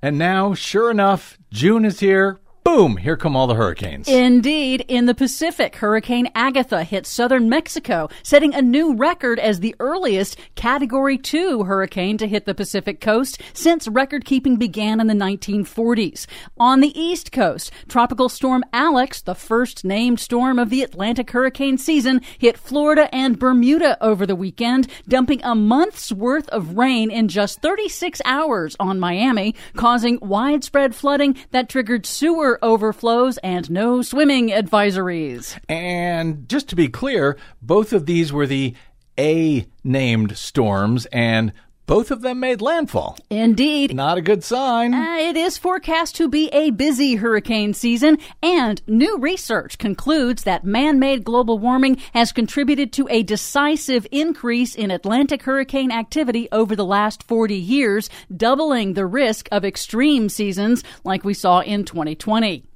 and 0.00 0.16
now, 0.16 0.54
sure 0.54 0.90
enough, 0.90 1.36
June 1.50 1.84
is 1.84 2.00
here. 2.00 2.38
Boom, 2.68 2.98
here 2.98 3.16
come 3.16 3.34
all 3.34 3.46
the 3.46 3.54
hurricanes. 3.54 4.06
Indeed, 4.08 4.84
in 4.88 5.06
the 5.06 5.14
Pacific, 5.14 5.76
Hurricane 5.76 6.30
Agatha 6.34 6.84
hit 6.84 7.06
southern 7.06 7.48
Mexico, 7.48 8.10
setting 8.22 8.54
a 8.54 8.60
new 8.60 8.94
record 8.94 9.38
as 9.38 9.60
the 9.60 9.74
earliest 9.80 10.36
Category 10.54 11.16
2 11.16 11.64
hurricane 11.64 12.18
to 12.18 12.28
hit 12.28 12.44
the 12.44 12.54
Pacific 12.54 13.00
coast 13.00 13.40
since 13.54 13.88
record 13.88 14.26
keeping 14.26 14.56
began 14.56 15.00
in 15.00 15.06
the 15.06 15.14
1940s. 15.14 16.26
On 16.58 16.80
the 16.80 16.92
East 17.00 17.32
Coast, 17.32 17.72
Tropical 17.88 18.28
Storm 18.28 18.62
Alex, 18.74 19.22
the 19.22 19.34
first 19.34 19.82
named 19.82 20.20
storm 20.20 20.58
of 20.58 20.68
the 20.68 20.82
Atlantic 20.82 21.30
hurricane 21.30 21.78
season, 21.78 22.20
hit 22.36 22.58
Florida 22.58 23.08
and 23.14 23.38
Bermuda 23.38 23.96
over 24.04 24.26
the 24.26 24.36
weekend, 24.36 24.88
dumping 25.08 25.42
a 25.42 25.54
month's 25.54 26.12
worth 26.12 26.50
of 26.50 26.76
rain 26.76 27.10
in 27.10 27.28
just 27.28 27.62
36 27.62 28.20
hours 28.26 28.76
on 28.78 29.00
Miami, 29.00 29.54
causing 29.74 30.18
widespread 30.20 30.94
flooding 30.94 31.34
that 31.50 31.70
triggered 31.70 32.04
sewer 32.04 32.57
overflows 32.62 33.38
and 33.38 33.70
no 33.70 34.02
swimming 34.02 34.48
advisories. 34.48 35.58
And 35.68 36.48
just 36.48 36.68
to 36.68 36.76
be 36.76 36.88
clear, 36.88 37.36
both 37.62 37.92
of 37.92 38.06
these 38.06 38.32
were 38.32 38.46
the 38.46 38.74
A 39.18 39.66
named 39.84 40.36
storms, 40.36 41.06
and 41.06 41.52
both 41.88 42.10
of 42.10 42.20
them 42.20 42.38
made 42.38 42.60
landfall. 42.60 43.16
Indeed. 43.30 43.94
Not 43.94 44.18
a 44.18 44.22
good 44.22 44.44
sign. 44.44 44.92
Uh, 44.92 45.16
it 45.18 45.36
is 45.36 45.56
forecast 45.56 46.14
to 46.16 46.28
be 46.28 46.48
a 46.50 46.70
busy 46.70 47.14
hurricane 47.16 47.72
season, 47.72 48.18
and 48.42 48.80
new 48.86 49.16
research 49.18 49.78
concludes 49.78 50.44
that 50.44 50.64
man 50.64 50.98
made 50.98 51.24
global 51.24 51.58
warming 51.58 51.96
has 52.12 52.30
contributed 52.30 52.92
to 52.92 53.08
a 53.10 53.22
decisive 53.22 54.06
increase 54.12 54.74
in 54.74 54.90
Atlantic 54.90 55.42
hurricane 55.44 55.90
activity 55.90 56.46
over 56.52 56.76
the 56.76 56.84
last 56.84 57.22
40 57.22 57.56
years, 57.56 58.10
doubling 58.36 58.92
the 58.92 59.06
risk 59.06 59.48
of 59.50 59.64
extreme 59.64 60.28
seasons 60.28 60.84
like 61.04 61.24
we 61.24 61.32
saw 61.32 61.60
in 61.60 61.84
2020. 61.84 62.67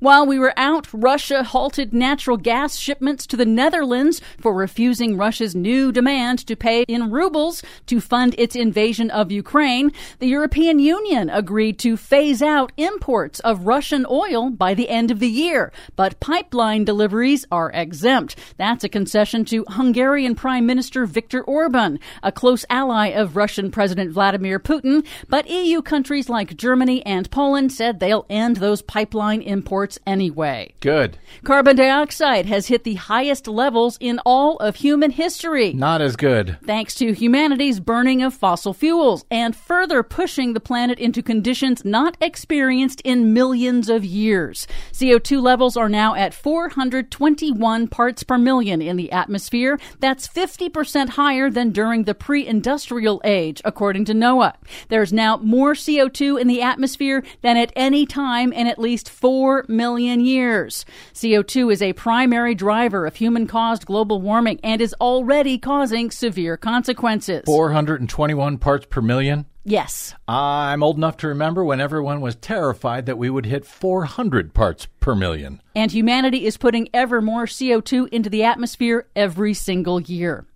While 0.00 0.26
we 0.26 0.38
were 0.38 0.54
out, 0.56 0.86
Russia 0.92 1.42
halted 1.42 1.92
natural 1.92 2.36
gas 2.36 2.76
shipments 2.76 3.26
to 3.26 3.36
the 3.36 3.44
Netherlands 3.44 4.20
for 4.40 4.54
refusing 4.54 5.16
Russia's 5.16 5.54
new 5.54 5.92
demand 5.92 6.46
to 6.46 6.56
pay 6.56 6.84
in 6.88 7.10
rubles 7.10 7.62
to 7.86 8.00
fund 8.00 8.34
its 8.38 8.56
invasion 8.56 9.10
of 9.10 9.30
Ukraine. 9.30 9.92
The 10.18 10.28
European 10.28 10.78
Union 10.78 11.28
agreed 11.28 11.78
to 11.80 11.96
phase 11.96 12.42
out 12.42 12.72
imports 12.76 13.40
of 13.40 13.66
Russian 13.66 14.06
oil 14.10 14.50
by 14.50 14.74
the 14.74 14.88
end 14.88 15.10
of 15.10 15.18
the 15.18 15.28
year, 15.28 15.72
but 15.94 16.20
pipeline 16.20 16.84
deliveries 16.84 17.44
are 17.50 17.70
exempt. 17.72 18.36
That's 18.56 18.84
a 18.84 18.88
concession 18.88 19.44
to 19.46 19.64
Hungarian 19.68 20.34
Prime 20.34 20.66
Minister 20.66 21.06
Viktor 21.06 21.42
Orban, 21.42 21.98
a 22.22 22.32
close 22.32 22.64
ally 22.70 23.08
of 23.08 23.36
Russian 23.36 23.70
President 23.70 24.10
Vladimir 24.12 24.58
Putin, 24.58 25.04
but 25.28 25.50
EU 25.50 25.82
countries 25.82 26.28
like 26.28 26.56
Germany 26.56 27.04
and 27.04 27.30
Poland 27.30 27.72
said 27.72 28.00
they'll 28.00 28.26
end 28.30 28.56
those 28.56 28.82
pipeline 28.82 29.42
imports 29.42 29.65
imports 29.66 29.98
anyway. 30.06 30.72
Good. 30.78 31.18
Carbon 31.42 31.74
dioxide 31.74 32.46
has 32.46 32.68
hit 32.68 32.84
the 32.84 32.94
highest 32.94 33.48
levels 33.48 33.98
in 34.00 34.20
all 34.24 34.58
of 34.58 34.76
human 34.76 35.10
history. 35.10 35.72
Not 35.72 36.00
as 36.00 36.14
good. 36.14 36.56
Thanks 36.64 36.94
to 36.96 37.12
humanity's 37.12 37.80
burning 37.80 38.22
of 38.22 38.32
fossil 38.32 38.72
fuels 38.72 39.24
and 39.28 39.56
further 39.56 40.04
pushing 40.04 40.52
the 40.52 40.60
planet 40.60 41.00
into 41.00 41.20
conditions 41.20 41.84
not 41.84 42.16
experienced 42.20 43.00
in 43.00 43.32
millions 43.32 43.88
of 43.88 44.04
years. 44.04 44.68
CO2 44.92 45.42
levels 45.42 45.76
are 45.76 45.88
now 45.88 46.14
at 46.14 46.32
421 46.32 47.88
parts 47.88 48.22
per 48.22 48.38
million 48.38 48.80
in 48.80 48.96
the 48.96 49.10
atmosphere. 49.10 49.80
That's 49.98 50.28
50% 50.28 51.08
higher 51.10 51.50
than 51.50 51.70
during 51.70 52.04
the 52.04 52.14
pre 52.14 52.46
industrial 52.46 53.20
age, 53.24 53.60
according 53.64 54.04
to 54.04 54.14
NOAA. 54.14 54.54
There's 54.90 55.12
now 55.12 55.38
more 55.38 55.74
CO2 55.74 56.40
in 56.40 56.46
the 56.46 56.62
atmosphere 56.62 57.24
than 57.42 57.56
at 57.56 57.72
any 57.74 58.06
time 58.06 58.52
in 58.52 58.68
at 58.68 58.78
least 58.78 59.10
4 59.56 59.64
million 59.68 60.20
years. 60.20 60.84
CO2 61.14 61.72
is 61.72 61.80
a 61.80 61.94
primary 61.94 62.54
driver 62.54 63.06
of 63.06 63.16
human 63.16 63.46
caused 63.46 63.86
global 63.86 64.20
warming 64.20 64.60
and 64.62 64.82
is 64.82 64.94
already 65.00 65.58
causing 65.58 66.10
severe 66.10 66.56
consequences. 66.56 67.42
421 67.46 68.58
parts 68.58 68.86
per 68.90 69.00
million. 69.00 69.46
Yes. 69.64 70.14
I'm 70.28 70.82
old 70.82 70.96
enough 70.96 71.16
to 71.18 71.28
remember 71.28 71.64
when 71.64 71.80
everyone 71.80 72.20
was 72.20 72.36
terrified 72.36 73.06
that 73.06 73.18
we 73.18 73.30
would 73.30 73.46
hit 73.46 73.64
400 73.64 74.52
parts 74.52 74.86
per 75.00 75.14
million. 75.14 75.60
And 75.74 75.90
humanity 75.90 76.44
is 76.44 76.56
putting 76.56 76.88
ever 76.92 77.22
more 77.22 77.46
CO2 77.46 78.08
into 78.10 78.30
the 78.30 78.44
atmosphere 78.44 79.06
every 79.16 79.54
single 79.54 80.00
year. 80.00 80.46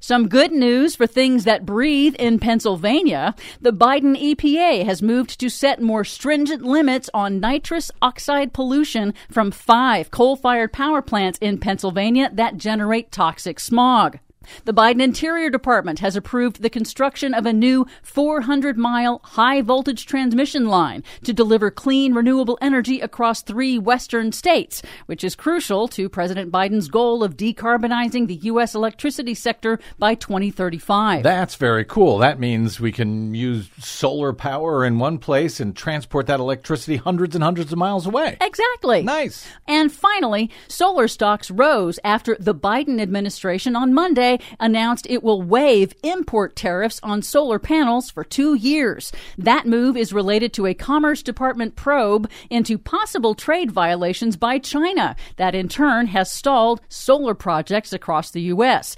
Some 0.00 0.28
good 0.28 0.52
news 0.52 0.96
for 0.96 1.06
things 1.06 1.44
that 1.44 1.66
breathe 1.66 2.14
in 2.16 2.38
Pennsylvania. 2.38 3.34
The 3.60 3.72
Biden 3.72 4.16
EPA 4.20 4.84
has 4.84 5.02
moved 5.02 5.40
to 5.40 5.48
set 5.48 5.80
more 5.80 6.04
stringent 6.04 6.62
limits 6.62 7.10
on 7.14 7.40
nitrous 7.40 7.90
oxide 8.02 8.52
pollution 8.52 9.14
from 9.30 9.50
five 9.50 10.10
coal 10.10 10.36
fired 10.36 10.72
power 10.72 11.02
plants 11.02 11.38
in 11.40 11.58
Pennsylvania 11.58 12.30
that 12.32 12.56
generate 12.56 13.10
toxic 13.10 13.58
smog. 13.58 14.18
The 14.64 14.74
Biden 14.74 15.00
Interior 15.00 15.50
Department 15.50 15.98
has 16.00 16.16
approved 16.16 16.62
the 16.62 16.70
construction 16.70 17.34
of 17.34 17.46
a 17.46 17.52
new 17.52 17.86
400 18.02 18.76
mile 18.76 19.20
high 19.24 19.62
voltage 19.62 20.06
transmission 20.06 20.66
line 20.66 21.02
to 21.24 21.32
deliver 21.32 21.70
clean, 21.70 22.14
renewable 22.14 22.58
energy 22.60 23.00
across 23.00 23.42
three 23.42 23.78
western 23.78 24.32
states, 24.32 24.82
which 25.06 25.24
is 25.24 25.34
crucial 25.34 25.88
to 25.88 26.08
President 26.08 26.50
Biden's 26.50 26.88
goal 26.88 27.22
of 27.22 27.36
decarbonizing 27.36 28.26
the 28.26 28.34
U.S. 28.34 28.74
electricity 28.74 29.34
sector 29.34 29.78
by 29.98 30.14
2035. 30.14 31.22
That's 31.22 31.56
very 31.56 31.84
cool. 31.84 32.18
That 32.18 32.38
means 32.38 32.80
we 32.80 32.92
can 32.92 33.34
use 33.34 33.68
solar 33.78 34.32
power 34.32 34.84
in 34.84 34.98
one 34.98 35.18
place 35.18 35.60
and 35.60 35.76
transport 35.76 36.26
that 36.26 36.40
electricity 36.40 36.96
hundreds 36.96 37.34
and 37.34 37.44
hundreds 37.44 37.72
of 37.72 37.78
miles 37.78 38.06
away. 38.06 38.36
Exactly. 38.40 39.02
Nice. 39.02 39.46
And 39.66 39.92
finally, 39.92 40.50
solar 40.68 41.08
stocks 41.08 41.50
rose 41.50 41.98
after 42.04 42.36
the 42.38 42.54
Biden 42.54 43.00
administration 43.00 43.76
on 43.76 43.94
Monday 43.94 44.35
announced 44.60 45.06
it 45.08 45.22
will 45.22 45.42
waive 45.42 45.94
import 46.02 46.56
tariffs 46.56 47.00
on 47.02 47.22
solar 47.22 47.58
panels 47.58 48.10
for 48.10 48.24
two 48.24 48.54
years. 48.54 49.12
That 49.38 49.66
move 49.66 49.96
is 49.96 50.12
related 50.12 50.52
to 50.54 50.66
a 50.66 50.74
Commerce 50.74 51.22
Department 51.22 51.76
probe 51.76 52.30
into 52.50 52.78
possible 52.78 53.34
trade 53.34 53.70
violations 53.70 54.36
by 54.36 54.58
China 54.58 55.16
that 55.36 55.54
in 55.54 55.68
turn 55.68 56.06
has 56.08 56.30
stalled 56.30 56.80
solar 56.88 57.34
projects 57.34 57.92
across 57.92 58.30
the 58.30 58.42
U.S. 58.42 58.96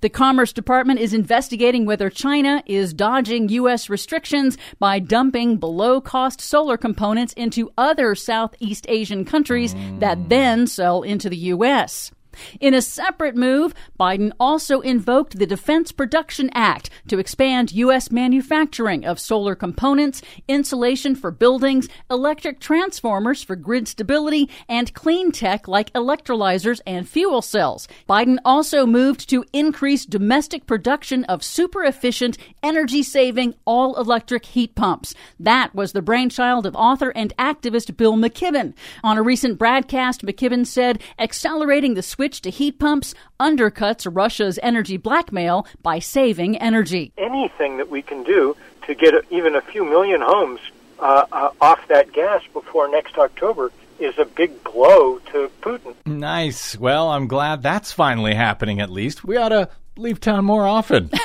The 0.00 0.08
Commerce 0.08 0.52
Department 0.52 1.00
is 1.00 1.12
investigating 1.12 1.84
whether 1.84 2.08
China 2.08 2.62
is 2.66 2.94
dodging 2.94 3.48
U.S. 3.48 3.90
restrictions 3.90 4.56
by 4.78 5.00
dumping 5.00 5.56
below 5.56 6.00
cost 6.00 6.40
solar 6.40 6.76
components 6.76 7.32
into 7.32 7.72
other 7.76 8.14
Southeast 8.14 8.86
Asian 8.88 9.24
countries 9.24 9.74
that 9.98 10.18
mm. 10.18 10.28
then 10.28 10.66
sell 10.68 11.02
into 11.02 11.28
the 11.28 11.36
U.S. 11.36 12.12
In 12.60 12.74
a 12.74 12.82
separate 12.82 13.36
move, 13.36 13.74
Biden 13.98 14.32
also 14.38 14.80
invoked 14.80 15.38
the 15.38 15.46
Defense 15.46 15.92
Production 15.92 16.50
Act 16.54 16.90
to 17.08 17.18
expand 17.18 17.72
U.S. 17.72 18.10
manufacturing 18.10 19.04
of 19.04 19.18
solar 19.18 19.54
components, 19.54 20.22
insulation 20.46 21.14
for 21.14 21.30
buildings, 21.30 21.88
electric 22.10 22.60
transformers 22.60 23.42
for 23.42 23.56
grid 23.56 23.88
stability, 23.88 24.48
and 24.68 24.94
clean 24.94 25.32
tech 25.32 25.66
like 25.66 25.92
electrolyzers 25.92 26.80
and 26.86 27.08
fuel 27.08 27.42
cells. 27.42 27.88
Biden 28.08 28.38
also 28.44 28.86
moved 28.86 29.28
to 29.30 29.44
increase 29.52 30.04
domestic 30.04 30.66
production 30.66 31.24
of 31.24 31.42
super 31.42 31.84
efficient, 31.84 32.38
energy 32.62 33.02
saving, 33.02 33.54
all 33.64 33.98
electric 33.98 34.46
heat 34.46 34.74
pumps. 34.74 35.14
That 35.40 35.74
was 35.74 35.92
the 35.92 36.02
brainchild 36.02 36.66
of 36.66 36.76
author 36.76 37.10
and 37.10 37.36
activist 37.36 37.96
Bill 37.96 38.14
McKibben. 38.14 38.74
On 39.02 39.16
a 39.16 39.22
recent 39.22 39.58
broadcast, 39.58 40.24
McKibben 40.24 40.66
said 40.66 41.02
accelerating 41.18 41.94
the 41.94 42.02
switch 42.02 42.27
to 42.32 42.50
heat 42.50 42.78
pumps 42.78 43.14
undercuts 43.40 44.06
Russia's 44.10 44.58
energy 44.62 44.96
blackmail 44.96 45.66
by 45.82 45.98
saving 45.98 46.56
energy. 46.58 47.12
anything 47.18 47.76
that 47.78 47.90
we 47.90 48.02
can 48.02 48.22
do 48.24 48.56
to 48.86 48.94
get 48.94 49.14
a, 49.14 49.22
even 49.30 49.54
a 49.54 49.60
few 49.60 49.84
million 49.84 50.20
homes 50.22 50.60
uh, 50.98 51.24
uh, 51.30 51.50
off 51.60 51.86
that 51.88 52.12
gas 52.12 52.42
before 52.52 52.88
next 52.88 53.18
October 53.18 53.70
is 53.98 54.16
a 54.18 54.24
big 54.24 54.62
blow 54.64 55.18
to 55.32 55.50
Putin. 55.60 55.94
Nice. 56.06 56.76
Well, 56.78 57.08
I'm 57.08 57.26
glad 57.26 57.62
that's 57.62 57.92
finally 57.92 58.34
happening 58.34 58.80
at 58.80 58.90
least. 58.90 59.24
We 59.24 59.36
ought 59.36 59.50
to 59.50 59.68
leave 59.96 60.20
town 60.20 60.44
more 60.44 60.66
often. 60.66 61.10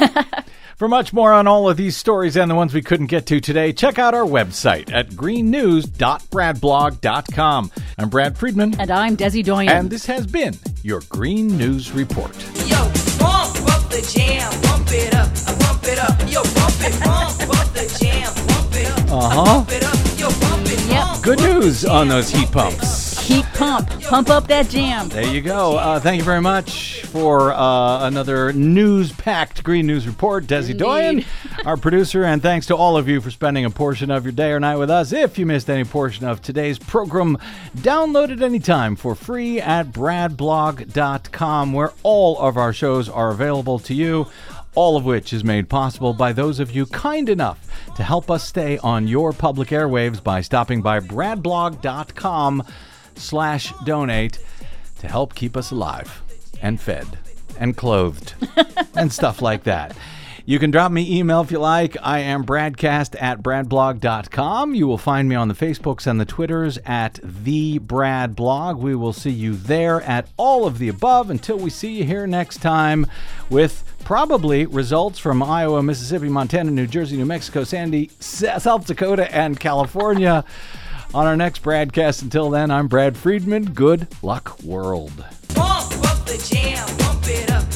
For 0.77 0.87
much 0.87 1.13
more 1.13 1.31
on 1.31 1.47
all 1.47 1.69
of 1.69 1.77
these 1.77 1.95
stories 1.95 2.35
and 2.35 2.49
the 2.49 2.55
ones 2.55 2.73
we 2.73 2.81
couldn't 2.81 3.05
get 3.07 3.27
to 3.27 3.39
today, 3.39 3.71
check 3.73 3.99
out 3.99 4.15
our 4.15 4.25
website 4.25 4.91
at 4.91 5.09
greennews.bradblog.com. 5.11 7.71
I'm 7.99 8.09
Brad 8.09 8.37
Friedman, 8.37 8.79
And 8.79 8.89
I'm 8.91 9.15
Desi 9.15 9.43
Doyen. 9.43 9.69
and 9.69 9.89
this 9.89 10.05
has 10.07 10.25
been 10.25 10.55
your 10.83 11.01
Green 11.09 11.47
News 11.57 11.93
Report. 11.93 12.35
Yo, 12.67 12.75
pump 13.17 13.55
up 13.71 13.89
the 13.89 14.05
jam, 14.13 14.51
pump 14.63 14.91
it 14.91 15.13
up, 15.15 15.29
uh, 15.47 15.55
it 15.87 15.97
up. 15.97 16.19
Yo, 16.29 16.41
pump 16.43 16.75
it, 16.81 17.01
pump 17.01 17.57
up 17.57 17.73
the 17.73 17.97
jam, 17.99 18.33
pump 18.47 18.75
it 18.75 18.91
up, 18.91 19.11
Uh-huh. 19.11 19.43
pump 19.45 19.71
it 19.71 19.83
up. 19.83 20.19
Yo, 20.19 20.29
pump 20.29 20.67
it, 20.67 20.85
Yep. 20.89 21.21
Good 21.21 21.39
up 21.39 21.45
the 21.45 21.53
news 21.53 21.85
on 21.85 22.09
those 22.09 22.29
heat 22.29 22.51
pump 22.51 22.73
it 22.73 22.79
pumps. 22.79 23.02
Heat 23.23 23.45
pump. 23.53 23.89
Pump 24.01 24.29
up 24.29 24.47
that 24.47 24.67
jam. 24.67 25.07
There 25.07 25.25
you 25.25 25.39
go. 25.39 25.77
Uh, 25.77 25.97
thank 25.97 26.17
you 26.17 26.25
very 26.25 26.41
much 26.41 27.03
for 27.03 27.53
uh, 27.53 28.05
another 28.05 28.51
news-packed 28.51 29.63
Green 29.63 29.87
News 29.87 30.05
Report. 30.05 30.45
Desi 30.45 30.77
Doyen, 30.77 31.23
our 31.65 31.77
producer, 31.77 32.25
and 32.25 32.41
thanks 32.41 32.65
to 32.65 32.75
all 32.75 32.97
of 32.97 33.07
you 33.07 33.21
for 33.21 33.31
spending 33.31 33.63
a 33.63 33.69
portion 33.69 34.11
of 34.11 34.25
your 34.25 34.33
day 34.33 34.51
or 34.51 34.59
night 34.59 34.75
with 34.75 34.89
us. 34.89 35.13
If 35.13 35.37
you 35.37 35.45
missed 35.45 35.69
any 35.69 35.85
portion 35.85 36.27
of 36.27 36.41
today's 36.41 36.77
program, 36.77 37.37
download 37.77 38.29
it 38.29 38.41
anytime 38.41 38.97
for 38.97 39.15
free 39.15 39.61
at 39.61 39.93
bradblog.com, 39.93 41.71
where 41.71 41.93
all 42.03 42.37
of 42.39 42.57
our 42.57 42.73
shows 42.73 43.07
are 43.07 43.31
available 43.31 43.79
to 43.79 43.93
you. 43.93 44.27
All 44.75 44.97
of 44.97 45.05
which 45.05 45.31
is 45.31 45.45
made 45.45 45.69
possible 45.69 46.13
by 46.13 46.33
those 46.33 46.59
of 46.59 46.71
you 46.71 46.87
kind 46.87 47.29
enough 47.29 47.59
to 47.95 48.03
help 48.03 48.29
us 48.29 48.43
stay 48.43 48.79
on 48.79 49.07
your 49.07 49.31
public 49.31 49.69
airwaves 49.69 50.21
by 50.21 50.41
stopping 50.41 50.81
by 50.81 50.99
bradblog.com 50.99 52.63
slash 53.17 53.73
donate 53.85 54.39
to 54.99 55.07
help 55.07 55.35
keep 55.35 55.57
us 55.57 55.71
alive 55.71 56.21
and 56.61 56.79
fed 56.79 57.05
and 57.59 57.75
clothed 57.77 58.33
and 58.95 59.11
stuff 59.11 59.41
like 59.41 59.63
that. 59.63 59.95
You 60.45 60.59
can 60.59 60.71
drop 60.71 60.91
me 60.91 61.19
email 61.19 61.39
if 61.39 61.51
you 61.51 61.59
like. 61.59 61.95
I 62.03 62.19
am 62.19 62.45
bradcast 62.45 63.15
at 63.21 63.41
bradblog.com. 63.41 64.75
You 64.75 64.87
will 64.87 64.97
find 64.97 65.29
me 65.29 65.35
on 65.35 65.47
the 65.47 65.53
Facebooks 65.53 66.05
and 66.05 66.19
the 66.19 66.25
Twitters 66.25 66.77
at 66.85 67.17
the 67.23 67.77
Brad 67.77 68.35
Blog. 68.35 68.77
We 68.77 68.93
will 68.93 69.13
see 69.13 69.29
you 69.29 69.55
there 69.55 70.01
at 70.01 70.27
all 70.35 70.67
of 70.67 70.79
the 70.79 70.89
above 70.89 71.29
until 71.29 71.57
we 71.57 71.69
see 71.69 71.93
you 71.93 72.03
here 72.03 72.27
next 72.27 72.57
time 72.57 73.07
with 73.49 73.85
probably 74.03 74.65
results 74.65 75.17
from 75.17 75.41
Iowa, 75.41 75.81
Mississippi, 75.81 76.27
Montana, 76.27 76.71
New 76.71 76.87
Jersey, 76.87 77.15
New 77.15 77.25
Mexico, 77.25 77.63
Sandy, 77.63 78.11
South 78.19 78.85
Dakota, 78.85 79.33
and 79.33 79.57
California 79.57 80.43
on 81.13 81.27
our 81.27 81.35
next 81.35 81.59
broadcast. 81.59 82.21
Until 82.21 82.49
then, 82.49 82.71
I'm 82.71 82.87
Brad 82.87 83.15
Friedman. 83.15 83.73
Good 83.73 84.07
luck, 84.21 84.61
world. 84.63 85.25
Up 85.55 86.25
the 86.25 86.37
jam, 86.49 86.87
it 87.29 87.51
up, 87.51 87.72